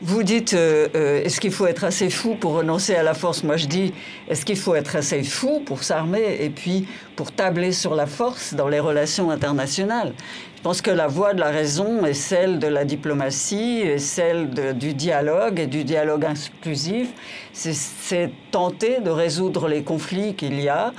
Vous 0.01 0.23
dites, 0.23 0.53
est-ce 0.53 1.39
qu'il 1.39 1.53
faut 1.53 1.67
être 1.67 1.85
assez 1.85 2.09
fou 2.09 2.35
pour 2.35 2.53
renoncer 2.53 2.95
à 2.95 3.03
la 3.03 3.13
force? 3.13 3.43
Moi, 3.43 3.55
je 3.55 3.67
dis, 3.67 3.93
est-ce 4.27 4.45
qu'il 4.45 4.57
faut 4.57 4.75
être 4.75 4.95
assez 4.95 5.23
fou 5.23 5.61
pour 5.65 5.83
s'armer 5.83 6.37
et 6.41 6.49
puis 6.49 6.87
pour 7.15 7.31
tabler 7.31 7.71
sur 7.71 7.95
la 7.95 8.07
force 8.07 8.53
dans 8.53 8.67
les 8.67 8.79
relations 8.79 9.31
internationales? 9.31 10.13
Je 10.57 10.61
pense 10.63 10.81
que 10.81 10.89
la 10.89 11.05
voie 11.05 11.35
de 11.35 11.39
la 11.39 11.51
raison 11.51 12.03
est 12.03 12.15
celle 12.15 12.57
de 12.57 12.65
la 12.65 12.83
diplomatie, 12.83 13.81
et 13.81 13.99
celle 13.99 14.49
du 14.75 14.95
dialogue 14.95 15.59
et 15.59 15.67
du 15.67 15.83
dialogue 15.83 16.25
inclusif. 16.25 17.09
C'est 17.53 18.31
tenter 18.49 18.99
de 18.99 19.11
résoudre 19.11 19.67
les 19.67 19.83
conflits 19.83 20.33
qu'il 20.33 20.59
y 20.59 20.67
a 20.67 20.93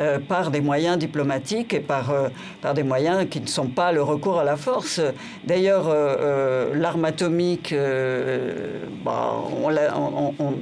euh, 0.00 0.18
par 0.18 0.50
des 0.50 0.60
moyens 0.60 0.98
diplomatiques 0.98 1.72
et 1.72 1.78
par, 1.78 2.10
euh, 2.10 2.28
par 2.60 2.74
des 2.74 2.82
moyens 2.82 3.28
qui 3.30 3.40
ne 3.40 3.46
sont 3.46 3.68
pas 3.68 3.92
le 3.92 4.02
recours 4.02 4.40
à 4.40 4.44
la 4.44 4.56
force. 4.56 5.00
D'ailleurs, 5.44 5.84
euh, 5.86 6.74
l'arme 6.74 7.04
atomique, 7.04 7.72
bah, 9.04 9.36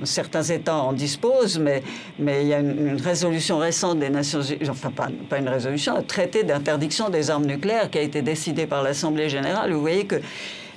certains 0.05 0.43
États 0.43 0.77
en 0.77 0.93
disposent, 0.93 1.59
mais, 1.59 1.83
mais 2.19 2.43
il 2.43 2.49
y 2.49 2.53
a 2.53 2.59
une, 2.59 3.01
résolution 3.01 3.57
récente 3.57 4.01
des 4.01 4.11
Nations 4.11 4.43
Unies, 4.43 4.69
enfin 4.69 4.91
pas, 4.91 5.09
pas 5.31 5.39
une 5.39 5.49
résolution, 5.49 5.97
un 5.97 6.03
traité 6.03 6.45
d'interdiction 6.45 7.09
des 7.09 7.31
armes 7.31 7.47
nucléaires 7.47 7.89
qui 7.91 7.97
a 7.97 8.03
été 8.03 8.21
décidé 8.21 8.67
par 8.67 8.83
l'Assemblée 8.83 9.31
générale. 9.31 9.73
Vous 9.73 9.81
voyez 9.81 10.05
que 10.05 10.17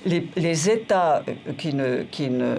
les, 0.06 0.26
les 0.38 0.70
États 0.70 1.24
qui 1.58 1.74
ne, 1.74 2.04
qui, 2.04 2.30
ne, 2.30 2.56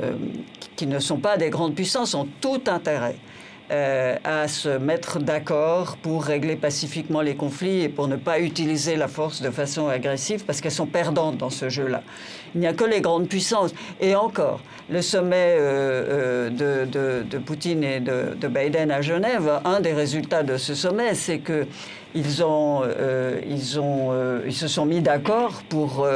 qui 0.76 0.86
ne 0.86 0.98
sont 0.98 1.18
pas 1.18 1.38
des 1.38 1.48
grandes 1.48 1.74
puissances 1.74 2.14
ont 2.14 2.28
tout 2.42 2.60
intérêt 2.66 3.16
euh, 3.72 4.16
à 4.22 4.46
se 4.46 4.68
mettre 4.68 5.18
d'accord 5.18 5.96
pour 5.96 6.24
régler 6.24 6.54
pacifiquement 6.54 7.20
les 7.20 7.34
conflits 7.34 7.82
et 7.82 7.88
pour 7.88 8.06
ne 8.06 8.14
pas 8.14 8.38
utiliser 8.38 8.94
la 8.94 9.08
force 9.08 9.42
de 9.42 9.50
façon 9.50 9.88
agressive 9.88 10.44
parce 10.44 10.60
qu'elles 10.60 10.70
sont 10.70 10.86
perdantes 10.86 11.36
dans 11.36 11.50
ce 11.50 11.68
jeu-là. 11.68 12.02
Il 12.54 12.60
n'y 12.60 12.68
a 12.68 12.72
que 12.72 12.84
les 12.84 13.00
grandes 13.00 13.28
puissances. 13.28 13.74
Et 14.00 14.14
encore, 14.14 14.60
le 14.88 15.02
sommet 15.02 15.56
euh, 15.58 16.48
euh, 16.60 17.24
de, 17.24 17.38
Poutine 17.38 17.82
et 17.82 17.98
de, 17.98 18.48
Biden 18.48 18.92
à 18.92 19.02
Genève, 19.02 19.60
un 19.64 19.80
des 19.80 19.92
résultats 19.92 20.44
de 20.44 20.56
ce 20.56 20.74
sommet, 20.74 21.14
c'est 21.14 21.40
qu'ils 21.40 22.44
ont, 22.44 22.82
ils 23.48 23.80
ont, 23.80 24.12
ils 24.46 24.54
se 24.54 24.68
sont 24.68 24.86
mis 24.86 25.00
d'accord 25.00 25.62
pour 25.68 26.06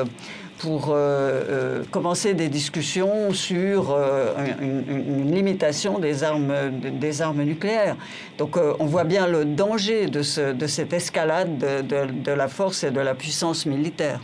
pour 0.60 0.90
euh, 0.90 0.92
euh, 0.94 1.84
commencer 1.90 2.34
des 2.34 2.48
discussions 2.48 3.32
sur 3.32 3.92
euh, 3.92 4.34
une, 4.60 5.34
limitation 5.34 5.98
des 5.98 6.22
armes, 6.22 6.54
des 6.80 7.22
armes 7.22 7.42
nucléaires. 7.42 7.96
Donc 8.36 8.58
on 8.78 8.86
voit 8.86 9.04
bien 9.04 9.26
le 9.26 9.44
danger 9.44 10.06
de, 10.06 10.22
ce, 10.22 10.52
de 10.52 10.66
cette 10.66 10.92
escalade 10.92 11.58
de 11.58 12.32
la 12.32 12.48
force 12.48 12.84
et 12.84 12.90
de 12.90 13.00
la 13.00 13.14
puissance 13.14 13.64
militaire. 13.64 14.20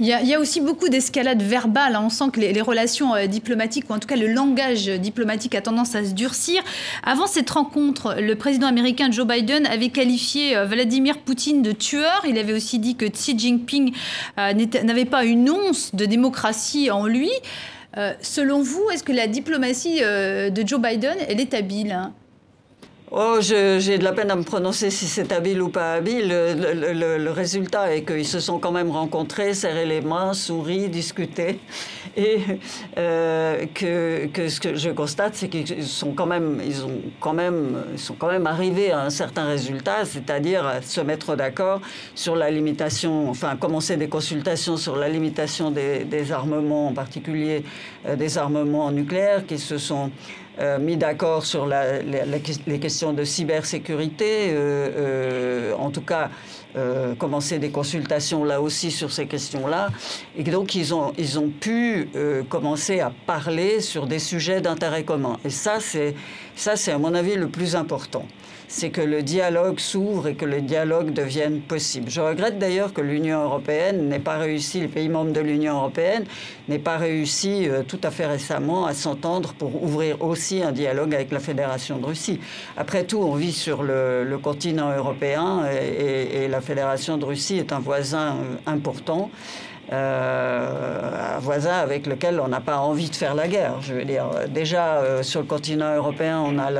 Il 0.00 0.06
y, 0.06 0.34
a, 0.34 0.40
aussi 0.40 0.62
beaucoup 0.62 0.88
d'escalade 0.88 1.42
verbale. 1.42 1.94
Hein. 1.94 2.02
On 2.06 2.08
sent 2.08 2.30
que 2.32 2.40
les, 2.40 2.60
relations 2.62 3.14
euh, 3.14 3.26
diplomatiques, 3.26 3.90
ou 3.90 3.92
en 3.92 3.98
tout 3.98 4.08
cas 4.08 4.16
le 4.16 4.28
langage 4.28 4.86
diplomatique, 4.86 5.54
a 5.54 5.60
tendance 5.60 5.94
à 5.94 6.04
se 6.04 6.12
durcir. 6.12 6.62
Avant 7.02 7.26
cette 7.26 7.50
rencontre, 7.50 8.16
le 8.18 8.34
président 8.34 8.66
américain 8.66 9.10
Joe 9.10 9.26
Biden 9.26 9.66
avait 9.66 9.90
qualifié 9.90 10.56
euh, 10.56 10.64
Vladimir 10.64 11.18
Poutine 11.18 11.60
de 11.60 11.72
tueur. 11.72 12.24
Il 12.26 12.38
avait 12.38 12.54
aussi 12.54 12.78
dit 12.78 12.96
que 12.96 13.04
Xi 13.04 13.38
Jinping 13.38 13.92
euh, 14.38 14.54
n'avait 14.84 15.04
pas 15.04 15.24
une 15.24 15.50
once 15.50 15.94
de 15.94 16.06
démocratie 16.06 16.90
en 16.90 17.06
lui. 17.06 17.30
selon 18.22 18.62
vous, 18.62 18.88
est-ce 18.92 19.04
que 19.04 19.12
la 19.12 19.26
diplomatie 19.26 20.00
de 20.00 20.66
Joe 20.66 20.80
Biden, 20.80 21.16
elle 21.28 21.40
est 21.40 21.54
habile 21.54 21.92
hein? 21.92 22.12
Oh, 23.12 23.38
j'ai 23.40 23.98
de 23.98 24.04
la 24.04 24.12
peine 24.12 24.30
à 24.30 24.36
me 24.36 24.44
prononcer 24.44 24.88
si 24.88 25.06
c'est 25.06 25.32
habile 25.32 25.60
ou 25.62 25.68
pas 25.68 25.94
habile. 25.94 26.28
Le, 26.28 27.30
résultat 27.32 27.92
est 27.92 28.04
qu'ils 28.04 28.24
se 28.24 28.38
sont 28.38 28.60
quand 28.60 28.70
même 28.70 28.88
rencontrés, 28.88 29.52
serré 29.52 29.84
les 29.84 30.00
mains, 30.00 30.32
souri, 30.32 30.88
discuté. 30.88 31.58
Et 32.16 32.38
euh, 32.98 33.66
que, 33.74 34.26
que, 34.26 34.48
ce 34.48 34.60
que 34.60 34.76
je 34.76 34.90
constate, 34.90 35.34
c'est 35.34 35.48
qu'ils 35.48 35.82
sont 35.82 36.12
quand 36.12 36.26
même, 36.26 36.60
ils 36.64 36.84
ont 36.84 37.00
quand 37.18 37.32
même, 37.32 37.82
ils 37.94 37.98
sont 37.98 38.14
quand 38.14 38.28
même 38.28 38.46
arrivés 38.46 38.92
à 38.92 39.00
un 39.00 39.10
certain 39.10 39.44
résultat, 39.44 40.04
c'est-à-dire 40.04 40.78
se 40.80 41.00
mettre 41.00 41.34
d'accord 41.34 41.80
sur 42.14 42.36
la 42.36 42.48
limitation, 42.48 43.28
enfin 43.28 43.56
commencer 43.56 43.96
des 43.96 44.08
consultations 44.08 44.76
sur 44.76 44.94
la 44.94 45.08
limitation 45.08 45.72
des, 45.72 46.04
des 46.04 46.30
armements, 46.30 46.86
en 46.88 46.92
particulier 46.92 47.64
euh, 48.06 48.14
des 48.14 48.38
armements 48.38 48.92
nucléaires, 48.92 49.46
qui 49.46 49.58
se 49.58 49.78
sont 49.78 50.12
euh, 50.58 50.78
mis 50.78 50.96
d'accord 50.96 51.46
sur 51.46 51.66
les 51.66 52.80
questions 52.80 53.12
de 53.12 53.24
cybersécurité, 53.24 54.50
euh, 54.50 54.90
euh, 54.96 55.74
en 55.78 55.90
tout 55.90 56.02
cas 56.02 56.30
commencer 57.18 57.58
des 57.58 57.70
consultations 57.70 58.44
là 58.44 58.60
aussi 58.60 58.92
sur 58.92 59.10
ces 59.10 59.26
questions-là. 59.26 59.90
Et 60.36 60.44
donc 60.44 60.76
ils 60.76 60.94
ont, 60.94 61.12
ils 61.18 61.36
ont 61.36 61.48
pu 61.48 62.08
commencer 62.48 63.00
à 63.00 63.10
parler 63.26 63.80
sur 63.80 64.06
des 64.06 64.20
sujets 64.20 64.60
d'intérêt 64.60 65.02
commun. 65.02 65.36
Et 65.44 65.50
ça, 65.50 65.78
c'est 65.80 66.14
à 66.92 66.98
mon 66.98 67.12
avis 67.12 67.34
le 67.34 67.48
plus 67.48 67.74
important 67.74 68.24
c'est 68.70 68.90
que 68.90 69.00
le 69.00 69.24
dialogue 69.24 69.80
s'ouvre 69.80 70.28
et 70.28 70.34
que 70.36 70.44
le 70.44 70.60
dialogue 70.60 71.12
devienne 71.12 71.60
possible. 71.60 72.08
Je 72.08 72.20
regrette 72.20 72.56
d'ailleurs 72.60 72.92
que 72.92 73.00
l'Union 73.00 73.42
européenne 73.42 74.08
n'ait 74.08 74.20
pas 74.20 74.38
réussi, 74.38 74.78
les 74.78 74.86
pays 74.86 75.08
membres 75.08 75.32
de 75.32 75.40
l'Union 75.40 75.74
européenne 75.74 76.24
n'aient 76.68 76.78
pas 76.78 76.96
réussi 76.96 77.68
euh, 77.68 77.82
tout 77.82 77.98
à 78.04 78.12
fait 78.12 78.26
récemment 78.26 78.86
à 78.86 78.94
s'entendre 78.94 79.54
pour 79.54 79.82
ouvrir 79.82 80.22
aussi 80.22 80.62
un 80.62 80.70
dialogue 80.70 81.12
avec 81.16 81.32
la 81.32 81.40
Fédération 81.40 81.98
de 81.98 82.06
Russie. 82.06 82.38
Après 82.76 83.02
tout, 83.02 83.18
on 83.18 83.34
vit 83.34 83.52
sur 83.52 83.82
le, 83.82 84.38
continent 84.40 84.96
européen 84.96 85.64
et, 85.66 86.46
la 86.46 86.60
Fédération 86.60 87.18
de 87.18 87.24
Russie 87.24 87.58
est 87.58 87.72
un 87.72 87.80
voisin 87.80 88.36
euh, 88.36 88.56
important. 88.66 89.30
Euh, 89.92 91.36
un 91.36 91.40
voisin 91.40 91.72
avec 91.72 92.06
lequel 92.06 92.38
on 92.38 92.46
n'a 92.46 92.60
pas 92.60 92.78
envie 92.78 93.10
de 93.10 93.16
faire 93.16 93.34
la 93.34 93.48
guerre. 93.48 93.80
Je 93.80 93.94
veux 93.94 94.04
dire, 94.04 94.26
déjà 94.48 94.98
euh, 94.98 95.24
sur 95.24 95.40
le 95.40 95.46
continent 95.46 95.96
européen, 95.96 96.40
on 96.40 96.58
a 96.58 96.70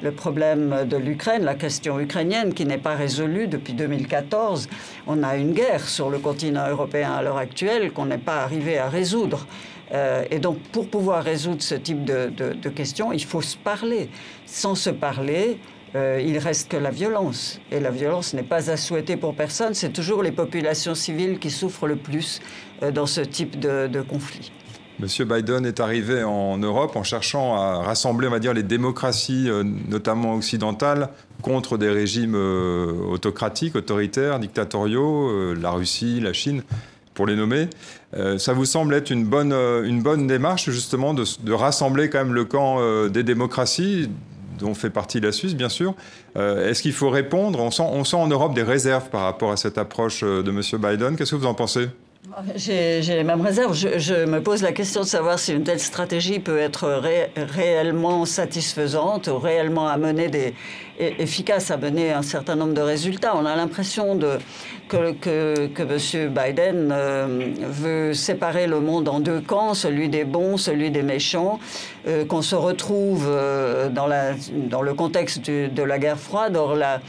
le, 0.00 0.10
problème 0.12 0.86
de 0.88 0.96
l'Ukraine, 0.96 1.44
la 1.44 1.54
question 1.54 2.00
ukrainienne 2.00 2.54
qui 2.54 2.64
n'est 2.64 2.78
pas 2.78 2.94
résolue 2.94 3.46
depuis 3.46 3.74
2014. 3.74 4.68
On 5.06 5.22
a 5.22 5.36
une 5.36 5.52
guerre 5.52 5.86
sur 5.86 6.08
le 6.08 6.18
continent 6.18 6.66
européen 6.70 7.12
à 7.12 7.22
l'heure 7.22 7.36
actuelle 7.36 7.92
qu'on 7.92 8.06
n'est 8.06 8.16
pas 8.16 8.42
arrivé 8.42 8.78
à 8.78 8.88
résoudre. 8.88 9.46
Euh, 9.92 10.24
et 10.30 10.38
donc, 10.38 10.58
pour 10.72 10.88
pouvoir 10.88 11.24
résoudre 11.24 11.62
ce 11.62 11.74
type 11.74 12.04
de, 12.04 12.30
de 12.30 12.68
questions, 12.70 13.12
il 13.12 13.24
faut 13.24 13.42
se 13.42 13.56
parler. 13.56 14.08
Sans 14.46 14.74
se 14.74 14.90
parler, 14.90 15.58
euh, 15.96 16.22
il 16.22 16.36
reste 16.38 16.70
que 16.70 16.76
la 16.76 16.90
violence. 16.90 17.58
Et 17.72 17.80
la 17.80 17.90
violence 17.90 18.34
n'est 18.34 18.42
pas 18.42 18.70
à 18.70 18.76
souhaiter 18.76 19.16
pour 19.16 19.34
personne. 19.34 19.72
C'est 19.72 19.92
toujours 19.92 20.22
les 20.22 20.32
populations 20.32 20.94
civiles 20.94 21.38
qui 21.38 21.50
souffrent 21.50 21.86
le 21.86 21.96
plus 21.96 22.40
euh, 22.82 22.90
dans 22.90 23.06
ce 23.06 23.22
type 23.22 23.58
de, 23.58 24.02
conflit. 24.02 24.52
Monsieur 24.98 25.24
Biden 25.24 25.64
est 25.64 25.80
arrivé 25.80 26.22
en 26.22 26.58
Europe 26.58 26.96
en 26.96 27.02
cherchant 27.02 27.56
à 27.56 27.82
rassembler, 27.82 28.28
on 28.28 28.30
va 28.30 28.40
dire, 28.40 28.52
les 28.52 28.62
démocraties, 28.62 29.48
euh, 29.48 29.62
notamment 29.62 30.34
occidentales, 30.34 31.08
contre 31.40 31.78
des 31.78 31.90
régimes 31.90 32.34
autocratiques, 32.34 33.76
autoritaires, 33.76 34.38
dictatoriaux, 34.38 35.54
la 35.54 35.70
Russie, 35.70 36.18
la 36.18 36.32
Chine, 36.32 36.62
pour 37.14 37.26
les 37.26 37.36
nommer. 37.36 37.68
ça 38.38 38.54
vous 38.54 38.64
semble 38.64 38.94
être 38.94 39.10
une 39.10 39.26
bonne, 39.26 39.52
une 39.52 40.02
bonne 40.02 40.26
démarche, 40.26 40.70
justement, 40.70 41.12
de, 41.12 41.24
de 41.44 41.52
rassembler 41.52 42.08
quand 42.08 42.18
même 42.24 42.34
le 42.34 42.46
camp 42.46 42.80
des 43.08 43.22
démocraties 43.22 44.08
dont 44.58 44.74
fait 44.74 44.90
partie 44.90 45.20
la 45.20 45.32
Suisse, 45.32 45.54
bien 45.54 45.68
sûr. 45.68 45.94
Euh, 46.36 46.68
est-ce 46.68 46.82
qu'il 46.82 46.92
faut 46.92 47.10
répondre? 47.10 47.60
On 47.60 47.70
sent, 47.70 47.84
on 47.86 48.04
sent 48.04 48.16
en 48.16 48.28
Europe 48.28 48.54
des 48.54 48.62
réserves 48.62 49.08
par 49.10 49.22
rapport 49.22 49.52
à 49.52 49.56
cette 49.56 49.78
approche 49.78 50.22
euh, 50.22 50.42
de 50.42 50.50
M. 50.50 50.60
Biden. 50.80 51.16
Qu'est-ce 51.16 51.32
que 51.32 51.36
vous 51.36 51.46
en 51.46 51.54
pensez? 51.54 51.88
J'ai 52.54 53.00
les 53.02 53.24
mêmes 53.24 53.40
réserves. 53.40 53.74
Je, 53.74 54.24
me 54.24 54.42
pose 54.42 54.62
la 54.62 54.72
question 54.72 55.02
de 55.02 55.06
savoir 55.06 55.38
si 55.38 55.52
une 55.52 55.64
telle 55.64 55.80
stratégie 55.80 56.38
peut 56.38 56.58
être 56.58 57.02
réellement 57.36 58.24
satisfaisante 58.24 59.28
ou 59.28 59.38
réellement 59.38 59.88
amener 59.88 60.28
des, 60.28 60.54
efficace 60.98 61.70
à 61.70 61.76
mener 61.76 62.12
un 62.12 62.22
certain 62.22 62.56
nombre 62.56 62.74
de 62.74 62.80
résultats. 62.80 63.36
On 63.36 63.44
a 63.44 63.56
l'impression 63.56 64.18
que, 64.88 65.12
que, 65.12 65.66
que 65.66 65.82
M. 65.82 66.32
Biden 66.32 66.90
euh, 66.92 67.50
veut 67.60 68.14
séparer 68.14 68.66
le 68.66 68.80
monde 68.80 69.08
en 69.08 69.20
deux 69.20 69.40
camps, 69.40 69.74
celui 69.74 70.08
des 70.08 70.24
bons, 70.24 70.56
celui 70.56 70.90
des 70.90 71.02
méchants, 71.02 71.58
euh, 72.06 72.24
qu'on 72.24 72.42
se 72.42 72.54
retrouve 72.54 73.26
euh, 73.28 73.88
dans, 73.88 74.06
la, 74.06 74.32
dans 74.52 74.82
le 74.82 74.94
contexte 74.94 75.50
de 75.50 75.82
la 75.82 75.98
guerre 75.98 76.18
froide. 76.18 76.56
Or, 76.56 76.74
la, 76.74 77.00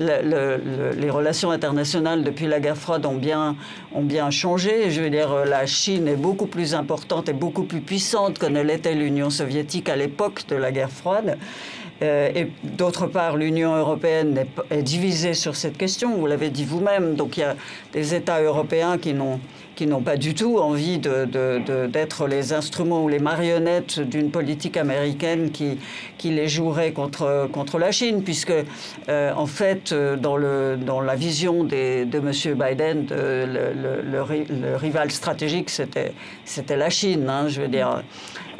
les 0.00 1.10
relations 1.10 1.50
internationales 1.50 2.24
depuis 2.24 2.46
la 2.46 2.58
guerre 2.58 2.76
froide 2.76 3.06
ont 3.06 3.16
bien, 3.16 3.56
ont 3.94 4.02
bien 4.02 4.30
changé. 4.30 4.90
Je 4.90 5.02
veux 5.02 5.10
dire, 5.10 5.44
la 5.44 5.66
Chine 5.66 6.08
est 6.08 6.16
beaucoup 6.16 6.46
plus 6.46 6.74
importante 6.74 7.28
et 7.28 7.32
beaucoup 7.32 7.64
plus 7.64 7.80
puissante 7.80 8.38
que 8.38 8.46
ne 8.46 8.62
l'était 8.62 8.94
l'Union 8.94 9.30
soviétique 9.30 9.88
à 9.88 9.96
l'époque 9.96 10.46
de 10.48 10.56
la 10.56 10.72
guerre 10.72 10.90
froide. 10.90 11.38
Euh, 12.02 12.30
et 12.34 12.50
d'autre 12.62 13.06
part, 13.06 13.36
l'Union 13.36 13.76
européenne 13.76 14.46
est, 14.70 14.82
divisée 14.82 15.34
sur 15.34 15.54
cette 15.54 15.76
question, 15.76 16.16
vous 16.16 16.26
l'avez 16.26 16.50
dit 16.50 16.64
vous-même. 16.64 17.14
Donc 17.14 17.36
il 17.36 17.40
y 17.40 17.44
a 17.44 17.56
des 17.92 18.14
États 18.14 18.40
européens 18.40 18.96
qui 18.96 19.12
n'ont 19.12 19.40
qui 19.80 19.86
n'ont 19.86 20.02
pas 20.02 20.18
du 20.18 20.34
tout 20.34 20.58
envie 20.58 20.98
d'être 20.98 22.26
les 22.26 22.52
instruments 22.52 23.02
ou 23.02 23.08
les 23.08 23.18
marionnettes 23.18 23.98
d'une 23.98 24.30
politique 24.30 24.76
américaine 24.76 25.50
qui, 25.52 25.78
les 26.22 26.48
jouerait 26.48 26.92
contre, 26.92 27.78
la 27.78 27.90
Chine, 27.90 28.22
puisque 28.22 28.52
euh, 29.08 29.32
en 29.34 29.46
fait, 29.46 29.94
dans, 29.94 30.36
le, 30.36 30.76
dans 30.76 31.00
la 31.00 31.14
vision 31.14 31.64
des, 31.64 32.04
de 32.04 32.18
M. 32.18 32.58
Biden, 32.58 33.06
le, 33.08 34.02
le, 34.02 34.76
rival 34.76 35.10
stratégique, 35.10 35.70
c'était 35.70 36.76
la 36.76 36.90
Chine, 36.90 37.30
hein, 37.30 37.48
je 37.48 37.62
veux 37.62 37.68
dire. 37.68 38.02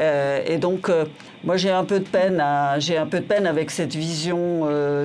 Euh, 0.00 0.42
et 0.46 0.56
donc, 0.56 0.88
euh, 0.88 1.04
moi, 1.44 1.56
j'ai 1.56 1.70
un 1.70 1.84
peu 1.84 2.00
de 2.00 2.08
peine, 2.08 2.42
j'ai 2.78 2.96
un 2.96 3.06
peu 3.06 3.20
de 3.20 3.24
peine 3.24 3.46
avec 3.46 3.70
cette 3.70 3.94
vision 3.94 4.62
euh, 4.64 5.04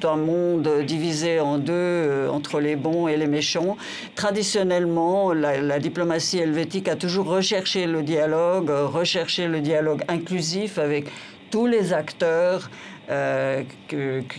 d'un 0.00 0.16
monde 0.16 0.68
divisé 0.86 1.40
en 1.40 1.58
deux 1.58 2.28
entre 2.30 2.60
les 2.60 2.76
bons 2.76 3.08
et 3.08 3.16
les 3.16 3.26
méchants. 3.26 3.76
Traditionnellement, 4.14 5.32
la, 5.32 5.60
la, 5.60 5.78
diplomatie 5.78 6.38
helvétique 6.38 6.88
a 6.88 6.96
toujours 6.96 7.26
recherché 7.26 7.86
le 7.86 8.02
dialogue, 8.02 8.70
recherché 8.70 9.48
le 9.48 9.60
dialogue 9.60 10.02
inclusif 10.08 10.78
avec 10.78 11.06
tous 11.52 11.66
les 11.66 11.92
acteurs 11.92 12.70
euh, 13.10 13.62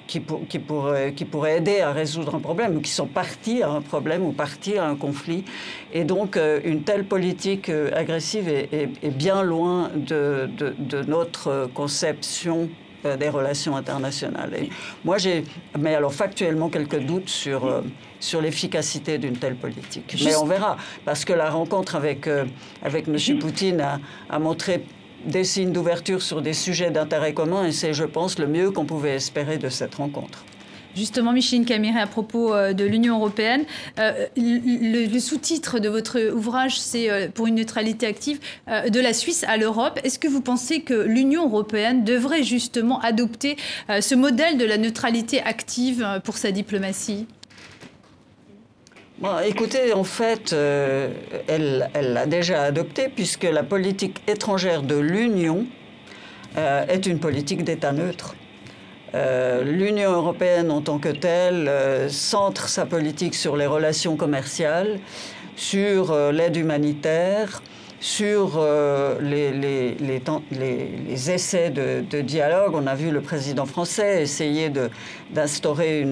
qui, 0.08 0.20
qui, 0.50 0.60
pourraient, 0.60 1.14
qui 1.14 1.26
pourraient 1.26 1.58
aider 1.58 1.82
à 1.82 1.92
résoudre 1.92 2.34
un 2.36 2.40
problème, 2.40 2.78
ou 2.78 2.82
qui 2.82 2.90
sont 2.92 3.08
partis 3.08 3.62
à 3.62 3.70
un 3.70 3.82
problème 3.82 4.26
ou 4.26 4.32
partis 4.32 4.78
à 4.78 4.86
un 4.86 4.96
conflit. 4.96 5.46
Et 5.94 6.06
donc, 6.06 6.36
euh, 6.36 6.60
une 6.64 6.84
telle 6.84 7.06
politique 7.06 7.70
euh, 7.70 7.92
agressive 7.94 8.50
est, 8.50 9.12
bien 9.12 9.44
loin 9.44 9.92
de, 9.96 10.50
de, 10.58 11.04
notre 11.04 11.70
conception 11.74 12.70
des 13.20 13.30
relations 13.30 13.76
internationales. 13.76 14.54
Et 14.58 14.70
moi, 15.04 15.18
j'ai, 15.18 15.44
mais 15.78 15.94
alors 15.94 16.14
factuellement, 16.14 16.70
quelques 16.70 17.00
doutes 17.00 17.30
sur, 17.30 17.84
sur 18.22 18.42
l'efficacité 18.42 19.18
d'une 19.18 19.36
telle 19.36 19.56
politique. 19.56 20.16
Mais 20.24 20.36
on 20.38 20.46
verra, 20.46 20.78
parce 21.04 21.26
que 21.26 21.34
la 21.34 21.50
rencontre 21.50 21.96
avec, 21.96 22.30
avec 22.82 23.10
M. 23.10 23.18
Poutine 23.40 23.82
a, 23.82 24.00
a 24.30 24.40
montré 24.40 24.86
des 25.26 25.44
signes 25.44 25.72
d'ouverture 25.72 26.22
sur 26.22 26.42
des 26.42 26.54
sujets 26.54 26.92
d'intérêt 26.92 27.34
commun 27.34 27.66
et 27.66 27.72
c'est, 27.72 27.94
je 27.94 28.04
pense, 28.04 28.40
le 28.40 28.48
mieux 28.48 28.72
qu'on 28.72 28.86
pouvait 28.86 29.16
espérer 29.16 29.58
de 29.58 29.70
cette 29.70 29.96
rencontre. 29.96 30.44
Justement, 30.96 31.34
Micheline 31.34 31.66
Caméré, 31.66 32.00
à 32.00 32.08
propos 32.08 32.54
euh, 32.54 32.74
de 32.74 32.86
l'Union 32.86 33.16
européenne, 33.18 33.66
euh, 34.00 34.28
le, 34.38 35.20
sous-titre 35.20 35.80
de 35.80 35.90
votre 35.90 36.32
ouvrage, 36.32 36.80
c'est 36.80 37.10
euh, 37.10 37.28
pour 37.34 37.48
une 37.48 37.56
neutralité 37.56 38.06
active 38.06 38.40
de 38.68 39.00
la 39.00 39.14
Suisse 39.14 39.44
à 39.48 39.58
l'Europe. 39.58 40.00
Est-ce 40.04 40.20
que 40.20 40.28
vous 40.28 40.42
pensez 40.42 40.82
que 40.82 40.94
l'Union 40.94 41.46
européenne 41.48 42.04
devrait 42.04 42.44
justement 42.44 43.00
adopter 43.00 43.58
ce 43.90 44.16
modèle 44.16 44.58
de 44.58 44.66
la 44.66 44.78
neutralité 44.78 45.42
active 45.42 46.22
pour 46.24 46.38
sa 46.38 46.52
diplomatie? 46.52 47.28
Écoutez, 49.46 49.94
en 49.94 50.04
fait, 50.04 50.54
euh, 50.54 51.10
elle 51.48 51.90
l'a 52.14 52.26
déjà 52.26 52.64
adopté 52.64 53.10
puisque 53.10 53.44
la 53.44 53.64
politique 53.64 54.22
étrangère 54.28 54.84
de 54.84 54.96
l'Union 54.96 55.66
euh, 56.58 56.86
est 56.88 57.06
une 57.06 57.20
politique 57.20 57.64
d'État 57.64 57.92
neutre. 57.92 58.36
Euh, 59.16 59.64
L'Union 59.64 60.12
européenne 60.12 60.72
en 60.72 60.82
tant 60.82 60.98
que 60.98 61.10
telle 61.10 61.70
centre 62.10 62.68
sa 62.68 62.86
politique 62.86 63.36
sur 63.36 63.56
les 63.56 63.68
relations 63.68 64.16
commerciales, 64.16 65.00
sur 65.56 66.16
l'aide 66.32 66.56
humanitaire, 66.56 67.62
sur 68.04 68.58
euh, 68.58 69.18
les, 69.22 69.96
essais 71.32 71.70
de, 71.70 72.22
dialogue. 72.22 72.74
On 72.76 72.86
a 72.86 72.96
vu 72.96 73.12
le 73.12 73.22
président 73.22 73.66
français 73.66 74.24
essayer 74.24 74.70
d'instaurer 75.32 76.04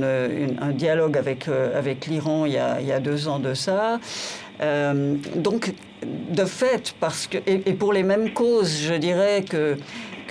un 0.62 0.72
dialogue 0.72 1.18
avec, 1.18 1.50
euh, 1.50 1.94
l'Iran 2.08 2.46
il, 2.46 2.58
il, 2.80 2.88
y 2.88 2.92
a 2.94 3.00
deux 3.02 3.28
ans 3.28 3.40
de 3.40 3.54
ça. 3.54 4.00
Euh, 4.62 5.16
donc, 5.36 5.74
de 6.04 6.46
fait, 6.46 6.94
parce 7.00 7.28
que, 7.28 7.38
et, 7.46 7.74
pour 7.74 7.94
les 7.94 8.04
mêmes 8.04 8.32
causes, 8.32 8.80
je 8.80 8.94
dirais 8.94 9.44
que 9.48 9.78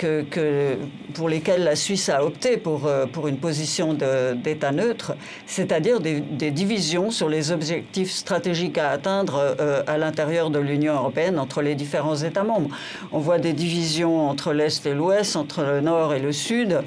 que, 0.01 0.77
pour 1.13 1.29
lesquels 1.29 1.63
la 1.63 1.75
Suisse 1.75 2.09
a 2.09 2.23
opté 2.25 2.57
pour, 2.57 2.89
pour 3.11 3.27
une 3.27 3.37
position 3.37 3.93
d'État 3.93 4.71
neutre, 4.71 5.13
c'est-à-dire 5.45 5.99
des, 5.99 6.51
divisions 6.51 7.11
sur 7.11 7.29
les 7.29 7.51
objectifs 7.51 8.11
stratégiques 8.11 8.77
à 8.77 8.89
atteindre 8.89 9.55
à 9.87 9.97
l'intérieur 9.97 10.49
de 10.49 10.59
l'Union 10.59 10.93
européenne 10.93 11.39
entre 11.39 11.61
les 11.61 11.75
différents 11.75 12.17
États 12.17 12.43
membres. 12.43 12.69
On 13.11 13.19
voit 13.19 13.39
des 13.39 13.53
divisions 13.53 14.29
entre 14.29 14.53
l'Est 14.53 14.85
et 14.85 14.93
l'Ouest, 14.93 15.35
entre 15.35 15.63
le 15.63 15.81
Nord 15.81 16.13
et 16.13 16.19
le 16.19 16.31
Sud. 16.31 16.81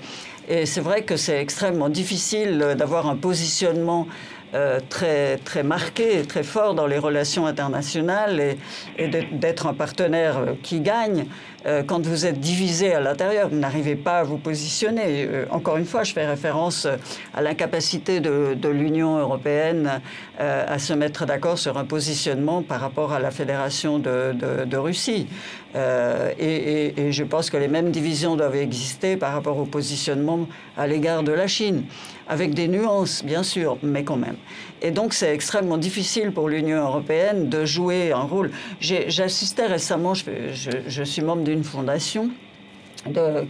Et 0.49 0.67
c'est 0.67 0.81
vrai 0.81 1.03
que 1.03 1.17
c'est 1.17 1.41
extrêmement 1.41 1.89
difficile 1.89 2.75
d'avoir 2.77 3.09
un 3.09 3.17
positionnement 3.17 4.07
euh, 4.55 4.81
très, 4.89 5.39
très 5.39 5.63
marqué 5.63 6.21
et 6.21 6.23
très 6.23 6.43
fort 6.43 6.75
dans 6.75 6.87
les 6.87 6.99
relations 6.99 7.47
internationales 7.47 8.57
et, 8.99 9.09
d'être 9.33 9.67
un 9.67 9.75
partenaire 9.75 10.55
qui 10.63 10.81
gagne. 10.81 11.27
Euh, 11.67 11.83
quand 11.83 12.05
vous 12.07 12.27
êtes 12.27 12.41
divisé 12.41 12.93
à 12.93 13.01
l'intérieur, 13.01 13.49
vous 13.49 13.57
n'arrivez 13.57 13.97
pas 13.97 14.19
à 14.19 14.23
vous 14.23 14.37
positionner. 14.37 15.25
Euh, 15.25 15.47
encore 15.51 15.79
une 15.79 15.87
fois, 15.87 16.05
je 16.05 16.13
fais 16.13 16.27
référence 16.27 16.87
à 17.33 17.41
l'incapacité 17.41 18.21
de, 18.21 18.69
l'Union 18.69 19.19
européenne 19.19 20.01
euh, 20.41 20.65
à 20.67 20.79
se 20.79 20.93
mettre 20.93 21.27
d'accord 21.27 21.59
sur 21.59 21.79
un 21.79 21.85
positionnement 21.85 22.63
par 22.63 22.81
rapport 22.81 23.13
à 23.13 23.19
la 23.19 23.31
Fédération 23.31 23.99
de, 23.99 24.77
Russie. 24.77 25.27
Et, 25.75 27.11
je 27.11 27.25
pense 27.25 27.51
que 27.51 27.57
les 27.57 27.69
mêmes 27.69 27.91
divisions 27.91 28.37
doivent 28.37 28.57
exister 28.57 29.17
par 29.17 29.33
rapport 29.33 29.59
au 29.59 29.65
positionnement 29.65 30.47
à 30.77 30.87
l'égard 30.87 31.23
de 31.23 31.33
la 31.33 31.47
Chine, 31.47 31.85
avec 32.29 32.55
des 32.55 32.69
nuances, 32.69 33.25
bien 33.25 33.43
sûr, 33.43 33.79
mais 33.83 34.05
quand 34.05 34.17
même. 34.17 34.37
Et 34.83 34.91
donc, 34.91 35.15
c'est 35.15 35.33
extrêmement 35.33 35.79
difficile 35.79 36.33
pour 36.33 36.49
l'Union 36.49 36.83
européenne 36.83 37.49
de 37.49 37.65
jouer 37.65 38.13
un 38.13 38.23
rôle. 38.23 38.51
J'assistais 38.81 39.67
récemment, 39.67 40.15
je, 40.15 41.03
suis 41.05 41.23
membre 41.23 41.43
d'une 41.43 41.65
fondation 41.65 42.31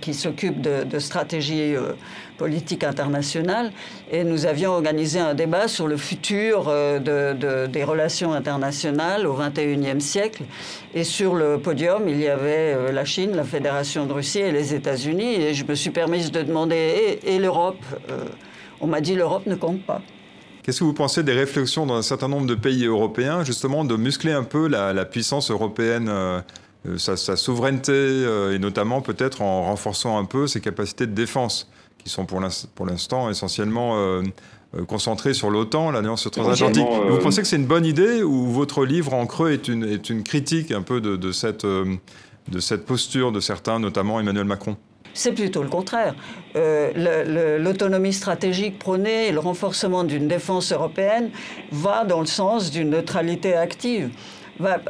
qui 0.01 0.15
s'occupe 0.15 0.61
de, 0.61 0.99
stratégie 0.99 1.77
euh, 1.77 1.93
politique 2.39 2.83
internationale 2.83 3.73
et 4.11 4.25
nous 4.25 4.47
avions 4.47 4.73
organisé 4.73 5.21
un 5.21 5.35
débat 5.35 5.69
sur 5.69 5.87
le 5.87 5.97
futur 5.97 6.67
euh, 6.69 7.67
des 7.69 7.85
relations 7.85 8.33
internationales 8.33 9.27
au 9.27 9.35
XXIe 9.35 10.01
siècle. 10.01 10.43
Et 10.95 11.05
sur 11.05 11.35
le 11.35 11.59
podium, 11.59 12.09
il 12.09 12.21
y 12.21 12.29
avait 12.29 12.75
euh, 12.75 12.93
la 12.93 13.05
Chine, 13.05 13.37
la 13.37 13.45
Fédération 13.45 14.07
de 14.07 14.13
Russie 14.13 14.41
et 14.41 14.53
les 14.53 14.75
États-Unis. 14.75 15.35
Et 15.35 15.55
je 15.55 15.65
me 15.65 15.75
suis 15.75 15.91
permise 15.91 16.33
de 16.33 16.43
demander 16.43 17.21
et, 17.25 17.39
l'Europe. 17.39 17.85
On 18.85 18.87
m'a 18.87 19.01
dit 19.01 19.15
l'Europe 19.15 19.47
ne 19.47 19.55
compte 19.55 19.83
pas. 19.83 20.03
Qu'est-ce 20.63 20.81
que 20.81 20.85
vous 20.85 20.93
pensez 20.93 21.23
des 21.23 21.33
réflexions 21.33 21.87
dans 21.87 21.95
un 21.95 22.03
certain 22.03 22.29
nombre 22.29 22.47
de 22.47 22.55
pays 22.55 22.85
européens, 22.85 23.43
justement, 23.45 23.85
de 23.85 23.97
muscler 23.97 24.33
un 24.33 24.45
peu 24.45 24.69
la, 24.69 25.05
puissance 25.07 25.51
européenne, 25.51 26.09
euh, 26.09 26.41
euh, 26.87 26.99
sa, 26.99 27.37
souveraineté, 27.37 27.93
euh, 27.93 28.55
et 28.55 28.59
notamment 28.59 29.01
peut-être 29.01 29.41
en 29.41 29.65
renforçant 29.65 30.19
un 30.19 30.27
peu 30.27 30.47
ses 30.47 30.61
capacités 30.61 31.07
de 31.07 31.13
défense, 31.13 31.71
qui 31.99 32.11
sont 32.11 32.27
pour 32.27 32.41
l'instant 32.41 33.31
essentiellement 33.31 34.23
concentrées 34.87 35.33
sur 35.33 35.49
l'OTAN, 35.49 35.91
l'Alliance 35.91 36.29
transatlantique. 36.31 36.87
Vous 37.09 37.19
pensez 37.19 37.41
que 37.41 37.49
c'est 37.49 37.57
une 37.57 37.67
bonne 37.67 37.87
idée 37.87 38.23
ou 38.23 38.51
votre 38.51 38.85
livre 38.85 39.15
en 39.15 39.25
creux 39.27 39.53
est 39.53 39.69
une, 39.69 39.85
est 39.85 40.11
une 40.11 40.23
critique 40.23 40.71
un 40.73 40.83
peu 40.83 41.01
de, 41.01 41.17
de 41.17 41.33
cette, 41.33 41.65
de 41.65 42.61
cette 42.61 42.85
posture 42.85 43.33
de 43.33 43.41
certains, 43.41 43.79
notamment 43.79 44.21
Emmanuel 44.21 44.45
Macron? 44.45 44.77
C'est 45.15 45.33
plutôt 45.33 45.63
le 45.63 45.69
contraire. 45.69 46.15
Euh, 46.57 47.59
l'autonomie 47.59 48.13
stratégique 48.13 48.79
prônée 48.79 49.29
et 49.29 49.33
le 49.33 49.39
renforcement 49.39 50.05
d'une 50.05 50.29
défense 50.29 50.73
européenne 50.73 51.31
va 51.73 52.05
dans 52.05 52.21
le 52.21 52.27
sens 52.27 52.71
d'une 52.71 52.91
neutralité 52.91 53.55
active. 53.55 54.11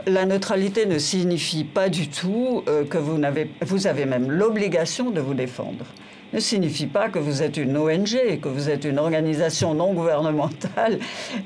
La 0.07 0.27
neutralité 0.27 0.85
ne 0.85 0.99
signifie 0.99 1.65
pas 1.65 1.89
du 1.89 2.09
tout 2.09 2.63
euh, 2.69 2.85
que 2.85 2.99
vous, 2.99 3.19
vous 3.63 3.87
avez 3.87 4.05
même 4.05 4.31
l'obligation 4.31 5.11
de 5.11 5.21
vous 5.21 5.35
défendre 5.35 5.87
ne 6.35 6.41
signifie 6.41 6.87
pas 6.87 7.09
que 7.09 7.21
vous 7.21 7.43
êtes 7.43 7.57
une 7.57 7.77
ONG, 7.77 8.41
que 8.43 8.49
vous 8.49 8.69
êtes 8.69 8.85
une 8.85 8.99
organisation 8.99 9.73
non 9.73 9.95
gouvernementale 9.95 10.99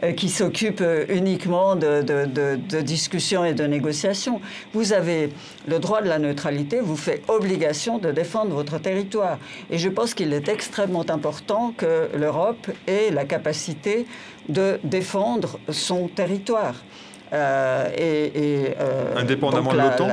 euh, 0.03 0.13
qui 0.13 0.31
s'occupe 0.31 0.81
euh, 0.81 1.05
uniquement 1.11 1.77
de, 1.77 2.01
de, 2.03 2.81
discussions 2.81 3.45
et 3.45 3.53
de 3.53 3.65
négociations. 3.65 4.41
Vous 4.73 4.95
avez 4.95 5.31
le 5.67 5.79
droit 5.79 6.01
de 6.01 6.09
la 6.09 6.19
neutralité, 6.19 6.81
vous 6.81 6.97
fait 6.97 7.23
obligation 7.29 7.99
de 7.99 8.11
défendre 8.13 8.55
votre 8.55 8.79
territoire. 8.79 9.39
Et 9.71 9.77
je 9.77 9.91
pense 9.91 10.15
qu'il 10.15 10.33
est 10.33 10.49
extrêmement 10.49 11.05
important 11.11 11.75
que 11.77 12.09
l'Europe 12.17 12.71
ait 12.87 13.11
la 13.11 13.27
capacité 13.27 14.07
de 14.49 14.81
défendre 14.85 15.59
son 15.69 16.09
territoire. 16.09 16.77
Euh, 17.35 17.91
et, 17.95 18.75
Indépendamment 19.17 19.73
de 19.73 19.79
l'OTAN 19.79 20.09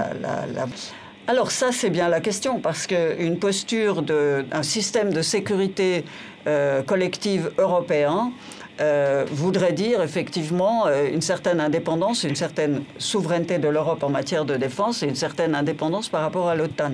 alors 1.28 1.50
ça, 1.50 1.72
c'est 1.72 1.90
bien 1.90 2.08
la 2.08 2.20
question, 2.20 2.60
parce 2.60 2.86
qu'une 2.86 3.40
posture 3.40 4.04
d'un 4.04 4.62
système 4.62 5.12
de 5.12 5.24
sécurité 5.24 6.06
euh, 6.46 6.84
collective 6.84 7.52
européen 7.58 8.32
euh, 8.80 9.26
voudrait 9.32 9.72
dire 9.72 10.04
effectivement 10.04 10.86
euh, 10.86 11.10
une 11.12 11.22
certaine 11.22 11.60
indépendance, 11.60 12.26
une 12.26 12.36
certaine 12.36 12.84
souveraineté 13.00 13.58
de 13.58 13.68
l'Europe 13.68 14.04
en 14.04 14.10
matière 14.10 14.46
de 14.46 14.56
défense 14.56 15.02
et 15.02 15.08
une 15.08 15.16
certaine 15.16 15.56
indépendance 15.56 16.10
par 16.10 16.22
rapport 16.22 16.48
à 16.48 16.56
l'OTAN. 16.56 16.92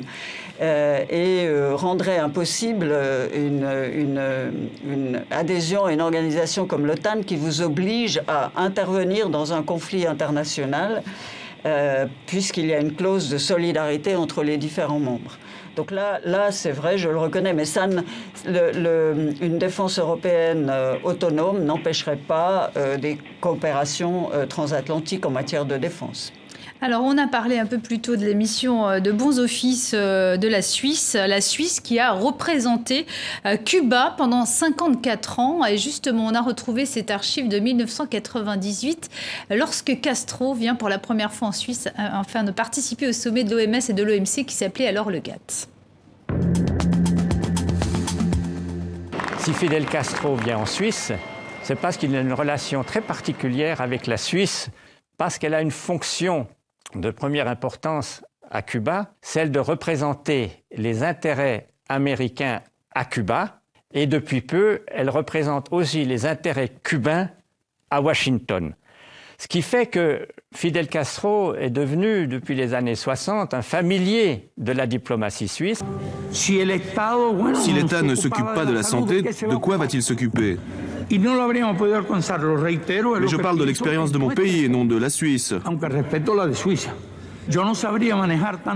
et 0.61 1.49
rendrait 1.73 2.19
impossible 2.19 2.93
une, 3.35 3.67
une, 3.93 4.21
une, 4.89 5.21
adhésion 5.31 5.85
à 5.85 5.91
une 5.91 6.01
organisation 6.01 6.67
comme 6.67 6.85
l'OTAN 6.85 7.23
qui 7.25 7.35
vous 7.35 7.61
oblige 7.61 8.21
à 8.27 8.51
intervenir 8.55 9.29
dans 9.29 9.51
un 9.51 9.63
conflit 9.63 10.05
international 10.07 11.03
euh, 11.65 12.07
puisqu'il 12.25 12.65
y 12.65 12.73
a 12.73 12.79
une 12.79 12.95
clause 12.95 13.29
de 13.29 13.37
solidarité 13.37 14.15
entre 14.15 14.43
les 14.43 14.57
différents 14.57 14.99
membres. 14.99 15.37
Donc 15.75 15.91
là, 15.91 16.19
là 16.25 16.51
c'est 16.51 16.71
vrai, 16.71 16.97
je 16.97 17.07
le 17.07 17.17
reconnais, 17.17 17.53
mais 17.53 17.65
ça 17.65 17.87
une 18.45 19.57
défense 19.57 19.99
européenne 19.99 20.69
euh, 20.71 20.95
autonome 21.03 21.63
n'empêcherait 21.63 22.17
pas 22.17 22.71
euh, 22.75 22.97
des 22.97 23.17
coopérations 23.39 24.31
transatlantiques 24.49 25.25
en 25.25 25.31
matière 25.31 25.65
de 25.65 25.77
défense. 25.77 26.33
Alors, 26.83 27.03
on 27.03 27.15
a 27.19 27.27
parlé 27.27 27.59
un 27.59 27.67
peu 27.67 27.77
plus 27.77 27.99
tôt 27.99 28.15
de 28.15 28.25
l'émission 28.25 28.89
euh, 28.89 28.99
de 28.99 29.11
bons 29.11 29.39
offices 29.39 29.91
euh, 29.93 30.35
de 30.35 30.47
la 30.47 30.63
Suisse. 30.63 31.13
La 31.13 31.39
Suisse 31.39 31.79
qui 31.79 31.99
a 31.99 32.11
représenté 32.11 33.05
euh, 33.45 33.55
Cuba 33.55 34.15
pendant 34.17 34.45
54 34.45 35.37
ans. 35.37 35.63
Et 35.63 35.77
justement, 35.77 36.25
on 36.25 36.33
a 36.33 36.41
retrouvé 36.41 36.87
cet 36.87 37.11
archive 37.11 37.47
de 37.47 37.59
1998 37.59 39.09
lorsque 39.51 40.01
Castro 40.01 40.55
vient 40.55 40.73
pour 40.73 40.89
la 40.89 40.97
première 40.97 41.31
fois 41.31 41.49
en 41.49 41.51
Suisse 41.51 41.87
afin 41.97 42.43
de 42.43 42.49
participer 42.49 43.07
au 43.07 43.13
sommet 43.13 43.43
de 43.43 43.55
l'OMS 43.55 43.79
et 43.87 43.93
de 43.93 44.01
l'OMC 44.01 44.47
qui 44.47 44.55
s'appelait 44.55 44.87
alors 44.87 45.11
le 45.11 45.19
GATT. 45.19 45.67
Si 49.37 49.53
Fidel 49.53 49.85
Castro 49.85 50.35
vient 50.35 50.57
en 50.57 50.65
Suisse, 50.65 51.11
c'est 51.61 51.75
parce 51.75 51.97
qu'il 51.97 52.15
a 52.15 52.21
une 52.21 52.33
relation 52.33 52.83
très 52.83 53.01
particulière 53.01 53.81
avec 53.81 54.07
la 54.07 54.17
Suisse, 54.17 54.69
parce 55.17 55.37
qu'elle 55.37 55.53
a 55.53 55.61
une 55.61 55.69
fonction 55.69 56.47
de 56.95 57.11
première 57.11 57.47
importance 57.47 58.23
à 58.49 58.61
Cuba, 58.61 59.13
celle 59.21 59.51
de 59.51 59.59
représenter 59.59 60.51
les 60.75 61.03
intérêts 61.03 61.67
américains 61.89 62.61
à 62.93 63.05
Cuba, 63.05 63.61
et 63.93 64.07
depuis 64.07 64.41
peu, 64.41 64.81
elle 64.87 65.09
représente 65.09 65.67
aussi 65.71 66.05
les 66.05 66.25
intérêts 66.25 66.71
cubains 66.83 67.29
à 67.89 68.01
Washington. 68.01 68.73
Ce 69.37 69.47
qui 69.47 69.61
fait 69.61 69.87
que 69.87 70.27
Fidel 70.53 70.87
Castro 70.87 71.55
est 71.55 71.69
devenu, 71.71 72.27
depuis 72.27 72.55
les 72.55 72.73
années 72.73 72.95
60, 72.95 73.53
un 73.53 73.61
familier 73.61 74.51
de 74.57 74.71
la 74.71 74.85
diplomatie 74.85 75.47
suisse. 75.47 75.81
Si 76.31 76.63
l'État 76.63 77.15
ne 78.03 78.15
s'occupe 78.15 78.53
pas 78.53 78.65
de 78.65 78.73
la 78.73 78.83
santé, 78.83 79.21
de 79.23 79.55
quoi 79.55 79.77
va-t-il 79.77 80.03
s'occuper? 80.03 80.57
Mais 83.21 83.27
je 83.27 83.37
parle 83.37 83.57
de 83.57 83.63
l'expérience 83.63 84.11
de 84.11 84.17
mon 84.17 84.29
pays 84.29 84.65
et 84.65 84.69
non 84.69 84.85
de 84.85 84.97
la 84.97 85.09
Suisse. 85.09 85.53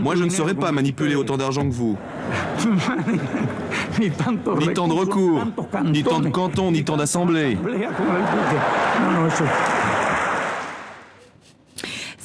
Moi, 0.02 0.16
je 0.16 0.24
ne 0.24 0.30
saurais 0.30 0.56
pas 0.56 0.72
manipuler 0.72 1.16
autant 1.16 1.38
d'argent 1.38 1.68
que 1.68 1.74
vous. 1.74 1.98
ni 4.00 4.10
tant 4.12 4.88
de 4.88 4.94
recours, 4.94 5.46
ni 5.86 6.04
tant 6.04 6.20
de 6.20 6.30
cantons, 6.30 6.72
ni 6.72 6.84
tant 6.84 6.98
d'assemblées. 6.98 7.58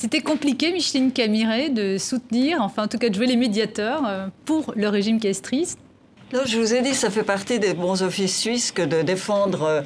C'était 0.00 0.22
compliqué, 0.22 0.72
Micheline 0.72 1.12
Camiret, 1.12 1.68
de 1.68 1.98
soutenir, 1.98 2.62
enfin 2.62 2.84
en 2.84 2.88
tout 2.88 2.96
cas 2.96 3.10
de 3.10 3.14
jouer 3.14 3.26
les 3.26 3.36
médiateurs 3.36 4.02
euh, 4.06 4.28
pour 4.46 4.72
le 4.74 4.88
régime 4.88 5.20
castriste. 5.20 5.78
Non, 6.32 6.42
je 6.46 6.58
vous 6.60 6.74
ai 6.74 6.80
dit, 6.80 6.94
ça 6.94 7.10
fait 7.10 7.24
partie 7.24 7.58
des 7.58 7.74
bons 7.74 8.04
offices 8.04 8.38
suisses 8.38 8.70
que 8.70 8.82
de 8.82 9.02
défendre 9.02 9.62
euh, 9.64 9.82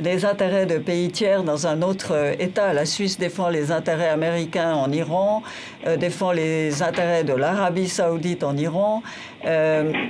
les 0.00 0.24
intérêts 0.24 0.66
de 0.66 0.78
pays 0.78 1.10
tiers 1.10 1.42
dans 1.42 1.66
un 1.66 1.82
autre 1.82 2.12
euh, 2.12 2.34
État. 2.38 2.72
La 2.72 2.86
Suisse 2.86 3.18
défend 3.18 3.48
les 3.48 3.72
intérêts 3.72 4.08
américains 4.08 4.74
en 4.74 4.90
Iran, 4.92 5.42
défend 5.98 6.32
les 6.32 6.82
intérêts 6.82 7.24
de 7.24 7.32
l'Arabie 7.32 7.88
saoudite 7.88 8.42
en 8.42 8.56
Iran. 8.56 9.02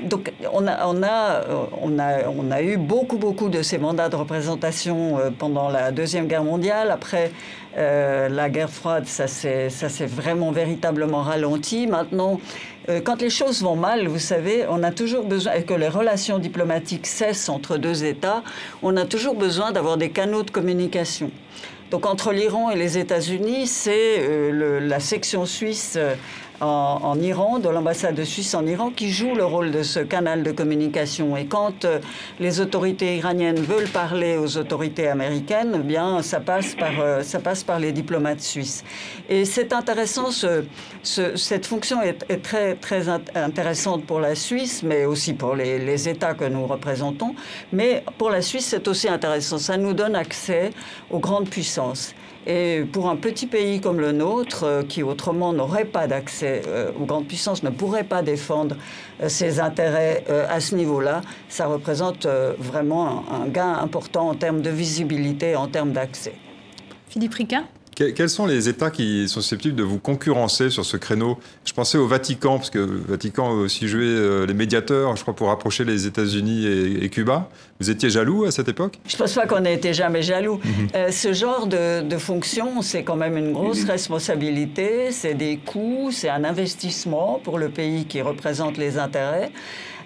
donc 0.04 0.32
on 0.52 0.66
a, 0.66 0.86
on, 0.86 1.02
a, 1.02 1.42
on, 1.82 1.98
a, 1.98 2.28
on 2.28 2.50
a 2.50 2.62
eu 2.62 2.76
beaucoup, 2.78 3.18
beaucoup 3.18 3.48
de 3.50 3.62
ces 3.62 3.78
mandats 3.78 4.08
de 4.08 4.16
représentation 4.16 5.18
pendant 5.38 5.68
la 5.68 5.92
Deuxième 5.92 6.26
Guerre 6.26 6.44
mondiale. 6.44 6.90
Après 6.90 7.30
euh, 7.76 8.30
la 8.30 8.48
guerre 8.48 8.70
froide, 8.70 9.06
ça 9.06 9.26
s'est 9.28 10.06
vraiment 10.06 10.50
véritablement 10.50 11.20
ralenti. 11.20 11.86
Maintenant, 11.86 12.40
euh, 12.88 13.00
quand 13.04 13.20
les 13.20 13.28
choses 13.28 13.62
vont 13.62 13.76
mal, 13.76 14.06
vous 14.06 14.18
savez, 14.18 14.64
on 14.70 14.82
a 14.82 14.92
toujours 14.92 15.24
besoin, 15.24 15.52
et 15.54 15.64
que 15.64 15.74
les 15.74 15.88
relations 15.88 16.38
diplomatiques 16.38 17.06
cessent 17.06 17.50
entre 17.50 17.76
deux 17.76 18.04
États, 18.04 18.42
on 18.82 18.96
a 18.96 19.04
toujours 19.04 19.34
besoin 19.34 19.72
d'avoir 19.76 19.98
des 19.98 20.08
canaux 20.08 20.42
de 20.42 20.50
communication. 20.50 21.30
Donc 21.90 22.06
entre 22.06 22.32
l'Iran 22.32 22.70
et 22.70 22.76
les 22.76 22.96
États-Unis, 22.96 23.66
c'est 23.66 24.16
euh, 24.20 24.80
la 24.80 25.00
section 25.00 25.44
suisse 25.44 25.98
en, 26.60 27.20
Iran, 27.20 27.58
de 27.58 27.68
l'ambassade 27.68 28.14
de 28.14 28.24
Suisse 28.24 28.54
en 28.54 28.66
Iran, 28.66 28.90
qui 28.90 29.10
joue 29.10 29.34
le 29.34 29.44
rôle 29.44 29.70
de 29.70 29.82
ce 29.82 30.00
canal 30.00 30.42
de 30.42 30.52
communication. 30.52 31.36
Et 31.36 31.46
quand 31.46 31.84
euh, 31.84 31.98
les 32.40 32.60
autorités 32.60 33.16
iraniennes 33.16 33.60
veulent 33.60 33.88
parler 33.88 34.36
aux 34.36 34.56
autorités 34.56 35.08
américaines, 35.08 35.72
eh 35.74 35.78
bien, 35.78 36.22
ça 36.22 36.40
passe 36.40 36.74
par, 36.74 37.00
euh, 37.00 37.22
ça 37.22 37.40
passe 37.40 37.64
par 37.64 37.78
les 37.78 37.92
diplomates 37.92 38.40
suisses. 38.40 38.84
Et 39.28 39.44
c'est 39.44 39.72
intéressant, 39.72 40.30
ce, 40.30 40.64
cette 41.02 41.66
fonction 41.66 42.00
est, 42.02 42.42
très, 42.42 42.74
très 42.74 43.08
intéressante 43.34 44.04
pour 44.04 44.20
la 44.20 44.34
Suisse, 44.34 44.82
mais 44.82 45.04
aussi 45.04 45.34
pour 45.34 45.54
les 45.54 46.08
États 46.08 46.34
que 46.34 46.44
nous 46.44 46.66
représentons. 46.66 47.34
Mais 47.72 48.04
pour 48.18 48.30
la 48.30 48.42
Suisse, 48.42 48.66
c'est 48.66 48.88
aussi 48.88 49.08
intéressant. 49.08 49.58
Ça 49.58 49.76
nous 49.76 49.92
donne 49.92 50.16
accès 50.16 50.70
aux 51.10 51.18
grandes 51.18 51.48
puissances. 51.48 52.14
Et 52.46 52.84
pour 52.92 53.10
un 53.10 53.16
petit 53.16 53.46
pays 53.46 53.80
comme 53.80 53.98
le 54.00 54.12
nôtre, 54.12 54.64
euh, 54.64 54.82
qui 54.84 55.02
autrement 55.02 55.52
n'aurait 55.52 55.84
pas 55.84 56.06
d'accès 56.06 56.62
euh, 56.68 56.92
aux 56.98 57.04
grandes 57.04 57.26
puissances, 57.26 57.64
ne 57.64 57.70
pourrait 57.70 58.04
pas 58.04 58.22
défendre 58.22 58.76
euh, 59.20 59.28
ses 59.28 59.58
intérêts 59.58 60.24
à 60.48 60.60
ce 60.60 60.74
niveau-là, 60.74 61.22
ça 61.48 61.66
représente 61.66 62.26
vraiment 62.58 63.24
un, 63.32 63.46
gain 63.48 63.72
important 63.74 64.28
en 64.28 64.34
termes 64.34 64.62
de 64.62 64.70
visibilité, 64.70 65.56
en 65.56 65.66
termes 65.66 65.92
d'accès. 65.92 66.34
Philippe 67.08 67.34
Riquin? 67.34 67.64
Quels 67.96 68.28
sont 68.28 68.46
les 68.46 68.68
États 68.68 68.90
qui 68.90 69.26
sont 69.26 69.40
susceptibles 69.40 69.74
de 69.74 69.82
vous 69.82 69.98
concurrencer 69.98 70.68
sur 70.68 70.84
ce 70.84 70.98
créneau? 70.98 71.38
Je 71.64 71.72
pensais 71.72 71.96
au 71.96 72.06
Vatican, 72.06 72.58
parce 72.58 72.68
que 72.68 72.78
le 72.78 73.00
Vatican 73.08 73.48
a 73.48 73.54
aussi 73.54 73.88
joué 73.88 74.04
euh, 74.04 74.44
les 74.44 74.52
médiateurs, 74.52 75.16
je 75.16 75.22
crois, 75.22 75.34
pour 75.34 75.48
rapprocher 75.48 75.84
les 75.84 76.06
États-Unis 76.06 76.66
et, 77.02 77.08
Cuba. 77.08 77.48
Vous 77.80 77.88
étiez 77.88 78.10
jaloux 78.10 78.44
à 78.44 78.50
cette 78.50 78.68
époque? 78.68 78.98
Je 79.06 79.14
ne 79.14 79.18
pense 79.18 79.32
pas 79.32 79.46
qu'on 79.46 79.64
ait 79.64 79.74
été 79.74 79.94
jamais 79.94 80.22
jaloux. 80.22 80.60
Mhm. 80.62 80.88
Euh, 80.94 81.10
ce 81.10 81.32
genre 81.32 81.66
de, 81.66 82.02
de 82.02 82.18
fonction, 82.18 82.82
c'est 82.82 83.02
quand 83.02 83.16
même 83.16 83.36
une 83.38 83.52
grosse 83.52 83.84
mhm. 83.84 83.90
responsabilité, 83.90 85.10
c'est 85.10 85.34
des 85.34 85.56
coûts, 85.56 86.10
c'est 86.12 86.28
un 86.28 86.44
investissement 86.44 87.40
pour 87.42 87.58
le 87.58 87.70
pays 87.70 88.04
qui 88.04 88.20
représente 88.20 88.76
les 88.76 88.98
intérêts. 88.98 89.50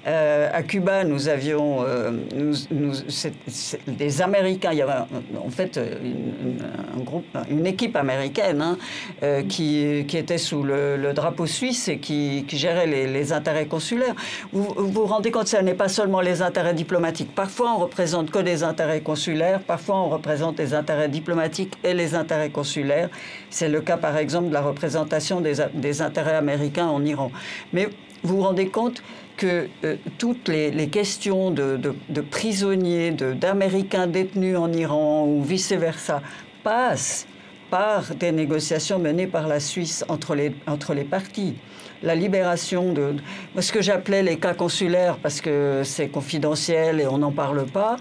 Euh, 0.06 0.48
à 0.52 0.62
Cuba, 0.62 1.04
nous 1.04 1.28
avions 1.28 1.84
euh, 1.84 2.12
des 3.86 4.22
Américains. 4.22 4.70
Il 4.72 4.78
y 4.78 4.82
avait 4.82 5.04
en 5.36 5.50
fait 5.50 5.78
une, 7.50 7.66
équipe 7.66 7.96
américaine 7.96 8.62
hein, 8.62 8.78
euh, 9.22 9.42
qui, 9.42 9.84
était 9.84 10.38
sous 10.38 10.62
le, 10.62 11.12
drapeau 11.12 11.46
suisse 11.46 11.88
et 11.88 11.98
qui, 11.98 12.46
gérait 12.48 12.86
les, 12.86 13.32
intérêts 13.32 13.66
consulaires. 13.66 14.14
Vous, 14.52 14.72
vous 14.76 15.04
rendez 15.04 15.30
compte, 15.30 15.48
ce 15.48 15.58
n'est 15.58 15.74
pas 15.74 15.88
seulement 15.88 16.20
les 16.20 16.40
intérêts 16.40 16.74
diplomatiques. 16.74 17.34
Parfois, 17.34 17.74
on 17.74 17.78
représente 17.78 18.30
que 18.30 18.38
des 18.38 18.62
intérêts 18.62 19.02
consulaires. 19.02 19.60
Parfois, 19.60 19.96
on 19.96 20.08
représente 20.08 20.58
les 20.58 20.72
intérêts 20.72 21.08
diplomatiques 21.08 21.74
et 21.84 21.92
les 21.92 22.14
intérêts 22.14 22.50
consulaires. 22.50 23.10
C'est 23.50 23.68
le 23.68 23.82
cas, 23.82 23.98
par 23.98 24.16
exemple, 24.16 24.48
de 24.48 24.54
la 24.54 24.62
représentation 24.62 25.42
des 25.42 26.02
intérêts 26.02 26.36
américains 26.36 26.86
en 26.86 27.04
Iran. 27.04 27.30
Mais 27.72 27.88
vous 28.22 28.36
vous 28.36 28.42
rendez 28.42 28.68
compte 28.68 29.02
que 29.40 29.68
euh, 29.84 29.96
toutes 30.18 30.48
les, 30.48 30.88
questions 30.88 31.50
de, 31.50 31.80
de 32.08 32.20
prisonniers, 32.20 33.10
d'Américains 33.10 34.06
détenus 34.06 34.56
en 34.58 34.70
Iran 34.72 35.26
ou 35.26 35.42
vice-versa 35.42 36.22
passent 36.62 37.26
par 37.70 38.14
des 38.14 38.32
négociations 38.32 38.98
menées 38.98 39.26
par 39.26 39.46
la 39.46 39.60
Suisse 39.60 40.04
entre 40.08 40.34
les, 40.34 40.52
entre 40.66 40.94
les 40.94 41.04
partis 41.04 41.54
la 42.02 42.14
libération 42.14 42.92
de, 42.92 43.16
ce 43.58 43.72
que 43.72 43.82
j'appelais 43.82 44.22
les 44.22 44.38
cas 44.38 44.54
consulaires 44.54 45.18
parce 45.18 45.40
que 45.40 45.82
c'est 45.84 46.08
confidentiel 46.08 47.00
et 47.00 47.06
on 47.06 47.18
n'en 47.18 47.32
parle 47.32 47.66
pas. 47.66 47.96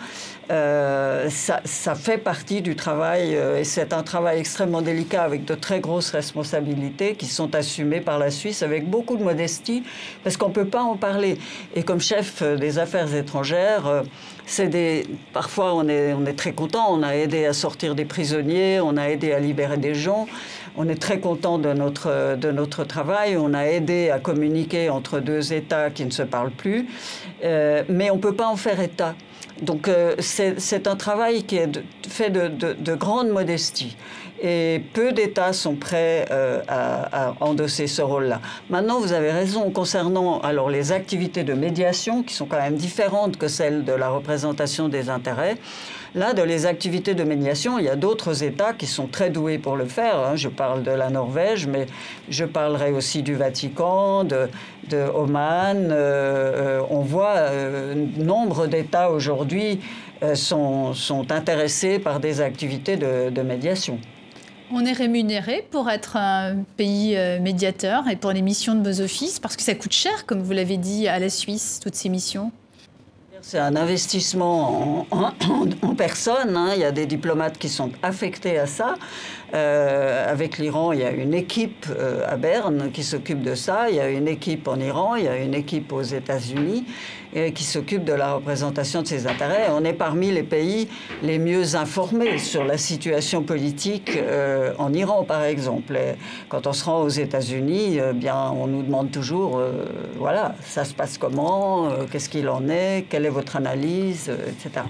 Euh, 0.51 1.29
ça, 1.29 1.93
fait 1.95 2.17
partie 2.17 2.61
du 2.61 2.75
travail 2.75 3.35
euh, 3.35 3.59
et 3.59 3.63
c'est 3.63 3.93
un 3.93 4.01
travail 4.01 4.39
extrêmement 4.39 4.81
délicat 4.81 5.21
avec 5.21 5.45
de 5.45 5.53
très 5.53 5.79
grosses 5.79 6.09
responsabilités 6.09 7.13
qui 7.13 7.27
sont 7.27 7.53
assumées 7.53 8.01
par 8.01 8.17
la 8.17 8.31
Suisse 8.31 8.63
avec 8.63 8.89
beaucoup 8.89 9.15
de 9.15 9.23
modestie 9.23 9.83
parce 10.23 10.37
qu'on 10.37 10.47
ne 10.49 10.53
peut 10.53 10.65
pas 10.65 10.81
en 10.81 10.95
parler. 10.95 11.37
Et 11.75 11.83
comme 11.83 12.01
chef 12.01 12.41
des 12.41 12.79
affaires 12.79 13.13
étrangères, 13.13 13.85
euh, 13.85 14.01
des, 14.59 15.05
parfois 15.33 15.73
on 15.75 15.87
est, 15.87 16.13
on 16.13 16.25
est 16.25 16.33
très 16.33 16.53
content, 16.53 16.87
on 16.89 17.03
a 17.03 17.15
aidé 17.15 17.45
à 17.45 17.53
sortir 17.53 17.95
des 17.95 18.05
prisonniers, 18.05 18.79
on 18.81 18.97
a 18.97 19.09
aidé 19.09 19.31
à 19.31 19.39
libérer 19.39 19.77
des 19.77 19.95
gens. 19.95 20.27
On 20.77 20.87
est 20.87 21.01
très 21.01 21.19
content 21.19 21.57
de 21.57 21.73
notre, 21.73 22.37
de 22.37 22.51
notre 22.51 22.83
travail. 22.83 23.35
On 23.37 23.53
a 23.53 23.63
aidé 23.65 24.11
à 24.11 24.19
communiquer 24.19 24.89
entre 24.89 25.19
deux 25.19 25.51
États 25.51 25.89
qui 25.89 26.05
ne 26.05 26.11
se 26.11 26.23
parlent 26.23 26.51
plus. 26.51 26.87
Euh, 27.43 27.83
mais 27.89 28.11
on 28.11 28.15
ne 28.15 28.21
peut 28.21 28.35
pas 28.35 28.47
en 28.47 28.55
faire 28.55 28.79
État. 28.79 29.15
Donc 29.61 29.87
euh, 29.87 30.15
c'est 30.19 30.87
un 30.87 30.95
travail 30.95 31.43
qui 31.43 31.57
est 31.57 31.81
fait 32.07 32.29
de, 32.29 32.47
de, 32.47 32.95
grande 32.95 33.29
modestie. 33.29 33.95
Et 34.41 34.81
peu 34.93 35.11
d'États 35.11 35.51
sont 35.51 35.75
prêts 35.75 36.25
euh, 36.31 36.61
à, 36.67 37.27
à, 37.27 37.35
endosser 37.41 37.87
ce 37.87 38.01
rôle-là. 38.01 38.39
Maintenant, 38.69 38.99
vous 38.99 39.11
avez 39.11 39.31
raison 39.31 39.69
concernant 39.69 40.39
alors 40.39 40.69
les 40.69 40.93
activités 40.93 41.43
de 41.43 41.53
médiation, 41.53 42.23
qui 42.23 42.33
sont 42.33 42.45
quand 42.45 42.61
même 42.61 42.75
différentes 42.75 43.37
que 43.37 43.49
celles 43.49 43.83
de 43.83 43.91
la 43.91 44.09
représentation 44.09 44.87
des 44.87 45.09
intérêts. 45.09 45.57
Là, 46.15 46.33
dans 46.33 46.45
les 46.45 46.65
activités 46.65 47.13
de 47.13 47.23
médiation, 47.23 47.77
il 47.77 47.85
y 47.85 47.89
a 47.89 47.95
d'autres 47.95 48.43
États 48.43 48.73
qui 48.73 48.87
sont 48.87 49.05
très 49.05 49.29
doués 49.29 49.59
pour 49.59 49.75
le 49.75 49.85
faire. 49.85 50.17
Hein. 50.17 50.35
Je 50.35 50.49
parle 50.49 50.81
de 50.81 50.91
la 50.91 51.09
Norvège, 51.09 51.67
mais 51.67 51.85
je 52.29 52.45
parlerai 52.45 52.91
aussi 52.91 53.21
du 53.21 53.35
Vatican, 53.35 54.23
de, 54.23 54.49
Oman. 55.13 55.89
Euh, 55.91 56.79
euh, 56.79 56.81
on 56.89 57.01
voit 57.01 57.35
euh, 57.37 57.93
nombre 58.17 58.65
d'États 58.65 59.11
aujourd'hui 59.11 59.79
sont, 60.33 60.93
intéressés 61.29 61.97
par 61.99 62.19
des 62.19 62.41
activités 62.41 62.97
de, 62.97 63.41
médiation. 63.41 63.99
On 64.71 64.83
est 64.83 64.93
rémunéré 64.93 65.65
pour 65.71 65.89
être 65.89 66.17
un 66.17 66.57
pays 66.75 67.17
médiateur 67.39 68.03
et 68.09 68.17
pour 68.17 68.33
les 68.33 68.41
missions 68.41 68.75
de 68.75 68.87
vos 68.87 69.01
offices, 69.01 69.39
parce 69.39 69.55
que 69.55 69.63
ça 69.63 69.75
coûte 69.75 69.93
cher, 69.93 70.25
comme 70.25 70.41
vous 70.41 70.51
l'avez 70.51 70.75
dit, 70.75 71.07
à 71.07 71.19
la 71.19 71.29
Suisse, 71.29 71.79
toutes 71.81 71.95
ces 71.95 72.09
missions. 72.09 72.51
C'est 73.41 73.59
un 73.59 73.75
investissement 73.75 75.07
en, 75.11 75.95
personne. 75.95 76.55
Hein. 76.55 76.71
Il 76.75 76.81
y 76.81 76.85
a 76.85 76.91
des 76.91 77.05
diplomates 77.05 77.57
qui 77.57 77.69
sont 77.69 77.91
affectés 78.03 78.57
à 78.57 78.67
ça. 78.67 78.95
Euh, 79.53 80.31
avec 80.31 80.57
l'Iran, 80.57 80.91
il 80.91 80.99
y 80.99 81.03
a 81.03 81.11
une 81.11 81.33
équipe 81.33 81.87
euh, 81.89 82.23
à 82.27 82.37
Berne 82.37 82.91
qui 82.91 83.03
s'occupe 83.03 83.41
de 83.41 83.55
ça. 83.55 83.89
Il 83.89 83.95
y 83.95 83.99
a 83.99 84.09
une 84.09 84.27
équipe 84.27 84.67
en 84.67 84.79
Iran, 84.79 85.15
il 85.15 85.25
y 85.25 85.27
a 85.27 85.37
une 85.37 85.53
équipe 85.53 85.91
aux 85.91 86.01
États-Unis 86.01 86.85
qui 87.53 87.63
s'occupe 87.63 88.03
de 88.05 88.13
la 88.13 88.33
représentation 88.33 89.03
de 89.03 89.07
ses 89.07 89.27
intérêts. 89.27 89.67
On 89.69 89.85
est 89.85 89.93
parmi 89.93 90.31
les 90.31 90.41
pays 90.41 90.87
les 91.21 91.37
mieux 91.37 91.75
informés 91.75 92.39
sur 92.39 92.63
la 92.63 92.79
situation 92.79 93.43
politique 93.43 94.17
euh, 94.17 94.73
en 94.79 94.91
Iran, 94.93 95.23
par 95.25 95.43
exemple. 95.43 95.95
quand 96.47 96.65
on 96.65 96.73
se 96.73 96.83
rend 96.83 97.03
aux 97.03 97.09
États-Unis, 97.09 97.99
bien, 98.15 98.51
on 98.51 98.65
nous 98.65 98.81
demande 98.81 99.11
toujours, 99.11 99.61
voilà, 100.17 100.55
ça 100.63 100.85
se 100.85 100.95
passe 100.95 101.19
comment, 101.19 101.89
qu'est-ce 102.11 102.29
qu'il 102.29 102.49
en 102.49 102.67
est, 102.67 103.05
quelle 103.07 103.27
est 103.27 103.29
votre 103.29 103.57
analyse, 103.57 104.31
etc. 104.47 104.87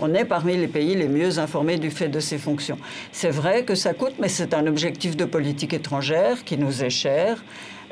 On 0.00 0.14
est 0.14 0.24
parmi 0.24 0.56
les 0.56 0.68
pays 0.68 0.94
les 0.94 1.08
mieux 1.08 1.40
informés 1.40 1.76
du 1.76 1.90
fait 1.90 2.08
de 2.08 2.20
ces 2.20 2.38
fonctions. 2.38 2.78
C'est 3.12 3.30
vrai 3.30 3.64
que 3.64 3.74
ça 3.74 3.92
mais 4.18 4.28
c'est 4.28 4.54
un 4.54 4.66
objectif 4.66 5.16
de 5.16 5.24
politique 5.24 5.72
étrangère 5.74 6.44
qui 6.44 6.58
nous 6.58 6.82
est 6.82 6.90
cher. 6.90 7.42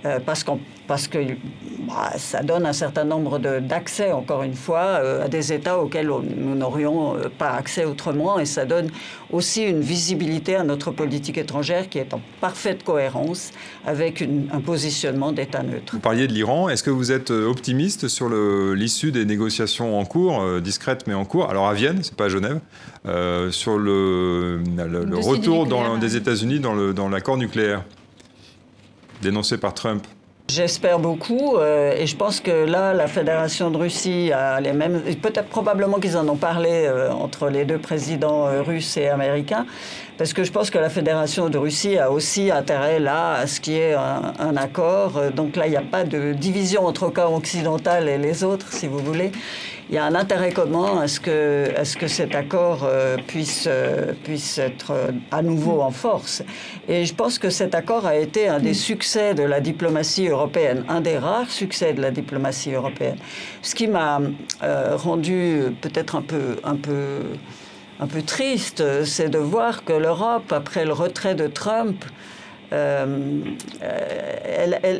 Euh, 0.07 0.19
parce, 0.25 0.45
parce 0.87 1.09
que 1.09 1.19
bah, 1.87 2.13
ça 2.17 2.43
donne 2.43 2.65
un 2.65 2.73
certain 2.73 3.05
nombre 3.05 3.39
d'accès, 3.39 4.13
encore 4.13 4.43
une 4.43 4.55
fois, 4.55 4.81
euh, 4.81 5.25
à 5.25 5.29
des 5.29 5.53
États 5.53 5.79
auxquels 5.79 6.09
nous 6.09 6.55
n'aurions 6.55 7.17
euh, 7.17 7.29
pas 7.29 7.51
accès 7.51 7.85
autrement, 7.85 8.39
et 8.39 8.47
ça 8.47 8.65
donne 8.65 8.89
aussi 9.31 9.63
une 9.63 9.81
visibilité 9.81 10.57
à 10.57 10.65
notre 10.65 10.91
politique 10.91 11.37
étrangère 11.37 11.89
qui 11.89 11.99
est 11.99 12.15
en 12.15 12.21
parfaite 12.41 12.83
cohérence 12.83 13.51
avec 13.87 14.23
un 14.23 14.61
positionnement 14.61 15.33
d'État 15.33 15.63
neutre. 15.63 15.93
Vous 15.93 16.01
parliez 16.01 16.27
de 16.27 16.33
l'Iran, 16.33 16.69
est-ce 16.71 16.83
que 16.83 16.91
vous 16.91 17.13
êtes 17.13 17.31
optimiste 17.31 18.09
sur 18.09 18.29
l'issue 18.75 19.13
des 19.13 19.25
négociations 19.25 19.99
en 19.99 20.05
cours, 20.05 20.61
discrètes 20.61 21.07
mais 21.07 21.15
en 21.15 21.25
cours, 21.25 21.49
alors 21.49 21.69
à 21.69 21.75
Vienne, 21.75 22.01
c'est 22.03 22.17
pas 22.17 22.25
à 22.25 22.29
Genève, 22.29 22.61
sur 23.51 23.79
le, 23.79 24.59
le, 24.59 25.19
retour 25.19 25.67
dans, 25.67 25.99
des 25.99 26.17
États-Unis 26.17 26.59
dans 26.61 27.09
l'accord 27.09 27.37
nucléaire 27.37 27.85
dénoncé 29.23 29.59
par 29.59 29.75
Trump 29.75 30.07
J'espère 30.51 30.99
beaucoup 30.99 31.59
euh, 31.59 31.95
et 31.97 32.09
je 32.09 32.17
pense 32.17 32.41
que 32.41 32.51
là, 32.51 32.93
la 32.93 33.07
Fédération 33.07 33.71
de 33.71 33.77
Russie 33.77 34.33
a 34.33 34.61
les 34.61 34.73
mêmes. 34.73 35.01
Peut-être 35.23 35.49
probablement 35.49 36.01
qu'ils 36.01 36.17
en 36.17 36.29
ont 36.29 36.35
parlé 36.35 36.87
euh, 36.87 37.13
entre 37.13 37.49
les 37.51 37.65
deux 37.65 37.79
présidents 37.79 38.49
euh, 38.49 38.61
russes 38.61 38.97
et 38.97 39.07
américains, 39.07 39.65
parce 40.19 40.33
que 40.33 40.43
je 40.43 40.51
pense 40.51 40.69
que 40.69 40.79
la 40.79 40.91
Fédération 40.91 41.51
de 41.51 41.57
Russie 41.57 41.99
a 41.99 42.11
aussi 42.11 42.51
intérêt 42.51 42.99
là 42.99 43.35
à 43.35 43.47
ce 43.47 43.61
qu'il 43.61 43.75
y 43.75 43.77
ait 43.77 43.95
un, 43.95 44.57
accord. 44.57 45.21
Donc 45.37 45.55
là, 45.55 45.69
il 45.69 45.71
n'y 45.71 45.77
a 45.77 45.83
pas 45.83 46.03
de 46.03 46.33
division 46.33 46.85
entre 46.85 47.05
le 47.05 47.11
camp 47.13 47.33
occidental 47.37 48.09
et 48.09 48.19
les 48.19 48.43
autres, 48.43 48.73
si 48.73 48.89
vous 48.89 48.99
voulez. 48.99 49.31
Il 49.91 49.97
y 49.97 49.99
a 49.99 50.05
un 50.05 50.15
intérêt 50.15 50.53
commun 50.53 51.01
à 51.01 51.09
ce 51.09 51.19
que, 51.19 52.07
cet 52.07 52.37
accord 52.37 52.85
euh, 52.85 53.17
puisse, 53.27 53.65
euh, 53.69 54.13
puisse 54.23 54.57
être 54.59 54.93
euh, 54.93 55.11
à 55.33 55.43
nouveau 55.43 55.81
en 55.81 55.91
force. 55.91 56.45
Et 56.89 57.05
je 57.05 57.13
pense 57.13 57.41
que 57.41 57.51
cet 57.51 57.75
accord 57.75 58.07
a 58.07 58.15
été 58.15 58.47
un 58.47 58.61
des 58.61 58.75
succès 58.75 59.35
de 59.35 59.43
la 59.43 59.61
diplomatie 59.61 60.29
européenne, 60.29 60.85
un 60.89 61.01
des 61.01 61.19
rares 61.19 61.51
succès 61.51 61.93
de 61.93 62.01
la 62.01 62.13
diplomatie 62.13 62.73
européenne. 62.73 63.17
Ce 63.63 63.75
qui 63.75 63.89
m'a 63.89 64.21
rendu 64.93 65.63
peut-être 65.81 66.15
un 66.15 66.23
peu, 66.23 66.57
un 66.63 66.77
peu 66.77 67.23
un 68.03 68.07
peu 68.07 68.23
triste, 68.23 69.05
c'est 69.05 69.29
de 69.29 69.37
voir 69.37 69.85
que 69.85 69.93
l'Europe, 69.93 70.53
après 70.53 70.87
le 70.87 70.95
retrait 70.95 71.35
de 71.35 71.47
Trump, 71.47 72.03
euh, 72.73 73.41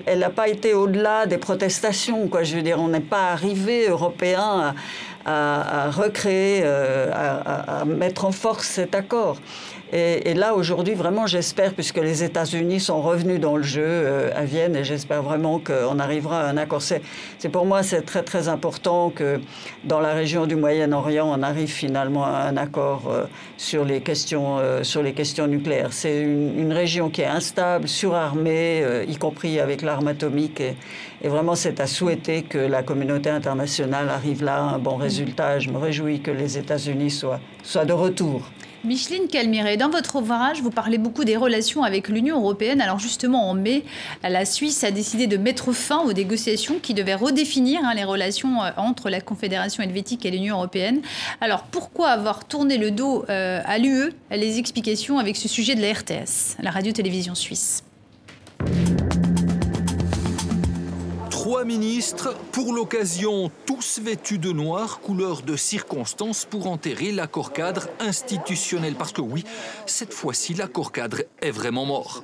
elle 0.07 0.19
n'a 0.19 0.31
pas 0.31 0.49
été 0.49 0.75
au-delà 0.75 1.27
des 1.27 1.39
protestations. 1.39 2.29
Quoi. 2.29 2.43
Je 2.43 2.57
veux 2.57 2.63
dire, 2.63 2.81
on 2.81 2.89
n'est 2.89 3.01
pas 3.01 3.31
arrivé, 3.31 3.89
Européens, 3.89 4.75
à, 5.20 5.20
recréer, 5.27 6.63
euh, 6.65 7.11
à, 7.13 7.85
mettre 7.85 8.25
en 8.25 8.33
force 8.33 8.67
cet 8.67 8.95
accord. 8.95 9.37
Et, 9.93 10.35
là, 10.35 10.55
aujourd'hui, 10.55 10.95
vraiment, 10.95 11.27
j'espère, 11.27 11.75
puisque 11.75 11.97
les 11.97 12.23
États-Unis 12.23 12.79
sont 12.79 13.03
revenus 13.03 13.41
dans 13.41 13.57
le 13.57 13.65
jeu 13.65 13.83
euh, 13.85 14.31
à 14.37 14.45
Vienne, 14.45 14.77
et 14.77 14.85
j'espère 14.85 15.21
vraiment 15.21 15.59
qu'on 15.59 15.99
arrivera 15.99 16.43
à 16.43 16.49
un 16.49 16.57
accord. 16.59 16.81
C'est 16.81 17.03
pour 17.51 17.67
moi, 17.67 17.83
c'est 17.83 18.03
très, 18.03 18.23
très 18.23 18.47
important 18.47 19.11
que 19.11 19.41
dans 19.83 19.99
la 19.99 20.13
région 20.13 20.47
du 20.47 20.55
Moyen-Orient, 20.55 21.29
on 21.29 21.43
arrive 21.43 21.71
finalement 21.71 22.25
à 22.25 22.43
un 22.43 22.57
accord 22.57 23.03
euh, 23.11 23.25
sur, 23.57 23.85
les 23.85 24.01
questions, 24.01 24.59
sur 24.83 25.03
les 25.03 25.13
questions 25.13 25.49
nucléaires. 25.49 25.93
C'est 25.93 26.21
une, 26.23 26.73
région 26.73 27.11
qui 27.11 27.23
est 27.23 27.27
instable, 27.27 27.89
surarmée, 27.89 28.85
y 29.09 29.17
compris 29.17 29.59
avec 29.59 29.83
l'arme 29.83 30.07
atomique. 30.07 30.63
Et 31.23 31.29
vraiment, 31.29 31.55
c'est 31.55 31.81
à 31.81 31.87
souhaiter 31.87 32.43
que 32.43 32.59
la 32.59 32.83
communauté 32.83 33.29
internationale 33.29 34.09
arrive 34.09 34.43
là 34.43 34.57
à 34.57 34.61
un 34.61 34.79
bon 34.79 34.97
résultat. 34.97 35.59
Je 35.59 35.71
me 35.71 35.77
réjouis 35.77 36.21
que 36.21 36.31
les 36.31 36.57
États-Unis 36.57 37.11
soient, 37.11 37.41
soient 37.63 37.85
de 37.85 37.93
retour. 37.93 38.43
Micheline 38.83 39.29
Calmiré, 39.29 39.77
dans 39.77 39.91
votre 39.91 40.17
ouvrage, 40.17 40.63
vous 40.63 40.71
parlez 40.71 40.97
beaucoup 40.97 41.25
des 41.25 41.37
relations 41.37 41.83
avec 41.83 42.09
l'Union 42.09 42.39
européenne. 42.41 42.81
Alors 42.81 42.99
justement, 42.99 43.51
en 43.51 43.53
mai, 43.53 43.85
la 44.23 44.47
Suisse 44.47 44.83
a 44.85 44.91
décidé 44.91 45.27
de 45.27 45.37
mettre 45.37 45.73
fin 45.73 45.99
aux 45.99 46.15
négociations 46.15 46.79
qui 46.81 46.95
devaient 46.95 47.15
redéfinir 47.15 47.83
hein, 47.85 47.93
les 47.95 48.05
relations 48.05 48.63
euh, 48.63 48.71
entre 48.79 49.11
la 49.11 49.21
Confédération 49.21 49.83
helvétique 49.83 50.25
et 50.25 50.31
l'Union 50.31 50.57
européenne. 50.57 51.03
Alors 51.43 51.65
pourquoi 51.65 52.09
avoir 52.09 52.47
tourné 52.47 52.79
le 52.79 52.91
dos 52.91 53.27
euh, 53.29 53.61
à 53.67 53.77
l'UE 53.77 54.15
Les 54.31 54.59
explications 54.59 55.19
avec 55.19 55.37
ce 55.37 55.49
sujet 55.49 55.75
de 55.75 55.83
la 55.83 55.93
RTS, 55.93 56.57
la 56.63 56.71
radio-télévision 56.71 57.35
suisse. 57.35 57.85
Trois 61.51 61.65
ministres, 61.65 62.37
pour 62.53 62.73
l'occasion 62.73 63.51
tous 63.67 63.99
vêtus 64.01 64.39
de 64.39 64.53
noir, 64.53 65.01
couleur 65.01 65.43
de 65.43 65.57
circonstance, 65.57 66.45
pour 66.45 66.69
enterrer 66.69 67.11
l'accord 67.11 67.53
cadre 67.53 67.89
institutionnel. 67.99 68.95
Parce 68.95 69.11
que 69.11 69.21
oui, 69.21 69.43
cette 69.85 70.15
fois-ci, 70.15 70.55
l'accord 70.55 70.93
cadre 70.93 71.23
est 71.43 71.51
vraiment 71.51 71.87
mort. 71.87 72.23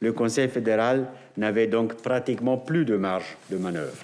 Le 0.00 0.12
Conseil 0.12 0.48
fédéral 0.48 1.08
n'avait 1.36 1.68
donc 1.68 1.94
pratiquement 2.02 2.58
plus 2.58 2.84
de 2.84 2.96
marge 2.96 3.36
de 3.48 3.58
manœuvre. 3.58 4.02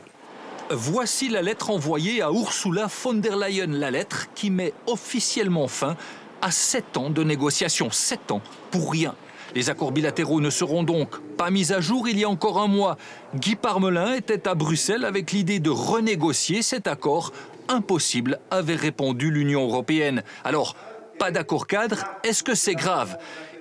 Voici 0.70 1.28
la 1.28 1.42
lettre 1.42 1.70
envoyée 1.70 2.22
à 2.22 2.30
Ursula 2.30 2.86
von 3.02 3.14
der 3.14 3.36
Leyen, 3.36 3.72
la 3.72 3.90
lettre 3.90 4.28
qui 4.36 4.50
met 4.50 4.72
officiellement 4.86 5.66
fin 5.66 5.96
à 6.42 6.52
sept 6.52 6.96
ans 6.96 7.10
de 7.10 7.24
négociations. 7.24 7.90
Sept 7.90 8.30
ans 8.30 8.40
pour 8.70 8.92
rien. 8.92 9.16
Les 9.54 9.70
accords 9.70 9.92
bilatéraux 9.92 10.40
ne 10.40 10.50
seront 10.50 10.82
donc 10.82 11.20
pas 11.36 11.50
mis 11.50 11.72
à 11.72 11.80
jour. 11.80 12.08
Il 12.08 12.18
y 12.18 12.24
a 12.24 12.28
encore 12.28 12.58
un 12.58 12.66
mois, 12.66 12.96
Guy 13.34 13.56
Parmelin 13.56 14.14
était 14.14 14.48
à 14.48 14.54
Bruxelles 14.54 15.04
avec 15.04 15.32
l'idée 15.32 15.60
de 15.60 15.70
renégocier 15.70 16.62
cet 16.62 16.86
accord. 16.86 17.32
Impossible, 17.68 18.38
avait 18.50 18.76
répondu 18.76 19.30
l'Union 19.30 19.64
européenne. 19.64 20.22
Alors, 20.44 20.76
pas 21.18 21.30
d'accord 21.30 21.66
cadre, 21.66 22.04
est-ce 22.22 22.42
que 22.42 22.54
c'est 22.54 22.74
grave? 22.74 23.18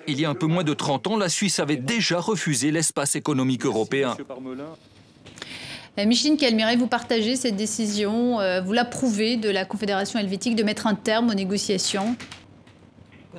Il 0.08 0.20
y 0.20 0.26
a 0.26 0.30
un 0.30 0.36
peu 0.36 0.46
moins 0.46 0.64
de 0.64 0.74
30 0.74 1.08
ans, 1.08 1.18
la 1.18 1.30
Suisse 1.30 1.60
avait 1.60 1.78
déjà 1.78 2.20
refusé 2.20 2.70
l'espace 2.70 3.16
économique 3.16 3.66
européen. 3.66 4.16
Euh, 5.98 6.06
Micheline 6.06 6.38
Calmiré, 6.38 6.76
vous 6.76 6.88
partagez 6.88 7.36
cette 7.36 7.56
décision, 7.56 8.40
euh, 8.40 8.62
vous 8.62 8.74
l'approuvez 8.74 9.38
de 9.38 9.50
la 9.50 9.66
Confédération 9.66 10.20
helvétique 10.20 10.56
de 10.56 10.64
mettre 10.64 10.88
un 10.88 10.96
terme 10.96 11.30
aux 11.30 11.34
négociations? 11.34 12.16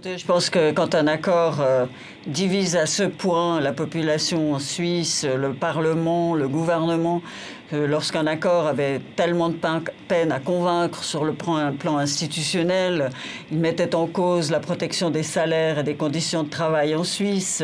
Je 0.03 0.25
pense 0.25 0.51
que 0.51 0.73
quand 0.73 0.95
un 0.95 1.07
accord 1.07 1.61
euh, 1.61 1.87
divise 2.27 2.77
à 2.77 2.87
ce 2.87 3.05
point 3.05 3.61
la 3.61 3.73
population 3.73 4.59
suisse, 4.59 5.25
le 5.25 5.53
Parlement, 5.53 6.35
le 6.35 6.49
gouvernement, 6.49 7.23
lorsqu'un 7.73 8.27
accord 8.27 8.67
avait 8.67 9.01
tellement 9.17 9.49
de 9.49 9.57
peine 10.09 10.33
à 10.33 10.39
convaincre 10.39 11.03
sur 11.03 11.25
le 11.25 11.33
plan 11.33 11.99
institutionnel, 11.99 13.11
il 13.51 13.59
mettait 13.59 13.95
en 13.95 14.07
cause 14.07 14.51
la 14.51 14.61
protection 14.61 15.11
des 15.11 15.23
salaires 15.23 15.79
et 15.79 15.83
des 15.83 15.95
conditions 15.95 16.45
de 16.45 16.49
travail 16.49 16.95
en 16.95 17.05
Suisse. 17.05 17.63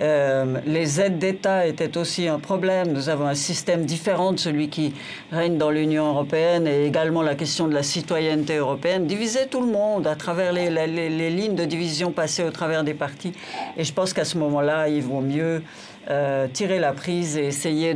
Euh, 0.00 0.56
les 0.66 1.00
aides 1.00 1.18
d'État 1.18 1.66
étaient 1.66 1.96
aussi 1.96 2.26
un 2.26 2.38
problème. 2.38 2.92
Nous 2.92 3.08
avons 3.08 3.26
un 3.26 3.34
système 3.34 3.84
différent 3.84 4.32
de 4.32 4.38
celui 4.38 4.68
qui 4.68 4.92
règne 5.30 5.56
dans 5.56 5.70
l'Union 5.70 6.08
européenne 6.08 6.66
et 6.66 6.86
également 6.86 7.22
la 7.22 7.34
question 7.34 7.68
de 7.68 7.74
la 7.74 7.82
citoyenneté 7.82 8.56
européenne 8.56 9.06
divisait 9.06 9.46
tout 9.46 9.60
le 9.60 9.70
monde 9.70 10.06
à 10.06 10.16
travers 10.16 10.52
les, 10.52 10.68
lignes 11.30 11.54
de 11.54 11.64
division 11.64 12.10
passées 12.10 12.42
au 12.44 12.50
travers 12.50 12.82
des 12.82 12.94
partis. 12.94 13.32
Et 13.76 13.84
pense 13.94 14.12
qu'à 14.12 14.24
ce 14.24 14.38
moment-là, 14.38 14.88
il 14.88 15.02
vaut 15.02 15.20
mieux 15.20 15.62
euh, 16.10 16.46
tirer 16.52 16.78
la 16.78 16.92
prise 16.92 17.36
et 17.36 17.46
essayer 17.46 17.94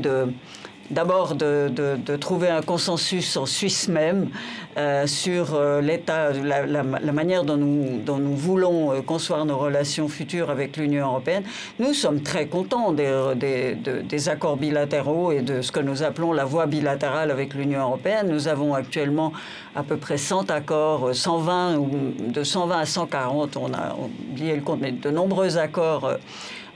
d'abord 0.90 1.34
de, 1.34 2.16
trouver 2.16 2.48
un 2.48 2.62
consensus 2.62 3.36
en 3.36 3.46
Suisse 3.46 3.88
même 3.88 4.30
euh, 4.78 5.08
sur 5.08 5.54
euh, 5.54 5.80
l'état, 5.80 6.30
la, 6.32 6.84
manière 7.12 7.42
dont 7.42 7.56
nous, 7.56 8.36
voulons 8.36 8.92
euh, 8.92 9.00
concevoir 9.00 9.44
nos 9.44 9.58
relations 9.58 10.06
futures 10.06 10.50
avec 10.50 10.76
l'Union 10.76 11.08
européenne. 11.08 11.42
Nous 11.80 11.94
sommes 11.94 12.22
très 12.22 12.46
contents 12.46 12.92
des, 12.92 14.28
accords 14.28 14.56
bilatéraux 14.56 15.32
et 15.32 15.42
de 15.42 15.62
ce 15.62 15.72
que 15.72 15.80
nous 15.80 16.04
appelons 16.04 16.32
la 16.32 16.44
voie 16.44 16.66
bilatérale 16.66 17.32
avec 17.32 17.54
l'Union 17.54 17.80
européenne. 17.80 18.28
Nous 18.28 18.46
avons 18.46 18.72
actuellement 18.72 19.32
à 19.74 19.82
peu 19.82 19.96
près 19.96 20.16
100 20.16 20.48
accords, 20.52 21.12
120 21.12 21.78
ou 21.78 21.90
de 22.28 22.44
120 22.44 22.78
à 22.78 22.86
140, 22.86 23.56
on 23.56 23.74
a 23.74 23.96
oublié 24.30 24.54
le 24.54 24.62
compte, 24.62 24.80
mais 24.80 24.92
de 24.92 25.10
nombreux 25.10 25.58
accords 25.58 26.12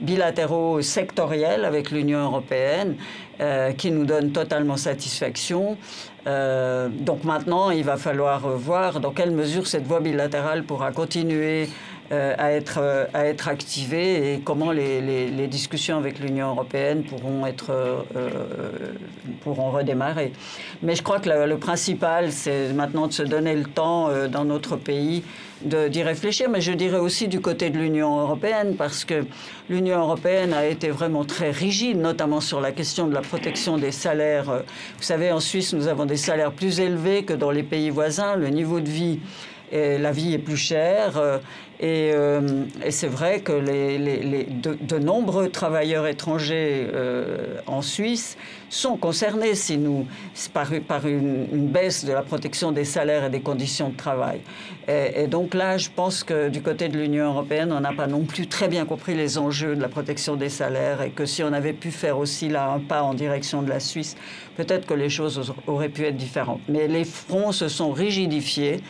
bilatéraux 0.01 0.81
sectoriels 0.81 1.63
avec 1.63 1.89
l'Union 1.89 2.19
européenne 2.19 2.97
qui 3.77 3.91
nous 3.91 4.05
donnent 4.05 4.31
totalement 4.31 4.77
satisfaction. 4.77 5.77
Euh, 6.25 6.87
donc 6.89 7.23
maintenant, 7.23 7.69
il 7.69 7.83
va 7.83 7.97
falloir 7.97 8.47
voir 8.49 8.99
dans 8.99 9.11
quelle 9.11 9.31
mesure 9.31 9.67
cette 9.67 9.85
voie 9.85 9.99
bilatérale 9.99 10.63
pourra 10.63 10.91
continuer 10.91 11.67
euh, 12.11 12.35
à, 12.37 12.51
être, 12.51 12.79
euh, 12.81 13.05
à 13.13 13.25
être 13.27 13.47
activée 13.47 14.33
et 14.33 14.39
comment 14.39 14.71
les, 14.71 14.99
les, 14.99 15.47
discussions 15.47 15.97
avec 15.97 16.19
l'Union 16.19 16.49
européenne 16.49 17.03
pourront, 17.03 17.45
être, 17.47 17.71
euh, 17.71 18.01
pourront 19.41 19.71
redémarrer. 19.71 20.33
Mais 20.81 20.95
je 20.95 21.01
crois 21.01 21.19
que 21.19 21.29
le, 21.29 21.57
principal, 21.57 22.33
c'est 22.33 22.73
maintenant 22.73 23.07
de 23.07 23.13
se 23.13 23.23
donner 23.23 23.55
le 23.55 23.63
temps 23.63 24.09
dans 24.29 24.43
notre 24.43 24.75
pays 24.75 25.23
d'y 25.63 26.03
réfléchir, 26.03 26.49
mais 26.49 26.59
je 26.59 26.73
dirais 26.73 26.99
aussi 26.99 27.29
du 27.29 27.39
côté 27.39 27.69
de 27.69 27.77
l'Union 27.77 28.19
européenne, 28.19 28.75
parce 28.77 29.05
que 29.05 29.25
l'Union 29.69 29.99
européenne 29.99 30.51
a 30.53 30.65
été 30.65 30.89
vraiment 30.89 31.23
très 31.23 31.51
rigide, 31.51 31.97
notamment 31.97 32.41
sur 32.41 32.59
la 32.59 32.73
question 32.73 33.07
de 33.07 33.13
la 33.13 33.21
protection 33.21 33.77
des 33.77 33.91
salaires. 33.91 34.63
Vous 34.97 35.03
savez, 35.03 35.31
en 35.31 35.39
Suisse, 35.39 35.71
nous 35.71 35.87
avons 35.87 36.05
des 36.05 36.17
salaires 36.17 36.51
plus 36.51 36.81
élevés 36.81 37.23
que 37.23 37.33
dans 37.33 37.51
les 37.51 37.63
pays 37.63 37.89
voisins. 37.89 38.35
Le 38.35 38.49
niveau 38.49 38.81
de 38.81 38.89
vie 38.89 39.19
la 39.73 40.11
vie 40.11 40.33
est 40.33 40.39
plus 40.39 40.57
chère. 40.57 41.17
Euh, 41.17 41.37
euh, 41.83 42.65
et, 42.85 42.91
c'est 42.91 43.07
vrai 43.07 43.41
que 43.41 43.51
de, 43.51 44.99
nombreux 44.99 45.49
travailleurs 45.49 46.07
étrangers 46.07 46.87
euh, 46.93 47.57
en 47.67 47.81
Suisse 47.81 48.37
sont 48.69 48.95
concernés 48.95 49.53
si 49.53 49.77
nous, 49.77 50.07
par, 50.53 50.69
par 50.87 51.05
une, 51.05 51.67
baisse 51.67 52.05
de 52.05 52.13
la 52.13 52.21
protection 52.21 52.71
des 52.71 52.85
salaires 52.85 53.25
et 53.25 53.29
des 53.29 53.41
conditions 53.41 53.89
de 53.89 53.97
travail. 53.97 54.39
Et, 54.87 55.27
donc 55.27 55.53
là, 55.53 55.77
je 55.77 55.89
pense 55.93 56.23
que 56.23 56.49
du 56.49 56.61
côté 56.61 56.87
de 56.87 56.97
l'Union 56.97 57.25
européenne, 57.25 57.73
on 57.73 57.81
n'a 57.81 57.93
pas 57.93 58.07
non 58.07 58.21
plus 58.21 58.47
très 58.47 58.67
bien 58.67 58.85
compris 58.85 59.15
les 59.15 59.37
enjeux 59.37 59.75
de 59.75 59.81
la 59.81 59.89
protection 59.89 60.35
des 60.35 60.49
salaires 60.49 61.01
et 61.01 61.09
que 61.09 61.25
si 61.25 61.43
on 61.43 61.51
avait 61.53 61.73
pu 61.73 61.91
faire 61.91 62.17
aussi 62.17 62.49
là 62.49 62.69
un 62.71 62.79
pas 62.79 63.03
en 63.03 63.13
direction 63.13 63.61
de 63.61 63.69
la 63.69 63.79
Suisse, 63.79 64.15
peut-être 64.55 64.85
que 64.85 64.93
les 64.93 65.09
choses 65.09 65.53
auraient 65.67 65.89
pu 65.89 66.05
être 66.05 66.17
différentes. 66.17 66.61
Mais 66.69 66.87
les 66.87 67.05
fronts 67.05 67.51
se 67.51 67.67
sont 67.67 67.91
rigidifiés. 67.91 68.81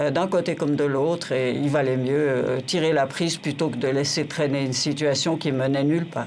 Euh, 0.00 0.10
d'un 0.10 0.26
côté 0.26 0.56
comme 0.56 0.74
de 0.74 0.84
l'autre, 0.84 1.30
et 1.30 1.52
il 1.52 1.68
valait 1.68 1.96
mieux 1.96 2.14
euh, 2.28 2.60
tirer 2.60 2.92
la 2.92 3.06
prise 3.06 3.36
plutôt 3.36 3.68
que 3.68 3.76
de 3.76 3.86
laisser 3.86 4.26
traîner 4.26 4.64
une 4.64 4.72
situation 4.72 5.36
qui 5.36 5.52
menait 5.52 5.84
nulle 5.84 6.06
part. 6.06 6.26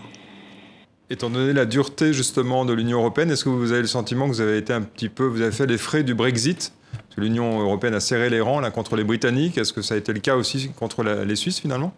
Étant 1.10 1.30
donné 1.30 1.52
la 1.52 1.66
dureté 1.66 2.14
justement 2.14 2.64
de 2.64 2.74
l'Union 2.74 3.00
européenne, 3.00 3.30
est-ce 3.30 3.44
que 3.44 3.50
vous 3.50 3.74
avez 3.74 3.82
le 3.82 3.88
sentiment 3.88 4.26
que 4.26 4.32
vous 4.32 4.42
avez 4.42 4.58
été 4.58 4.72
un 4.72 4.82
petit 4.82 5.10
peu, 5.10 5.26
vous 5.26 5.42
avez 5.42 5.52
fait 5.52 5.66
les 5.66 5.78
frais 5.78 6.04
du 6.04 6.16
Brexit? 6.16 6.74
L'Union 7.18 7.60
européenne 7.60 7.96
a 7.96 8.00
serré 8.00 8.30
les 8.30 8.42
rangs 8.42 8.60
là 8.60 8.70
contre 8.70 8.96
les 8.96 9.04
Britanniques. 9.04 9.58
Est-ce 9.58 9.74
que 9.74 9.82
ça 9.82 9.96
a 9.96 9.98
été 9.98 10.14
le 10.14 10.20
cas 10.20 10.36
aussi 10.36 10.70
contre 10.78 11.04
les 11.04 11.36
Suisses 11.36 11.60
finalement? 11.60 11.92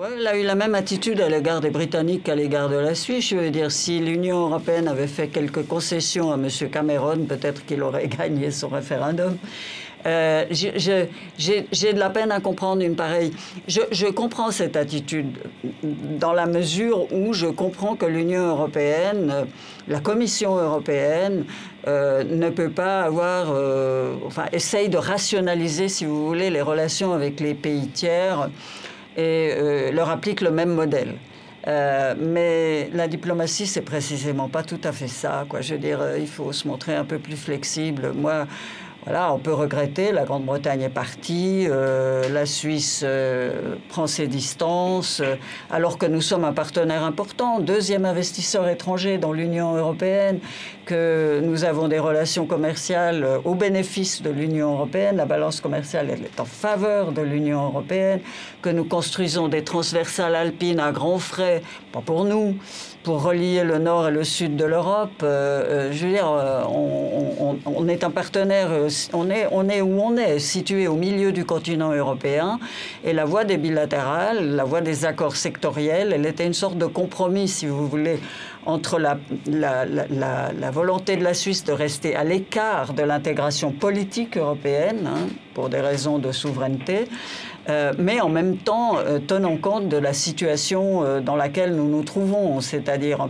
Elle 0.00 0.26
a 0.28 0.38
eu 0.38 0.44
la 0.44 0.54
même 0.54 0.76
attitude 0.76 1.20
à 1.20 1.28
l'égard 1.28 1.60
des 1.60 1.70
Britanniques 1.70 2.22
qu'à 2.22 2.36
l'égard 2.36 2.68
de 2.68 2.76
la 2.76 2.94
Suisse. 2.94 3.30
Je 3.30 3.36
veux 3.36 3.50
dire, 3.50 3.72
si 3.72 3.98
l'Union 3.98 4.46
européenne 4.46 4.86
avait 4.86 5.08
fait 5.08 5.26
quelques 5.26 5.66
concessions 5.66 6.30
à 6.30 6.36
M. 6.36 6.48
Cameron, 6.70 7.24
peut-être 7.24 7.66
qu'il 7.66 7.82
aurait 7.82 8.06
gagné 8.18 8.52
son 8.52 8.68
référendum. 8.68 9.36
Euh, 10.06 10.44
j'ai 10.50 11.92
de 11.92 11.98
la 11.98 12.10
peine 12.10 12.30
à 12.30 12.40
comprendre 12.40 12.82
une 12.82 12.94
pareille. 12.94 13.32
Je, 13.66 14.10
comprends 14.10 14.50
cette 14.50 14.76
attitude 14.76 15.38
dans 15.82 16.32
la 16.32 16.46
mesure 16.46 17.12
où 17.12 17.32
je 17.32 17.46
comprends 17.46 17.96
que 17.96 18.06
l'Union 18.06 18.46
européenne, 18.46 19.46
la 19.88 20.00
Commission 20.00 20.56
européenne, 20.56 21.44
euh, 21.86 22.22
ne 22.24 22.50
peut 22.50 22.70
pas 22.70 23.02
avoir, 23.02 23.48
euh, 23.50 24.14
enfin, 24.26 24.44
essaye 24.52 24.88
de 24.88 24.98
rationaliser, 24.98 25.88
si 25.88 26.04
vous 26.04 26.26
voulez, 26.26 26.50
les 26.50 26.62
relations 26.62 27.12
avec 27.12 27.40
les 27.40 27.54
pays 27.54 27.88
tiers 27.88 28.50
et 29.16 29.90
leur 29.92 30.10
applique 30.10 30.40
le 30.40 30.52
même 30.52 30.70
modèle. 30.70 31.14
Mais 31.66 32.88
la 32.94 33.08
diplomatie, 33.08 33.66
c'est 33.66 33.82
précisément 33.82 34.48
pas 34.48 34.62
tout 34.62 34.80
à 34.84 34.92
fait 34.92 35.08
ça. 35.08 35.44
Quoi. 35.48 35.60
Je 35.60 35.74
veux 35.74 35.80
dire, 35.80 36.00
il 36.16 36.28
faut 36.28 36.52
se 36.52 36.68
montrer 36.68 36.94
un 36.94 37.04
peu 37.04 37.18
plus 37.18 37.36
flexible. 37.36 38.12
Moi, 38.14 38.46
on 39.16 39.38
peut 39.38 39.52
regretter, 39.52 40.12
la 40.12 40.24
Grande-Bretagne 40.24 40.82
est 40.82 40.88
partie, 40.88 41.66
euh, 41.68 42.28
la 42.28 42.46
Suisse 42.46 43.02
euh, 43.04 43.76
prend 43.88 44.06
ses 44.06 44.26
distances, 44.26 45.20
euh, 45.20 45.36
alors 45.70 45.98
que 45.98 46.06
nous 46.06 46.20
sommes 46.20 46.44
un 46.44 46.52
partenaire 46.52 47.02
important, 47.02 47.60
deuxième 47.60 48.04
investisseur 48.04 48.68
étranger 48.68 49.18
dans 49.18 49.32
l'Union 49.32 49.76
européenne, 49.76 50.40
que 50.84 51.40
nous 51.42 51.64
avons 51.64 51.88
des 51.88 51.98
relations 51.98 52.46
commerciales 52.46 53.26
au 53.44 53.54
bénéfice 53.54 54.22
de 54.22 54.30
l'Union 54.30 54.72
européenne, 54.72 55.16
la 55.16 55.26
balance 55.26 55.60
commerciale 55.60 56.10
est 56.10 56.40
en 56.40 56.44
faveur 56.44 57.12
de 57.12 57.22
l'Union 57.22 57.64
européenne, 57.66 58.20
que 58.62 58.70
nous 58.70 58.84
construisons 58.84 59.48
des 59.48 59.64
transversales 59.64 60.34
alpines 60.34 60.80
à 60.80 60.92
grands 60.92 61.18
frais, 61.18 61.62
pas 61.92 62.00
pour 62.00 62.24
nous, 62.24 62.56
pour 63.02 63.22
relier 63.22 63.64
le 63.64 63.78
nord 63.78 64.08
et 64.08 64.10
le 64.10 64.24
sud 64.24 64.56
de 64.56 64.64
l'Europe. 64.64 65.22
Euh, 65.22 65.88
euh, 65.88 65.92
je 65.92 66.06
veux 66.06 66.12
dire, 66.12 66.28
euh, 66.28 66.62
on, 67.64 67.88
est 67.88 68.04
un 68.04 68.10
partenaire, 68.10 68.70
on 69.12 69.30
est, 69.30 69.80
où 69.80 70.00
on 70.00 70.16
est, 70.16 70.38
situé 70.38 70.88
au 70.88 70.94
milieu 70.94 71.32
du 71.32 71.44
continent 71.44 71.92
européen. 71.92 72.58
Et 73.04 73.12
la 73.12 73.24
voie 73.24 73.44
des 73.44 73.56
bilatérales, 73.56 74.56
la 74.56 74.64
voie 74.64 74.80
des 74.80 75.04
accords 75.04 75.36
sectoriels, 75.36 76.12
elle 76.12 76.26
était 76.26 76.46
une 76.46 76.54
sorte 76.54 76.78
de 76.78 76.86
compromis, 76.86 77.48
si 77.48 77.66
vous 77.66 77.86
voulez, 77.86 78.18
entre 78.66 78.98
la 78.98 80.70
volonté 80.70 81.16
de 81.16 81.24
la 81.24 81.34
Suisse 81.34 81.64
de 81.64 81.72
rester 81.72 82.14
à 82.14 82.24
l'écart 82.24 82.92
de 82.92 83.02
l'intégration 83.02 83.72
politique 83.72 84.36
européenne, 84.36 85.06
hein, 85.06 85.28
pour 85.54 85.68
des 85.68 85.80
raisons 85.80 86.18
de 86.18 86.30
souveraineté, 86.30 87.08
euh, 87.68 87.92
mais 87.98 88.20
en 88.20 88.28
même 88.28 88.56
temps 88.56 88.98
euh, 88.98 89.18
tenant 89.18 89.56
compte 89.58 89.88
de 89.88 89.96
la 89.98 90.14
situation 90.14 91.04
euh, 91.04 91.20
dans 91.20 91.36
laquelle 91.36 91.74
nous 91.76 91.88
nous 91.88 92.02
trouvons, 92.02 92.60
c'est-à-dire 92.60 93.28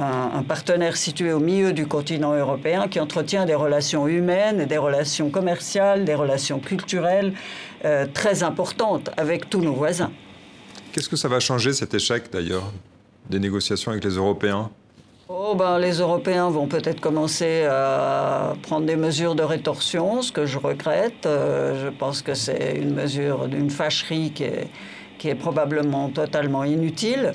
un, 0.00 0.30
un, 0.34 0.42
partenaire 0.42 0.96
situé 0.96 1.32
au 1.32 1.38
milieu 1.38 1.72
du 1.72 1.86
continent 1.86 2.34
européen 2.34 2.88
qui 2.88 2.98
entretient 2.98 3.46
des 3.46 3.54
relations 3.54 4.08
humaines, 4.08 4.66
des 4.66 4.78
relations 4.78 5.30
commerciales, 5.30 6.04
des 6.04 6.14
relations 6.14 6.60
culturelles 6.60 7.32
très 8.12 8.42
importantes 8.42 9.10
avec 9.16 9.48
tous 9.48 9.60
nos 9.60 9.72
voisins. 9.72 10.10
Qu'est-ce 10.92 11.08
que 11.08 11.16
ça 11.16 11.28
va 11.28 11.38
changer 11.38 11.72
cet 11.72 11.94
échec 11.94 12.24
d'ailleurs 12.32 12.72
des 13.30 13.38
négociations 13.38 13.92
avec 13.92 14.04
les 14.04 14.16
Européens? 14.16 14.70
Oh 15.30 15.54
ben, 15.54 15.78
les 15.78 15.98
Européens 15.98 16.48
vont 16.48 16.66
peut-être 16.68 17.02
commencer 17.02 17.66
à 17.70 18.54
prendre 18.62 18.86
des 18.86 18.96
mesures 18.96 19.34
de 19.34 19.42
rétorsion, 19.42 20.22
ce 20.22 20.32
que 20.32 20.46
je 20.46 20.58
regrette. 20.58 21.26
Euh, 21.26 21.84
je 21.84 21.88
pense 21.90 22.22
que 22.22 22.32
c'est 22.32 22.76
une 22.76 22.94
mesure 22.94 23.46
d'une 23.46 23.68
fâcherie 23.68 24.32
qui 24.32 24.44
est, 24.44 25.34
probablement 25.34 26.08
totalement 26.08 26.64
inutile 26.64 27.32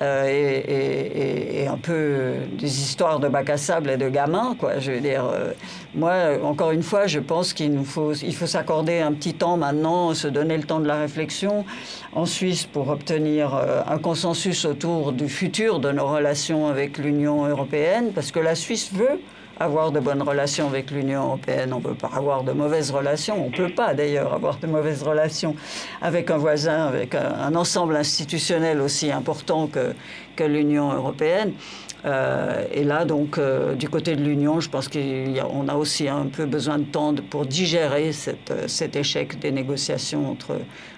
euh, 0.00 0.24
et, 0.26 1.64
et, 1.64 1.66
un 1.66 1.76
peu 1.76 2.34
des 2.58 2.80
histoires 2.80 3.20
de 3.20 3.28
bac 3.28 3.50
à 3.50 3.58
sable 3.58 3.90
et 3.90 3.98
de 3.98 4.08
gamins. 4.08 4.56
Quoi. 4.58 4.78
Je 4.78 4.92
veux 4.92 5.00
dire, 5.00 5.26
euh, 5.26 5.52
moi, 5.94 6.38
encore 6.42 6.72
une 6.72 6.82
fois, 6.82 7.06
je 7.06 7.20
pense 7.20 7.52
qu'il 7.52 7.72
nous 7.72 7.84
faut, 7.84 8.12
il 8.14 8.34
faut 8.34 8.46
s'accorder 8.46 9.00
un 9.00 9.12
petit 9.12 9.34
temps 9.34 9.56
maintenant, 9.56 10.12
se 10.14 10.28
donner 10.28 10.56
le 10.56 10.64
temps 10.64 10.80
de 10.80 10.88
la 10.88 10.96
réflexion 10.96 11.64
en 12.12 12.26
Suisse 12.26 12.64
pour 12.64 12.88
obtenir 12.88 13.54
euh, 13.54 13.82
un 13.86 13.98
consensus 13.98 14.64
autour 14.64 15.12
du 15.12 15.28
futur 15.28 15.78
de 15.78 15.92
nos 15.92 16.06
relations 16.06 16.66
avec 16.66 16.98
l'Union 16.98 17.46
européenne, 17.46 18.10
parce 18.14 18.32
que 18.32 18.40
la 18.40 18.54
Suisse 18.54 18.92
veut 18.92 19.20
avoir 19.58 19.92
de 19.92 20.00
bonnes 20.00 20.22
relations 20.22 20.66
avec 20.66 20.90
l'Union 20.90 21.24
européenne. 21.24 21.72
On 21.72 21.78
ne 21.78 21.82
peut 21.84 21.94
pas 21.94 22.10
avoir 22.14 22.42
de 22.42 22.52
mauvaises 22.52 22.90
relations. 22.90 23.44
On 23.44 23.50
ne 23.50 23.56
peut 23.56 23.72
pas 23.72 23.94
d'ailleurs 23.94 24.32
avoir 24.32 24.58
de 24.58 24.66
mauvaises 24.66 25.02
relations 25.02 25.54
avec 26.02 26.30
un 26.30 26.38
voisin, 26.38 26.86
avec 26.86 27.14
un, 27.14 27.54
ensemble 27.54 27.96
institutionnel 27.96 28.80
aussi 28.80 29.12
important 29.12 29.68
que, 29.68 29.94
que 30.36 30.44
l'Union 30.44 30.92
européenne. 30.92 31.52
Euh, 32.04 32.64
et 32.72 32.84
là, 32.84 33.04
donc, 33.04 33.38
euh, 33.38 33.74
du 33.74 33.88
côté 33.88 34.14
de 34.14 34.22
l'Union, 34.22 34.60
je 34.60 34.68
pense 34.68 34.88
qu'on 34.88 35.68
a, 35.68 35.74
aussi 35.74 36.08
un 36.08 36.26
peu 36.26 36.44
besoin 36.44 36.78
de 36.78 36.84
temps 36.84 37.14
pour 37.30 37.46
digérer 37.46 38.10
euh, 38.50 38.64
cet 38.68 38.96
échec 38.96 39.38
des 39.38 39.50
négociations 39.50 40.36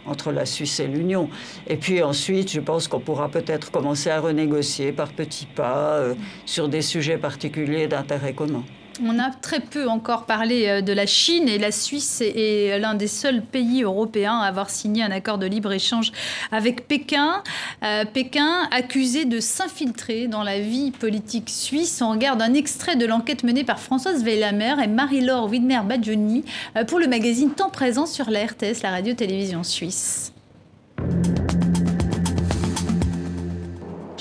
entre 0.07 0.33
la 0.33 0.47
Suisse 0.47 0.81
et 0.81 0.87
l'Union. 0.87 1.29
Et 1.69 1.77
puis 1.77 2.03
ensuite, 2.03 2.51
je 2.51 2.61
pense 2.61 2.89
qu'on 2.89 3.01
pourra 3.01 3.29
peut-être 3.29 3.71
commencer 3.71 4.11
à 4.11 4.21
renégocier 4.21 4.93
par 4.93 5.13
petits 5.13 5.47
pas 5.47 6.01
sur 6.45 6.69
des 6.69 6.83
sujets 6.83 7.19
particuliers 7.19 7.87
d'intérêt 7.87 8.33
commun. 8.33 8.65
On 9.05 9.19
a 9.19 9.31
très 9.31 9.61
peu 9.61 9.89
encore 9.89 10.25
parlé 10.25 10.67
euh, 10.67 10.81
de 10.81 10.93
la 10.93 11.07
Chine 11.07 11.49
et 11.49 11.59
la 11.59 11.71
Suisse 11.71 12.23
est 12.23 12.79
l'un 12.79 12.95
des 12.95 13.09
seuls 13.09 13.43
pays 13.43 13.83
européens 13.83 14.39
à 14.39 14.47
avoir 14.47 14.71
signé 14.71 15.03
un 15.03 15.11
accord 15.11 15.39
de 15.39 15.47
libre-échange 15.47 16.13
avec 16.51 16.89
Pékin. 16.89 17.43
Euh, 17.85 18.05
Pékin 18.05 18.69
accusé 18.71 19.25
de 19.25 19.39
s'infiltrer 19.41 20.29
dans 20.29 20.43
la 20.43 20.61
vie 20.61 20.93
politique 20.93 21.51
suisse. 21.51 22.01
On 22.01 22.11
regarde 22.11 22.41
un 22.41 22.55
extrait 22.55 22.97
de 22.97 23.05
l'enquête 23.05 23.43
menée 23.43 23.65
par 23.65 23.81
Françoise 23.81 24.25
Weilamer 24.25 24.77
et 24.83 24.87
Marie-Laure 24.87 25.51
Widmer-Badjoni 25.51 26.45
euh, 26.77 26.85
pour 26.85 26.99
le 26.99 27.07
magazine 27.07 27.51
Temps 27.51 27.71
présent 27.71 28.07
sur 28.07 28.31
la 28.31 28.47
RTS, 28.47 28.83
la 28.83 28.91
radio-télévision 28.91 29.63
suisse. 29.63 30.33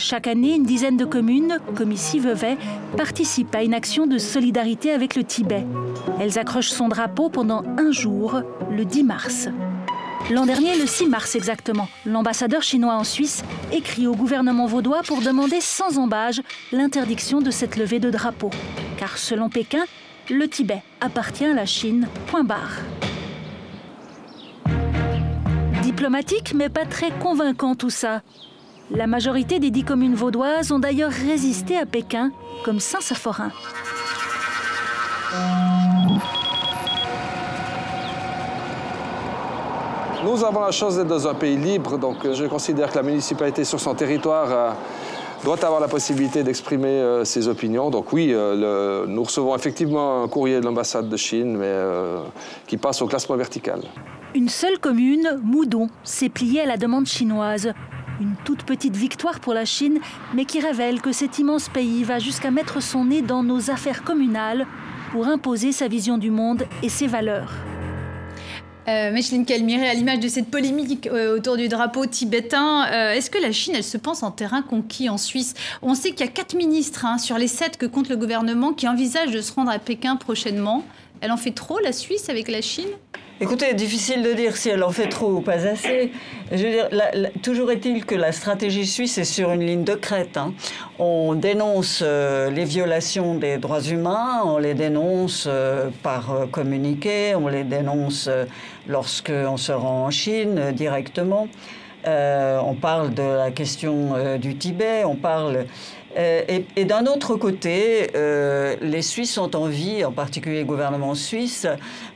Chaque 0.08 0.28
année, 0.28 0.53
une 0.53 0.66
dizaine 0.66 0.97
de 0.97 1.06
communes, 1.06 1.58
comme 1.76 1.91
ici 1.91 2.20
Vevey, 2.20 2.58
participent 2.95 3.56
à 3.56 3.64
une 3.64 3.74
action 3.74 4.06
de 4.06 4.20
solidarité 4.20 4.91
avec 4.91 5.16
le 5.16 5.24
Tibet. 5.24 5.66
Elles 6.20 6.38
accrochent 6.38 6.70
son 6.70 6.89
drapeau 6.89 7.30
pendant 7.30 7.64
un 7.80 7.91
jour, 7.91 8.43
le 8.70 8.86
10 8.86 9.03
mars. 9.03 9.49
L'an 10.30 10.45
dernier, 10.45 10.78
le 10.78 10.86
6 10.86 11.08
mars 11.08 11.36
exactement, 11.36 11.88
l'ambassadeur 12.06 12.62
chinois 12.62 12.93
en 12.93 13.03
Suisse 13.03 13.43
écrit 13.74 14.06
au 14.06 14.14
gouvernement 14.14 14.68
vaudois 14.68 15.01
pour 15.01 15.22
demander 15.22 15.60
sans 15.60 15.97
embâge 15.97 16.39
l'interdiction 16.72 17.41
de 17.41 17.49
cette 17.49 17.76
levée 17.76 17.99
de 17.99 18.12
drapeau. 18.12 18.51
Car 18.97 19.18
selon 19.18 19.49
Pékin, 19.49 19.86
le 20.30 20.47
Tibet 20.47 20.84
appartient 21.01 21.45
à 21.45 21.56
la 21.56 21.66
Chine, 21.66 22.08
point 22.28 22.43
barre. 22.43 22.78
Diplomatique, 25.82 26.53
mais 26.53 26.70
pas 26.70 26.86
très 26.86 27.10
convaincant 27.10 27.74
tout 27.74 27.89
ça. 27.89 28.22
La 28.91 29.07
majorité 29.07 29.57
des 29.57 29.71
dix 29.71 29.83
communes 29.83 30.13
vaudoises 30.13 30.71
ont 30.71 30.77
d'ailleurs 30.77 31.11
résisté 31.11 31.75
à 31.75 31.88
Pékin, 31.88 32.31
comme 32.63 32.79
Saint-Saphorin. 32.79 33.51
Nous 40.23 40.43
avons 40.43 40.61
la 40.61 40.71
chance 40.71 40.97
d'être 40.97 41.07
dans 41.07 41.27
un 41.27 41.33
pays 41.33 41.57
libre, 41.57 41.97
donc 41.97 42.31
je 42.31 42.45
considère 42.45 42.91
que 42.91 42.95
la 42.97 43.03
municipalité 43.03 43.63
sur 43.63 43.79
son 43.79 43.95
territoire 43.95 44.51
euh, 44.51 44.71
doit 45.43 45.63
avoir 45.65 45.81
la 45.81 45.88
possibilité 45.88 46.43
d'exprimer 46.43 46.88
euh, 46.88 47.25
ses 47.25 47.47
opinions. 47.47 47.89
Donc 47.89 48.13
oui, 48.13 48.29
euh, 48.33 49.07
nous 49.07 49.23
recevons 49.23 49.55
effectivement 49.55 50.23
un 50.23 50.27
courrier 50.27 50.59
de 50.59 50.65
l'ambassade 50.65 51.09
de 51.09 51.17
Chine, 51.17 51.57
mais 51.57 51.73
qui 52.67 52.77
passe 52.77 53.01
au 53.01 53.07
classement 53.07 53.36
vertical. 53.36 53.81
Une 54.36 54.49
seule 54.49 54.77
commune, 54.77 55.39
Moudon, 55.43 55.89
s'est 56.03 56.29
pliée 56.29 56.61
à 56.61 56.65
la 56.67 56.77
demande 56.77 57.07
chinoise 57.07 57.73
une 58.20 58.36
toute 58.43 58.63
petite 58.63 58.95
victoire 58.95 59.39
pour 59.39 59.53
la 59.53 59.66
Chine, 59.66 59.99
mais 60.34 60.45
qui 60.45 60.59
révèle 60.59 61.01
que 61.01 61.11
cet 61.11 61.39
immense 61.39 61.70
pays 61.70 62.03
va 62.03 62.20
jusqu'à 62.20 62.51
mettre 62.51 62.82
son 62.82 63.05
nez 63.05 63.22
dans 63.22 63.43
nos 63.43 63.70
affaires 63.70 64.03
communales 64.03 64.66
pour 65.11 65.28
imposer 65.28 65.72
sa 65.72 65.88
vision 65.88 66.18
du 66.18 66.32
monde 66.32 66.66
et 66.84 66.89
ses 66.89 67.07
valeurs. 67.07 67.53
Euh, 68.88 69.11
Micheline 69.11 69.45
Calmiré, 69.45 69.88
à 69.89 69.95
l'image 69.95 70.20
de 70.20 70.28
cette 70.28 70.51
polémique 70.51 71.07
euh, 71.07 71.38
autour 71.38 71.57
du 71.57 71.68
drapeau 71.68 72.05
tibétain, 72.05 72.86
euh, 72.91 73.13
est-ce 73.13 73.32
que 73.32 73.39
la 73.39 73.51
Chine, 73.51 73.74
elle 73.76 73.84
se 73.84 73.97
pense 73.97 74.22
en 74.22 74.30
terrain 74.30 74.61
conquis 74.61 75.09
en 75.09 75.18
Suisse? 75.18 75.55
On 75.82 75.95
sait 75.95 76.11
qu'il 76.11 76.20
y 76.20 76.30
a 76.30 76.32
quatre 76.32 76.55
ministres 76.55 77.03
hein, 77.03 77.18
sur 77.18 77.39
les 77.39 77.47
sept 77.47 77.78
que 77.78 77.88
compte 77.88 78.09
le 78.09 78.16
gouvernement 78.16 78.74
qui 78.74 78.88
envisagent 78.88 79.32
de 79.32 79.41
se 79.41 79.51
rendre 79.53 79.72
à 79.72 79.80
Pékin 79.80 80.18
prochainement. 80.18 80.86
Elle 81.22 81.32
en 81.32 81.38
fait 81.38 81.51
trop, 81.51 81.80
la 81.80 81.93
Suisse, 81.93 82.30
avec 82.30 82.47
la 82.47 82.61
Chine? 82.61 82.89
Écoutez, 83.41 83.73
difficile 83.73 84.23
de 84.23 84.31
dire 84.31 84.55
si 84.55 84.69
elle 84.69 84.81
en 84.81 84.91
fait 84.91 85.09
trop 85.09 85.29
ou 85.29 85.41
pas 85.41 85.67
assez. 85.67 86.09
Toujours 87.43 87.69
est-il 87.69 88.05
que 88.05 88.15
la 88.15 88.31
stratégie 88.31 88.86
suisse 88.86 89.17
est 89.17 89.25
sur 89.25 89.51
une 89.51 89.59
ligne 89.59 89.83
de 89.83 89.93
crête. 89.93 90.38
Hein. 90.38 90.53
On 90.99 91.33
dénonce 91.33 92.01
euh, 92.01 92.49
les 92.49 92.63
violations 92.63 93.36
des 93.36 93.57
droits 93.57 93.81
humains, 93.81 94.41
on 94.45 94.57
les 94.57 94.73
dénonce 94.73 95.47
euh, 95.49 95.89
par 96.01 96.31
euh, 96.31 96.45
communiqué, 96.45 97.36
on 97.36 97.49
les 97.49 97.65
dénonce 97.65 98.29
lorsqu'on 98.88 99.57
se 99.57 99.73
rend 99.73 100.05
en 100.05 100.11
Chine 100.11 100.71
directement. 100.71 101.49
on 102.05 102.75
parle 102.79 103.13
de 103.13 103.38
la 103.38 103.51
question 103.51 104.38
du 104.38 104.55
Tibet, 104.55 105.03
on 105.03 105.15
parle 105.15 105.65
et, 106.18 106.66
et 106.76 106.86
d'un 106.86 107.05
autre 107.07 107.36
côté, 107.36 108.07
les 108.82 109.01
Suisses 109.01 109.38
ont 109.38 109.51
envie, 109.53 110.05
en 110.05 110.11
particulier 110.11 110.59
le 110.59 110.66
gouvernement 110.66 111.13
suisse, 111.16 111.68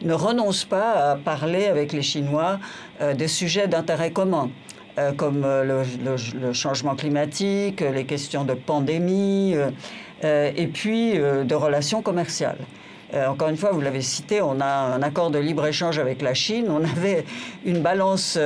ne 0.02 0.14
renonce 0.14 0.64
pas 0.66 1.12
à 1.12 1.16
parler 1.16 1.66
avec 1.66 1.92
les 1.92 2.02
Chinois 2.02 2.60
des 3.16 3.28
sujets 3.28 3.68
d'intérêt 3.68 4.12
commun. 4.12 4.50
Euh, 5.00 5.14
comme 5.14 5.44
euh, 5.46 5.86
le, 6.42 6.54
changement 6.54 6.96
climatique, 6.96 7.82
les 7.82 8.06
questions 8.06 8.44
de 8.44 8.54
pandémie, 8.54 9.56
euh, 10.24 10.52
et 10.56 10.68
puis 10.68 11.14
de 11.14 11.56
relations 11.56 12.02
commerciales. 12.02 12.58
Encore 13.14 13.50
une 13.50 13.58
fois, 13.58 13.72
vous 13.72 13.82
l'avez 13.82 14.02
cité, 14.02 14.42
on 14.42 14.60
a 14.60 14.68
un 14.68 15.02
accord 15.02 15.32
de 15.32 15.40
libre-échange 15.40 15.98
avec 15.98 16.22
la 16.22 16.34
Chine. 16.34 16.68
On 16.70 16.84
avait 16.84 17.26
une 17.66 17.82
balance 17.82 18.38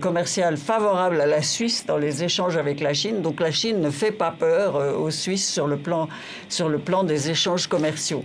commerciale 0.00 0.56
favorable 0.56 1.20
à 1.20 1.26
la 1.26 1.42
Suisse 1.42 1.86
dans 1.86 1.98
les 1.98 2.24
échanges 2.24 2.56
avec 2.56 2.80
la 2.80 2.92
Chine. 2.92 3.22
Donc 3.22 3.40
la 3.40 3.50
Chine 3.50 3.80
ne 3.80 3.90
fait 3.90 4.10
pas 4.10 4.32
peur 4.32 4.98
aux 4.98 5.10
Suisses 5.10 5.48
sur 5.48 5.66
le 5.66 5.76
plan, 5.76 6.08
sur 6.48 6.68
le 6.68 6.78
plan 6.78 7.04
des 7.04 7.30
échanges 7.30 7.66
commerciaux. 7.66 8.24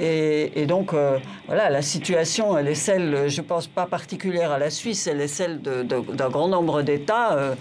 Et, 0.00 0.66
donc, 0.66 0.94
euh, 0.94 1.18
voilà, 1.46 1.70
la 1.70 1.82
situation, 1.82 2.56
elle 2.56 2.68
est 2.68 2.76
celle, 2.76 3.28
je 3.28 3.40
pense, 3.40 3.66
pas 3.66 3.86
particulière 3.86 4.52
à 4.52 4.58
la 4.58 4.70
Suisse, 4.70 5.08
elle 5.08 5.20
est 5.20 5.28
celle 5.28 5.60
d'un 5.60 6.28
grand 6.28 6.46
nombre 6.46 6.82
d'États, 6.82 7.32
euh, 7.32 7.54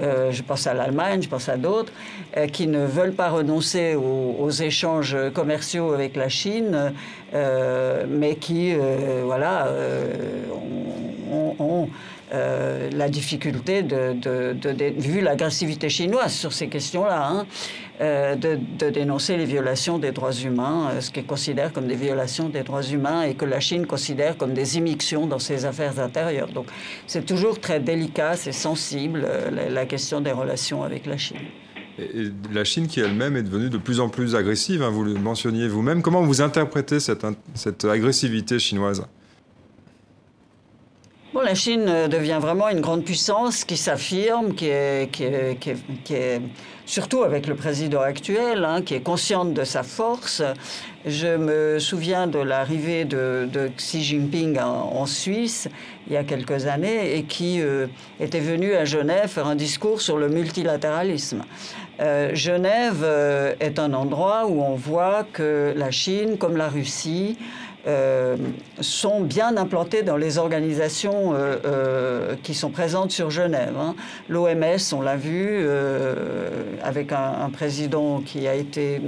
euh, 0.00 0.32
je 0.32 0.42
pense 0.42 0.66
à 0.66 0.74
l'Allemagne, 0.74 1.22
je 1.22 1.28
pense 1.28 1.48
à 1.48 1.56
d'autres, 1.56 1.92
qui 2.52 2.66
ne 2.66 2.84
veulent 2.84 3.12
pas 3.12 3.28
renoncer 3.28 3.94
aux, 3.94 4.50
échanges 4.50 5.16
commerciaux 5.34 5.92
avec 5.92 6.16
la 6.16 6.28
Chine, 6.28 6.92
mais 7.32 8.36
qui, 8.36 8.74
voilà, 9.24 9.68
ont 11.58 11.88
la 12.32 13.08
difficulté, 13.08 13.82
de, 13.82 14.16
vu 14.98 15.20
l'agressivité 15.20 15.88
chinoise 15.88 16.32
sur 16.32 16.52
ces 16.52 16.66
questions-là, 16.66 17.28
hein, 17.28 17.46
euh, 18.00 18.34
de, 18.34 18.90
dénoncer 18.90 19.36
les 19.36 19.44
violations 19.44 19.98
des 19.98 20.10
droits 20.10 20.32
humains, 20.32 20.90
euh, 20.90 21.00
ce 21.00 21.12
qu'elle 21.12 21.26
considère 21.26 21.72
comme 21.72 21.86
des 21.86 21.94
violations 21.94 22.48
des 22.48 22.64
droits 22.64 22.82
humains 22.82 23.22
et 23.22 23.34
que 23.34 23.44
la 23.44 23.60
Chine 23.60 23.86
considère 23.86 24.36
comme 24.36 24.52
des 24.52 24.76
immixtions 24.76 25.28
dans 25.28 25.38
ses 25.38 25.64
affaires 25.64 26.00
intérieures. 26.00 26.48
Donc 26.48 26.66
c'est 27.06 27.24
toujours 27.24 27.60
très 27.60 27.78
délicat, 27.78 28.36
c'est 28.36 28.52
sensible, 28.52 29.24
la, 29.70 29.86
question 29.86 30.20
des 30.20 30.32
relations 30.32 30.82
avec 30.82 31.06
la 31.06 31.16
Chine. 31.16 31.36
Et 32.00 32.32
la 32.52 32.64
Chine 32.64 32.88
qui 32.88 32.98
elle-même 32.98 33.36
est 33.36 33.44
devenue 33.44 33.70
de 33.70 33.78
plus 33.78 34.00
en 34.00 34.08
plus 34.08 34.34
agressive, 34.34 34.82
hein, 34.82 34.90
vous 34.90 35.04
le 35.04 35.14
mentionniez 35.14 35.68
vous-même. 35.68 36.02
Comment 36.02 36.22
vous 36.22 36.42
interprétez 36.42 36.98
cette, 36.98 37.24
cette 37.54 37.84
agressivité 37.84 38.58
chinoise? 38.58 39.06
Bon, 41.34 41.40
la 41.40 41.56
Chine 41.56 41.86
euh, 41.88 42.06
devient 42.06 42.38
vraiment 42.40 42.68
une 42.68 42.80
grande 42.80 43.04
puissance 43.04 43.64
qui 43.64 43.76
s'affirme, 43.76 44.54
qui 44.54 44.66
est, 44.66 45.10
qui, 45.10 45.24
est, 45.24 46.40
surtout 46.86 47.22
avec 47.22 47.46
le 47.46 47.54
président 47.54 48.00
actuel, 48.00 48.64
hein, 48.64 48.82
qui 48.82 48.94
est 48.94 49.00
consciente 49.00 49.54
de 49.54 49.64
sa 49.64 49.82
force. 49.82 50.42
Je 51.06 51.36
me 51.36 51.78
souviens 51.78 52.26
de 52.26 52.38
l'arrivée 52.38 53.04
de, 53.04 53.70
Xi 53.76 54.02
Jinping 54.02 54.58
en, 54.58 55.06
Suisse 55.06 55.68
il 56.06 56.12
y 56.12 56.16
a 56.16 56.24
quelques 56.24 56.66
années 56.66 57.16
et 57.16 57.24
qui 57.24 57.60
euh, 57.60 57.86
était 58.20 58.40
venu 58.40 58.74
à 58.74 58.84
Genève 58.84 59.28
faire 59.28 59.46
un 59.46 59.54
discours 59.54 60.00
sur 60.00 60.18
le 60.18 60.28
multilatéralisme. 60.28 61.42
Euh, 62.00 62.34
Genève 62.34 63.06
est 63.60 63.78
un 63.78 63.92
endroit 63.92 64.46
où 64.46 64.62
on 64.62 64.74
voit 64.74 65.26
que 65.32 65.72
la 65.76 65.90
Chine, 65.90 66.36
comme 66.38 66.56
la 66.56 66.68
Russie, 66.68 67.38
euh, 67.86 68.36
sont 68.80 69.20
bien 69.20 69.58
implantés 69.58 70.02
dans 70.02 70.16
les 70.16 70.38
organisations 70.38 71.34
euh, 71.34 71.56
euh, 71.66 72.34
qui 72.42 72.54
sont 72.54 72.70
présentes 72.70 73.10
sur 73.10 73.28
Genève. 73.28 73.74
Hein. 73.78 73.94
L'OMS, 74.30 74.94
on 74.94 75.02
l'a 75.02 75.16
vu, 75.16 75.68
avec 76.82 77.12
un, 77.12 77.50
président 77.52 78.22
qui 78.24 78.48
a, 78.48 78.54
été, 78.54 79.02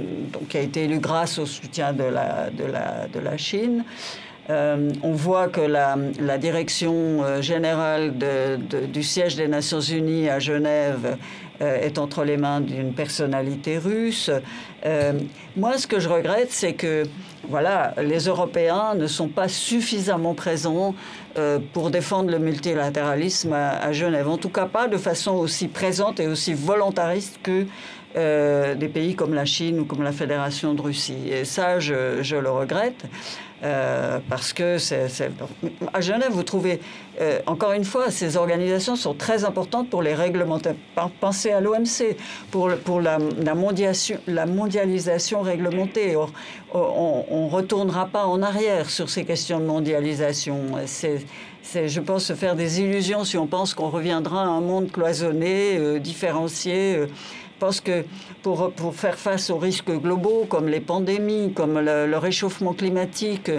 qui 0.47 0.57
a 0.57 0.61
été 0.61 0.83
élu 0.83 0.99
grâce 0.99 1.39
au 1.39 1.47
soutien 1.47 1.91
de 1.91 2.03
la, 2.03 2.51
de 2.51 2.65
la, 2.65 3.07
de 3.11 3.19
la 3.19 3.35
Chine. 3.35 3.83
on 4.49 5.13
voit 5.13 5.47
que 5.47 5.61
la, 5.61 6.37
direction 6.37 7.41
générale 7.41 8.13
du 8.93 9.01
siège 9.01 9.35
des 9.35 9.47
Nations 9.47 9.81
Unies 9.81 10.29
à 10.29 10.37
Genève 10.37 11.17
est 11.59 11.97
entre 11.97 12.23
les 12.23 12.37
mains 12.37 12.61
d'une 12.61 12.93
personnalité 12.93 13.79
russe. 13.79 14.29
moi, 15.55 15.77
ce 15.77 15.87
que 15.87 15.99
je 15.99 16.09
regrette, 16.09 16.51
c'est 16.51 16.73
que 16.73 17.05
voilà, 17.47 17.93
les 18.01 18.25
Européens 18.25 18.95
ne 18.95 19.07
sont 19.07 19.27
pas 19.27 19.47
suffisamment 19.47 20.33
présents 20.33 20.95
euh, 21.37 21.59
pour 21.73 21.91
défendre 21.91 22.31
le 22.31 22.39
multilatéralisme 22.39 23.53
à, 23.53 23.91
Genève. 23.91 24.27
En 24.27 24.37
tout 24.37 24.49
cas, 24.49 24.65
pas 24.65 24.87
de 24.87 24.97
façon 24.97 25.33
aussi 25.33 25.67
présente 25.67 26.19
et 26.19 26.27
aussi 26.27 26.53
volontariste 26.53 27.39
que 27.43 27.65
euh, 28.15 28.75
des 28.75 28.87
pays 28.87 29.15
comme 29.15 29.33
la 29.33 29.45
Chine 29.45 29.79
ou 29.79 29.85
comme 29.85 30.03
la 30.03 30.11
Fédération 30.11 30.73
de 30.73 30.81
Russie. 30.81 31.29
Et 31.29 31.45
ça, 31.45 31.79
je 31.79 32.35
le 32.35 32.49
regrette. 32.49 33.05
Euh, 33.63 34.19
parce 34.29 34.53
que 34.53 34.77
c'est, 34.77 35.07
à 35.91 36.01
Genève, 36.01 36.31
vous 36.31 36.43
trouvez, 36.43 36.79
euh, 37.19 37.39
encore 37.47 37.71
une 37.71 37.85
fois, 37.85 38.11
ces 38.11 38.37
organisations 38.37 38.95
sont 38.95 39.15
très 39.15 39.45
importantes 39.45 39.89
pour 39.89 40.03
les 40.03 40.13
réglementations. 40.13 40.79
Pensez 41.19 41.51
à 41.51 41.59
l'OMC, 41.59 42.15
pour, 42.51 42.69
la, 43.01 43.17
mondialisation, 43.55 45.41
réglementée. 45.41 46.15
on 46.73 47.45
ne 47.45 47.49
retournera 47.49 48.05
pas 48.05 48.25
en 48.25 48.43
arrière 48.43 48.91
sur 48.91 49.09
ces 49.09 49.25
questions 49.25 49.59
de 49.59 49.65
mondialisation. 49.65 50.57
C'est, 50.85 51.25
je 51.87 51.99
pense, 51.99 52.25
se 52.25 52.33
faire 52.33 52.55
des 52.55 52.79
illusions 52.79 53.23
si 53.23 53.37
on 53.37 53.47
pense 53.47 53.73
qu'on 53.73 53.89
reviendra 53.89 54.43
à 54.43 54.45
un 54.45 54.61
monde 54.61 54.91
cloisonné, 54.91 55.77
euh, 55.77 55.99
différencié. 55.99 57.07
Je 57.57 57.65
pense 57.65 57.81
que 57.81 58.03
pour, 58.43 58.71
pour, 58.73 58.93
faire 58.93 59.17
face 59.17 59.49
aux 59.49 59.57
risques 59.57 59.89
globaux 59.89 60.45
comme 60.47 60.67
les 60.67 60.79
pandémies, 60.79 61.53
comme 61.55 61.79
le 61.79 62.17
réchauffement 62.17 62.73
climatique, 62.73 63.49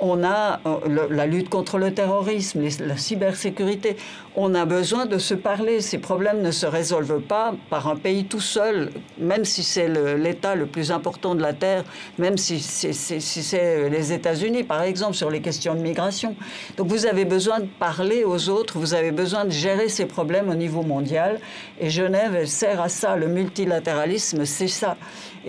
on 0.00 0.24
a 0.24 0.60
euh, 0.66 1.06
la 1.10 1.26
lutte 1.26 1.48
contre 1.48 1.78
le 1.78 1.92
terrorisme, 1.92 2.62
la 2.80 2.96
cybersécurité. 2.96 3.96
On 4.36 4.54
a 4.54 4.64
besoin 4.64 5.06
de 5.06 5.18
se 5.18 5.34
parler. 5.34 5.80
Ces 5.80 5.98
problèmes 5.98 6.42
ne 6.42 6.50
se 6.50 6.66
résolvent 6.66 7.20
pas 7.20 7.54
par 7.70 7.88
un 7.88 7.96
pays 7.96 8.24
tout 8.24 8.40
seul, 8.40 8.90
même 9.18 9.44
si 9.44 9.62
c'est 9.62 9.88
l'État 10.16 10.54
le, 10.54 10.66
plus 10.66 10.92
important 10.92 11.34
de 11.34 11.42
la 11.42 11.52
Terre, 11.52 11.84
même 12.18 12.36
si 12.36 12.60
c'est 12.60 13.88
les 13.90 14.12
États-Unis, 14.12 14.64
par 14.64 14.82
exemple, 14.82 15.14
sur 15.14 15.30
les 15.30 15.40
questions 15.40 15.74
de 15.74 15.80
migration. 15.80 16.36
Donc 16.76 16.88
vous 16.88 17.06
avez 17.06 17.24
besoin 17.24 17.60
de 17.60 17.66
parler 17.66 18.24
aux 18.24 18.48
autres, 18.48 18.78
vous 18.78 18.94
avez 18.94 19.10
besoin 19.10 19.44
de 19.44 19.50
gérer 19.50 19.88
ces 19.88 20.06
problèmes 20.06 20.48
au 20.48 20.54
niveau 20.54 20.82
mondial. 20.82 21.40
Et 21.80 21.90
Genève 21.90 22.44
sert 22.46 22.80
à 22.80 22.88
ça. 22.88 23.16
Le 23.16 23.26
multilatéralisme, 23.26 24.44
c'est 24.44 24.68
ça. 24.68 24.96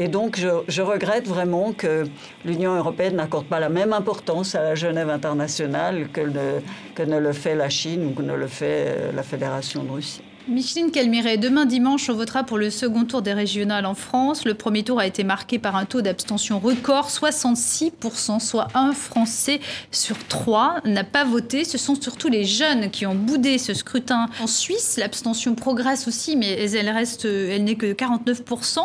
Et 0.01 0.07
donc, 0.07 0.39
je, 0.39 0.81
regrette 0.81 1.27
vraiment 1.27 1.73
que 1.73 2.05
l'Union 2.45 2.73
européenne 2.73 3.17
n'accorde 3.17 3.47
pas 3.47 3.59
la 3.59 3.67
même 3.67 3.91
importance 3.91 4.55
à 4.55 4.63
la 4.63 4.73
Genève 4.73 5.09
internationale 5.09 6.07
que, 6.13 6.21
ne 6.21 7.17
le 7.19 7.33
fait 7.33 7.53
la 7.53 7.67
Chine 7.67 8.05
ou 8.05 8.11
que 8.11 8.21
ne 8.21 8.33
le 8.33 8.47
fait 8.47 8.85
euh, 8.87 9.11
la 9.11 9.23
Fédération 9.23 9.83
de 9.83 9.91
Russie. 9.91 10.21
Micheline 10.49 10.89
Calmiret, 10.89 11.37
demain 11.37 11.67
dimanche, 11.67 12.09
on 12.09 12.15
votera 12.15 12.43
pour 12.43 12.57
le 12.57 12.71
second 12.71 13.05
tour 13.05 13.21
des 13.21 13.33
régionales 13.33 13.85
en 13.85 13.93
France. 13.93 14.45
Le 14.45 14.55
premier 14.55 14.83
tour 14.83 14.99
a 14.99 15.05
été 15.05 15.23
marqué 15.23 15.59
par 15.59 15.75
un 15.75 15.85
taux 15.85 16.01
d'abstention 16.01 16.57
record, 16.57 17.09
66%, 17.09 18.39
soit 18.39 18.67
un 18.73 18.93
Français 18.93 19.59
sur 19.91 20.17
trois 20.27 20.77
n'a 20.85 21.03
pas 21.03 21.23
voté. 21.23 21.65
Ce 21.65 21.77
sont 21.77 21.93
surtout 21.93 22.29
les 22.29 22.45
jeunes 22.45 22.89
qui 22.89 23.05
ont 23.05 23.13
boudé 23.13 23.59
ce 23.59 23.75
scrutin. 23.75 24.27
En 24.41 24.47
Suisse, 24.47 24.97
l'abstention 24.97 25.53
progresse 25.53 26.07
aussi, 26.07 26.35
mais 26.35 26.53
elle 26.53 26.89
reste, 26.89 27.25
elle 27.25 27.63
n'est 27.63 27.75
que 27.75 27.93
49%. 27.93 28.79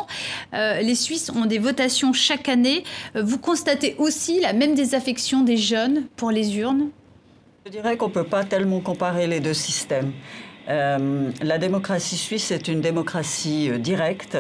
Euh, 0.53 0.83
les 0.83 0.95
Suisses 0.95 1.31
ont 1.35 1.47
des 1.47 1.59
votations 1.59 2.13
chaque 2.13 2.51
année. 2.51 2.85
Vous 3.15 3.39
constatez 3.39 3.97
aussi 3.99 4.39
la 4.39 4.53
même 4.53 4.75
désaffection 4.75 5.43
des 5.43 5.57
jeunes 5.57 6.05
pour 6.17 6.31
les 6.31 6.59
urnes? 6.59 6.91
Je 7.65 7.71
dirais 7.71 7.97
qu'on 7.97 8.09
ne 8.09 8.13
peut 8.13 8.25
pas 8.25 8.45
tellement 8.45 8.81
comparer 8.81 9.27
les 9.27 9.41
deux 9.41 9.55
systèmes. 9.55 10.13
Euh, 10.69 11.31
la 11.43 11.59
démocratie 11.59 12.17
suisse 12.17 12.51
est 12.51 12.69
une 12.69 12.81
démocratie 12.81 13.71
euh, 13.71 13.79
directe. 13.79 14.39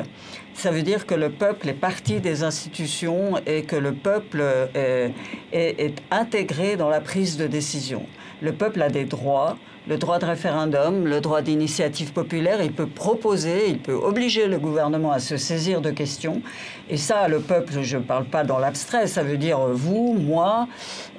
Ça 0.54 0.70
veut 0.70 0.82
dire 0.82 1.06
que 1.06 1.14
le 1.14 1.30
peuple 1.30 1.68
est 1.68 1.74
partie 1.74 2.20
des 2.20 2.44
institutions 2.44 3.38
et 3.46 3.62
que 3.62 3.76
le 3.76 3.92
peuple 3.92 4.40
euh, 4.40 5.08
est 5.52 6.02
intégré 6.10 6.76
dans 6.76 6.88
la 6.88 7.00
prise 7.00 7.36
de 7.36 7.46
décision. 7.46 8.06
Le 8.40 8.52
peuple 8.52 8.80
a 8.82 8.88
des 8.88 9.04
droits, 9.04 9.58
le 9.86 9.98
droit 9.98 10.18
de 10.18 10.24
référendum, 10.24 11.06
le 11.06 11.20
droit 11.20 11.42
d'initiative 11.42 12.12
populaire, 12.12 12.62
il 12.62 12.72
peut 12.72 12.86
proposer, 12.86 13.68
il 13.68 13.78
peut 13.78 13.92
obliger 13.92 14.46
le 14.46 14.58
gouvernement 14.58 15.12
à 15.12 15.18
se 15.18 15.36
saisir 15.36 15.80
de 15.82 15.90
questions. 15.90 16.40
Et 16.88 16.96
ça, 16.96 17.28
le 17.28 17.40
peuple, 17.40 17.82
je 17.82 17.98
ne 17.98 18.02
parle 18.02 18.24
pas 18.24 18.44
dans 18.44 18.58
l'abstrait, 18.58 19.06
ça 19.06 19.22
veut 19.22 19.36
dire 19.36 19.58
vous, 19.58 20.14
moi. 20.14 20.68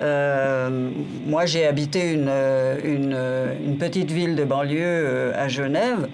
Euh, 0.02 0.90
moi, 1.26 1.46
j'ai 1.46 1.66
habité 1.66 2.12
une, 2.12 2.32
une, 2.84 3.78
petite 3.78 4.12
ville 4.12 4.36
de 4.36 4.44
banlieue 4.44 4.80
euh, 4.82 5.32
à 5.36 5.48
Genève. 5.48 6.08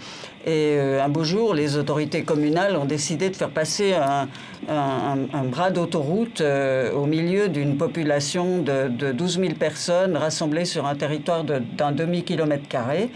Et 0.45 0.79
un 0.79 1.09
beau 1.09 1.23
jour, 1.23 1.53
les 1.53 1.77
autorités 1.77 2.23
communales 2.23 2.75
ont 2.75 2.85
décidé 2.85 3.29
de 3.29 3.35
faire 3.35 3.49
passer 3.51 3.93
un, 3.93 5.43
bras 5.45 5.69
d'autoroute 5.69 6.41
au 6.41 7.05
milieu 7.05 7.47
d'une 7.47 7.77
population 7.77 8.59
de, 8.59 8.87
de 8.87 9.11
12 9.11 9.39
000 9.39 9.53
personnes 9.53 10.17
rassemblées 10.17 10.65
sur 10.65 10.85
un 10.87 10.95
territoire 10.95 11.43
d'un 11.43 11.91
demi-kilomètre 11.91 12.67
carré 12.67 13.11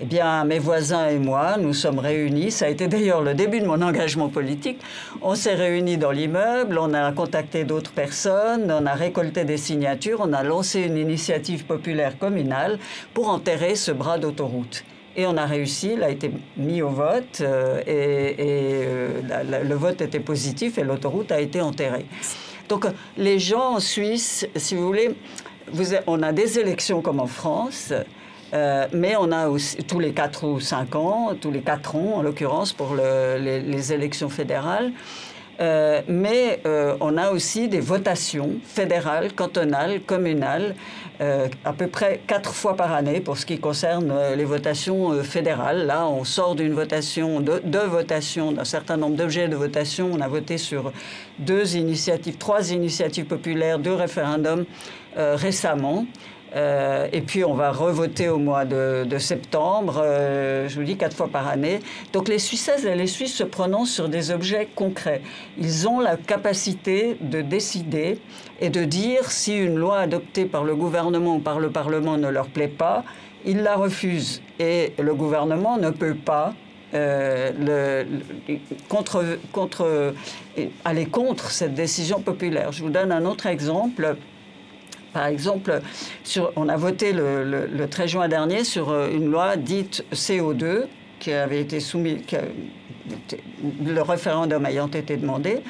eh 0.00 0.04
bien, 0.04 0.44
mes 0.44 0.60
voisins 0.60 1.08
et 1.08 1.18
moi, 1.18 1.56
nous 1.58 1.74
sommes 1.74 1.98
réunis. 1.98 2.52
Ça 2.52 2.66
a 2.66 2.68
été 2.68 2.86
d'ailleurs 2.86 3.20
le 3.20 3.34
début 3.34 3.60
de 3.60 3.66
mon 3.66 3.82
engagement 3.82 4.28
politique. 4.28 4.78
On 5.22 5.34
s'est 5.34 5.54
réunis 5.54 5.96
dans 5.96 6.12
l'immeuble, 6.12 6.78
on 6.78 6.94
a 6.94 7.10
contacté 7.10 7.64
d'autres 7.64 7.90
personnes, 7.90 8.70
on 8.70 8.86
a 8.86 8.94
récolté 8.94 9.44
des 9.44 9.56
signatures, 9.56 10.20
on 10.20 10.32
a 10.32 10.44
lancé 10.44 10.82
une 10.82 10.96
initiative 10.96 11.64
populaire 11.64 12.16
communale 12.16 12.78
pour 13.12 13.28
enterrer 13.28 13.74
ce 13.74 13.90
bras 13.90 14.18
d'autoroute. 14.18 14.84
Et 15.18 15.26
on 15.26 15.36
a 15.36 15.46
réussi, 15.46 15.94
il 15.94 16.04
a 16.04 16.10
été 16.10 16.30
mis 16.56 16.80
au 16.80 16.90
vote 16.90 17.40
euh, 17.40 17.80
et, 17.88 18.36
euh, 18.38 19.64
le 19.64 19.74
vote 19.74 20.00
était 20.00 20.20
positif 20.20 20.78
et 20.78 20.84
l'autoroute 20.84 21.32
a 21.32 21.40
été 21.40 21.60
enterrée. 21.60 22.06
Donc 22.68 22.86
les 23.16 23.40
gens 23.40 23.74
en 23.74 23.80
Suisse, 23.80 24.46
si 24.54 24.76
vous 24.76 24.86
voulez, 24.86 25.16
on 26.06 26.22
a 26.22 26.30
des 26.30 26.60
élections 26.60 27.02
comme 27.02 27.18
en 27.18 27.26
France. 27.26 27.92
Euh, 28.54 28.86
mais 28.92 29.14
on 29.18 29.32
a 29.32 29.48
aussi 29.48 29.78
tous 29.78 29.98
les 29.98 30.12
4 30.12 30.46
ou 30.46 30.60
5 30.60 30.94
ans, 30.94 31.32
tous 31.38 31.50
les 31.50 31.62
4 31.62 31.96
ans 31.96 32.12
en 32.14 32.22
l'occurrence 32.22 32.72
pour 32.72 32.94
les, 32.94 33.92
élections 33.92 34.28
fédérales. 34.28 34.92
Mais 35.60 36.62
on 37.00 37.16
a 37.18 37.32
aussi 37.32 37.66
des 37.66 37.80
votations 37.80 38.52
fédérales, 38.62 39.32
cantonales, 39.32 40.00
communales, 40.00 40.76
à 41.20 41.72
peu 41.72 41.88
près 41.88 42.20
quatre 42.26 42.54
fois 42.54 42.76
par 42.76 42.92
année 42.92 43.20
pour 43.20 43.38
ce 43.38 43.46
qui 43.46 43.58
concerne 43.58 44.14
les 44.36 44.44
votations 44.44 45.22
fédérales. 45.24 45.86
Là, 45.86 46.06
on 46.06 46.24
sort 46.24 46.54
d'une 46.54 46.74
votation, 46.74 47.40
de, 47.40 47.78
votations, 47.78 48.52
d'un 48.52 48.64
certain 48.64 48.96
nombre 48.96 49.16
d'objets 49.16 49.48
de 49.48 49.56
votation. 49.56 50.10
On 50.12 50.20
a 50.20 50.28
voté 50.28 50.58
sur 50.58 50.92
deux 51.38 51.76
initiatives, 51.76 52.36
trois 52.36 52.70
initiatives 52.72 53.24
populaires, 53.24 53.78
deux 53.78 53.94
référendums 53.94 54.64
récemment. 55.16 56.06
Euh, 56.54 57.08
et 57.12 57.20
puis 57.20 57.44
on 57.44 57.54
va 57.54 57.70
revoter 57.70 58.28
au 58.28 58.38
mois 58.38 58.64
de, 58.64 59.06
septembre, 59.18 60.00
euh, 60.02 60.68
je 60.68 60.78
vous 60.78 60.84
dis 60.84 60.96
quatre 60.96 61.16
fois 61.16 61.28
par 61.28 61.48
année. 61.48 61.80
Donc 62.12 62.28
les 62.28 62.38
Suissaises 62.38 62.86
et 62.86 62.94
les 62.94 63.06
Suisses 63.06 63.34
se 63.34 63.44
prononcent 63.44 63.92
sur 63.92 64.08
des 64.08 64.30
objets 64.30 64.68
concrets. 64.74 65.20
Ils 65.58 65.88
ont 65.88 66.00
la 66.00 66.16
capacité 66.16 67.16
de 67.20 67.42
décider 67.42 68.18
et 68.60 68.70
de 68.70 68.84
dire 68.84 69.30
si 69.30 69.56
une 69.56 69.76
loi 69.76 69.98
adoptée 69.98 70.46
par 70.46 70.64
le 70.64 70.74
gouvernement 70.74 71.36
ou 71.36 71.40
par 71.40 71.60
le 71.60 71.70
Parlement 71.70 72.16
ne 72.16 72.28
leur 72.28 72.46
plaît 72.46 72.68
pas, 72.68 73.04
ils 73.44 73.62
la 73.62 73.76
refusent. 73.76 74.42
Et 74.58 74.92
le 74.98 75.14
gouvernement 75.14 75.76
ne 75.76 75.90
peut 75.90 76.14
pas 76.14 76.54
euh, 76.94 77.52
aller 80.84 81.06
contre 81.06 81.50
cette 81.50 81.74
décision 81.74 82.20
populaire. 82.20 82.72
Je 82.72 82.82
vous 82.82 82.90
donne 82.90 83.12
un 83.12 83.24
autre 83.26 83.46
exemple. 83.46 84.16
Par 85.12 85.26
exemple, 85.26 85.80
on 86.56 86.68
a 86.68 86.76
voté 86.76 87.12
le, 87.12 87.86
13 87.88 88.10
juin 88.10 88.28
dernier 88.28 88.64
sur 88.64 88.90
euh, 88.90 89.10
une 89.10 89.30
loi 89.30 89.56
dite 89.56 90.04
CO2 90.12 90.84
qui 91.18 91.32
avait 91.32 91.60
été 91.60 91.80
soumise, 91.80 92.18
le 93.84 94.02
référendum 94.02 94.64
ayant 94.66 94.88
été 94.88 95.16
demandé. 95.16 95.62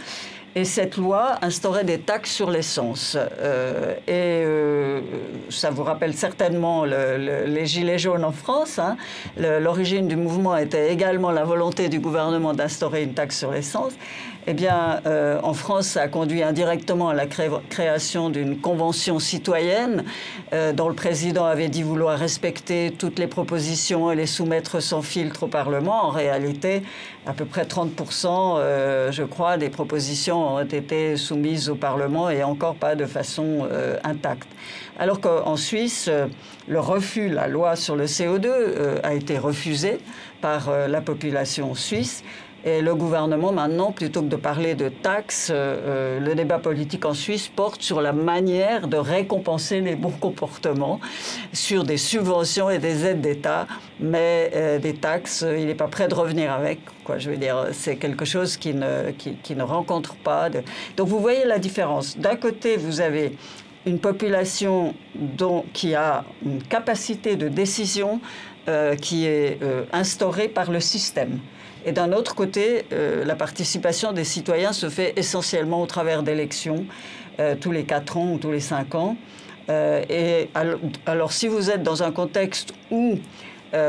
Et 0.54 0.64
cette 0.64 0.96
loi 0.96 1.36
instaurait 1.42 1.84
des 1.84 2.00
taxes 2.00 2.32
sur 2.32 2.50
l'essence. 2.50 3.16
Euh, 3.16 3.94
et 4.08 4.42
euh, 4.44 5.00
ça 5.50 5.70
vous 5.70 5.84
rappelle 5.84 6.14
certainement 6.14 6.84
les 6.84 7.66
Gilets 7.66 7.98
jaunes 7.98 8.24
en 8.24 8.32
France. 8.32 8.78
Hein. 8.78 8.96
L'origine 9.36 10.08
du 10.08 10.16
mouvement 10.16 10.56
était 10.56 10.92
également 10.92 11.30
la 11.30 11.44
volonté 11.44 11.88
du 11.88 12.00
gouvernement 12.00 12.54
d'instaurer 12.54 13.04
une 13.04 13.14
taxe 13.14 13.38
sur 13.38 13.52
l'essence. 13.52 13.92
Eh 14.50 14.54
bien, 14.54 15.02
euh, 15.04 15.38
en 15.42 15.52
France, 15.52 15.88
ça 15.88 16.00
a 16.00 16.08
conduit 16.08 16.42
indirectement 16.42 17.10
à 17.10 17.14
la 17.14 17.26
création 17.26 18.30
d'une 18.30 18.58
convention 18.58 19.18
citoyenne 19.18 20.04
euh, 20.54 20.72
dont 20.72 20.88
le 20.88 20.94
président 20.94 21.44
avait 21.44 21.68
dit 21.68 21.82
vouloir 21.82 22.18
respecter 22.18 22.94
toutes 22.98 23.18
les 23.18 23.26
propositions 23.26 24.10
et 24.10 24.16
les 24.16 24.24
soumettre 24.24 24.80
sans 24.80 25.02
filtre 25.02 25.42
au 25.42 25.46
Parlement. 25.48 26.02
En 26.02 26.08
réalité, 26.08 26.82
à 27.26 27.34
peu 27.34 27.44
près 27.44 27.64
30%, 27.64 28.56
euh, 28.56 29.12
je 29.12 29.22
crois, 29.22 29.58
des 29.58 29.68
propositions 29.68 30.54
ont 30.54 30.60
été 30.60 31.18
soumises 31.18 31.68
au 31.68 31.74
Parlement 31.74 32.30
et 32.30 32.42
encore 32.42 32.76
pas 32.76 32.94
de 32.94 33.04
façon 33.04 33.68
intacte. 34.02 34.48
Alors 34.98 35.20
qu'en 35.20 35.56
Suisse, 35.56 36.10
le 36.66 36.80
refus, 36.80 37.28
la 37.28 37.48
loi 37.48 37.76
sur 37.76 37.96
le 37.96 38.06
CO2 38.06 38.48
a 39.02 39.12
été 39.12 39.36
refusée 39.36 39.98
par 40.40 40.70
la 40.88 41.00
population 41.02 41.74
suisse. 41.74 42.24
Et 42.68 42.82
le 42.82 42.94
gouvernement, 42.94 43.50
maintenant, 43.50 43.92
plutôt 43.92 44.20
que 44.20 44.26
de 44.26 44.36
parler 44.36 44.74
de 44.74 44.90
taxes, 44.90 45.48
euh, 45.50 45.54
euh, 45.56 46.20
le 46.20 46.34
débat 46.34 46.58
politique 46.58 47.06
en 47.06 47.14
Suisse 47.14 47.48
porte 47.48 47.80
sur 47.80 48.02
la 48.02 48.12
manière 48.12 48.88
de 48.88 48.98
récompenser 48.98 49.80
les 49.80 49.96
bons 49.96 50.10
comportements, 50.10 51.00
sur 51.54 51.82
des 51.84 51.96
subventions 51.96 52.68
et 52.68 52.76
des 52.78 53.06
aides 53.06 53.22
d'État, 53.22 53.66
mais 54.00 54.50
euh, 54.54 54.78
des 54.78 54.92
taxes, 54.92 55.46
il 55.56 55.64
n'est 55.64 55.74
pas 55.74 55.88
prêt 55.88 56.08
de 56.08 56.14
revenir 56.14 56.52
avec. 56.52 56.80
Quoi, 57.04 57.16
je 57.16 57.30
veux 57.30 57.38
dire, 57.38 57.68
c'est 57.72 57.96
quelque 57.96 58.26
chose 58.26 58.58
qui 58.58 58.74
ne, 58.74 59.12
qui, 59.12 59.56
ne 59.56 59.62
rencontre 59.62 60.16
pas. 60.16 60.50
Donc 60.50 61.08
vous 61.08 61.20
voyez 61.20 61.46
la 61.46 61.58
différence. 61.58 62.18
D'un 62.18 62.36
côté, 62.36 62.76
vous 62.76 63.00
avez 63.00 63.32
une 63.86 63.98
population 63.98 64.94
dont, 65.14 65.64
qui 65.72 65.94
a 65.94 66.22
une 66.44 66.62
capacité 66.62 67.36
de 67.36 67.48
décision 67.48 68.20
qui 69.00 69.24
est 69.24 69.58
instaurée 69.94 70.48
par 70.48 70.70
le 70.70 70.80
système. 70.80 71.40
Et 71.84 71.92
d'un 71.92 72.12
autre 72.12 72.34
côté, 72.34 72.84
euh, 72.92 73.24
la 73.24 73.36
participation 73.36 74.12
des 74.12 74.24
citoyens 74.24 74.72
se 74.72 74.88
fait 74.88 75.12
essentiellement 75.16 75.82
au 75.82 75.86
travers 75.86 76.22
d'élections, 76.22 76.86
euh, 77.40 77.54
tous 77.58 77.72
les 77.72 77.84
4 77.84 78.16
ans 78.16 78.32
ou 78.32 78.38
tous 78.38 78.50
les 78.50 78.60
5 78.60 78.94
ans. 78.94 79.16
Euh, 79.70 80.02
et 80.08 80.48
alors, 81.06 81.32
si 81.32 81.46
vous 81.46 81.70
êtes 81.70 81.82
dans 81.82 82.02
un 82.02 82.10
contexte 82.10 82.72
où 82.90 83.18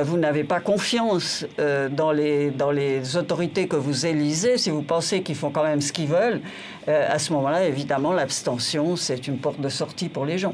vous 0.04 0.18
n'avez 0.18 0.44
pas 0.44 0.60
confiance 0.60 1.46
dans, 1.92 2.12
les, 2.12 2.52
dans 2.52 2.70
les 2.70 3.16
autorités 3.16 3.70
que 3.70 3.78
vous 3.78 4.06
élisez, 4.06 4.58
si 4.58 4.72
vous 4.72 4.82
pensez 4.82 5.24
qu'ils 5.24 5.38
font 5.38 5.52
quand 5.52 5.64
même 5.64 5.80
ce 5.80 5.94
qu'ils 5.94 6.10
veulent, 6.10 6.42
à 6.86 7.18
ce 7.18 7.32
moment-là, 7.32 7.64
évidemment, 7.64 8.12
l'abstention, 8.12 8.98
c'est 8.98 9.26
une 9.30 9.38
porte 9.38 9.62
de 9.62 9.70
sortie 9.70 10.10
pour 10.10 10.26
les 10.26 10.38
gens. 10.38 10.54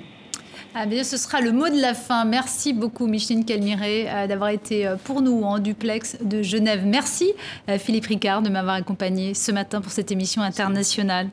Ah 0.78 0.86
bien, 0.86 1.06
ce 1.06 1.16
sera 1.16 1.40
le 1.40 1.54
mot 1.54 1.70
de 1.70 1.80
la 1.80 1.94
fin. 1.94 2.26
Merci 2.26 2.74
beaucoup, 2.74 3.08
Micheline 3.08 3.46
Calmiré, 3.46 4.08
euh, 4.10 4.28
d'avoir 4.28 4.50
été 4.50 4.86
euh, 4.86 4.98
pour 5.02 5.22
nous 5.22 5.42
en 5.44 5.58
duplex 5.58 6.18
de 6.20 6.42
Genève. 6.42 6.82
Merci, 6.86 7.32
euh, 7.70 7.78
Philippe 7.78 8.08
Ricard, 8.08 8.42
de 8.42 8.50
m'avoir 8.50 8.76
accompagné 8.76 9.34
ce 9.36 9.54
matin 9.54 9.80
pour 9.80 9.94
cette 9.94 10.12
émission 10.12 10.42
internationale. 10.42 11.30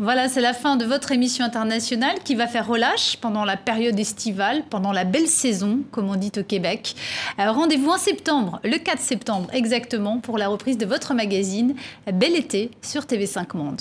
Voilà, 0.00 0.28
c'est 0.28 0.40
la 0.40 0.54
fin 0.54 0.74
de 0.74 0.84
votre 0.84 1.12
émission 1.12 1.44
internationale 1.44 2.16
qui 2.24 2.34
va 2.34 2.48
faire 2.48 2.66
relâche 2.66 3.16
pendant 3.18 3.44
la 3.44 3.56
période 3.56 3.98
estivale, 3.98 4.64
pendant 4.68 4.90
la 4.90 5.04
belle 5.04 5.28
saison, 5.28 5.78
comme 5.92 6.10
on 6.10 6.16
dit 6.16 6.32
au 6.36 6.42
Québec. 6.42 6.96
Rendez-vous 7.38 7.90
en 7.90 7.96
septembre, 7.96 8.60
le 8.64 8.76
4 8.76 8.98
septembre 9.00 9.48
exactement, 9.52 10.18
pour 10.18 10.36
la 10.36 10.48
reprise 10.48 10.76
de 10.76 10.84
votre 10.84 11.14
magazine 11.14 11.76
Bel 12.12 12.34
été 12.34 12.72
sur 12.82 13.04
TV5 13.04 13.56
Monde. 13.56 13.80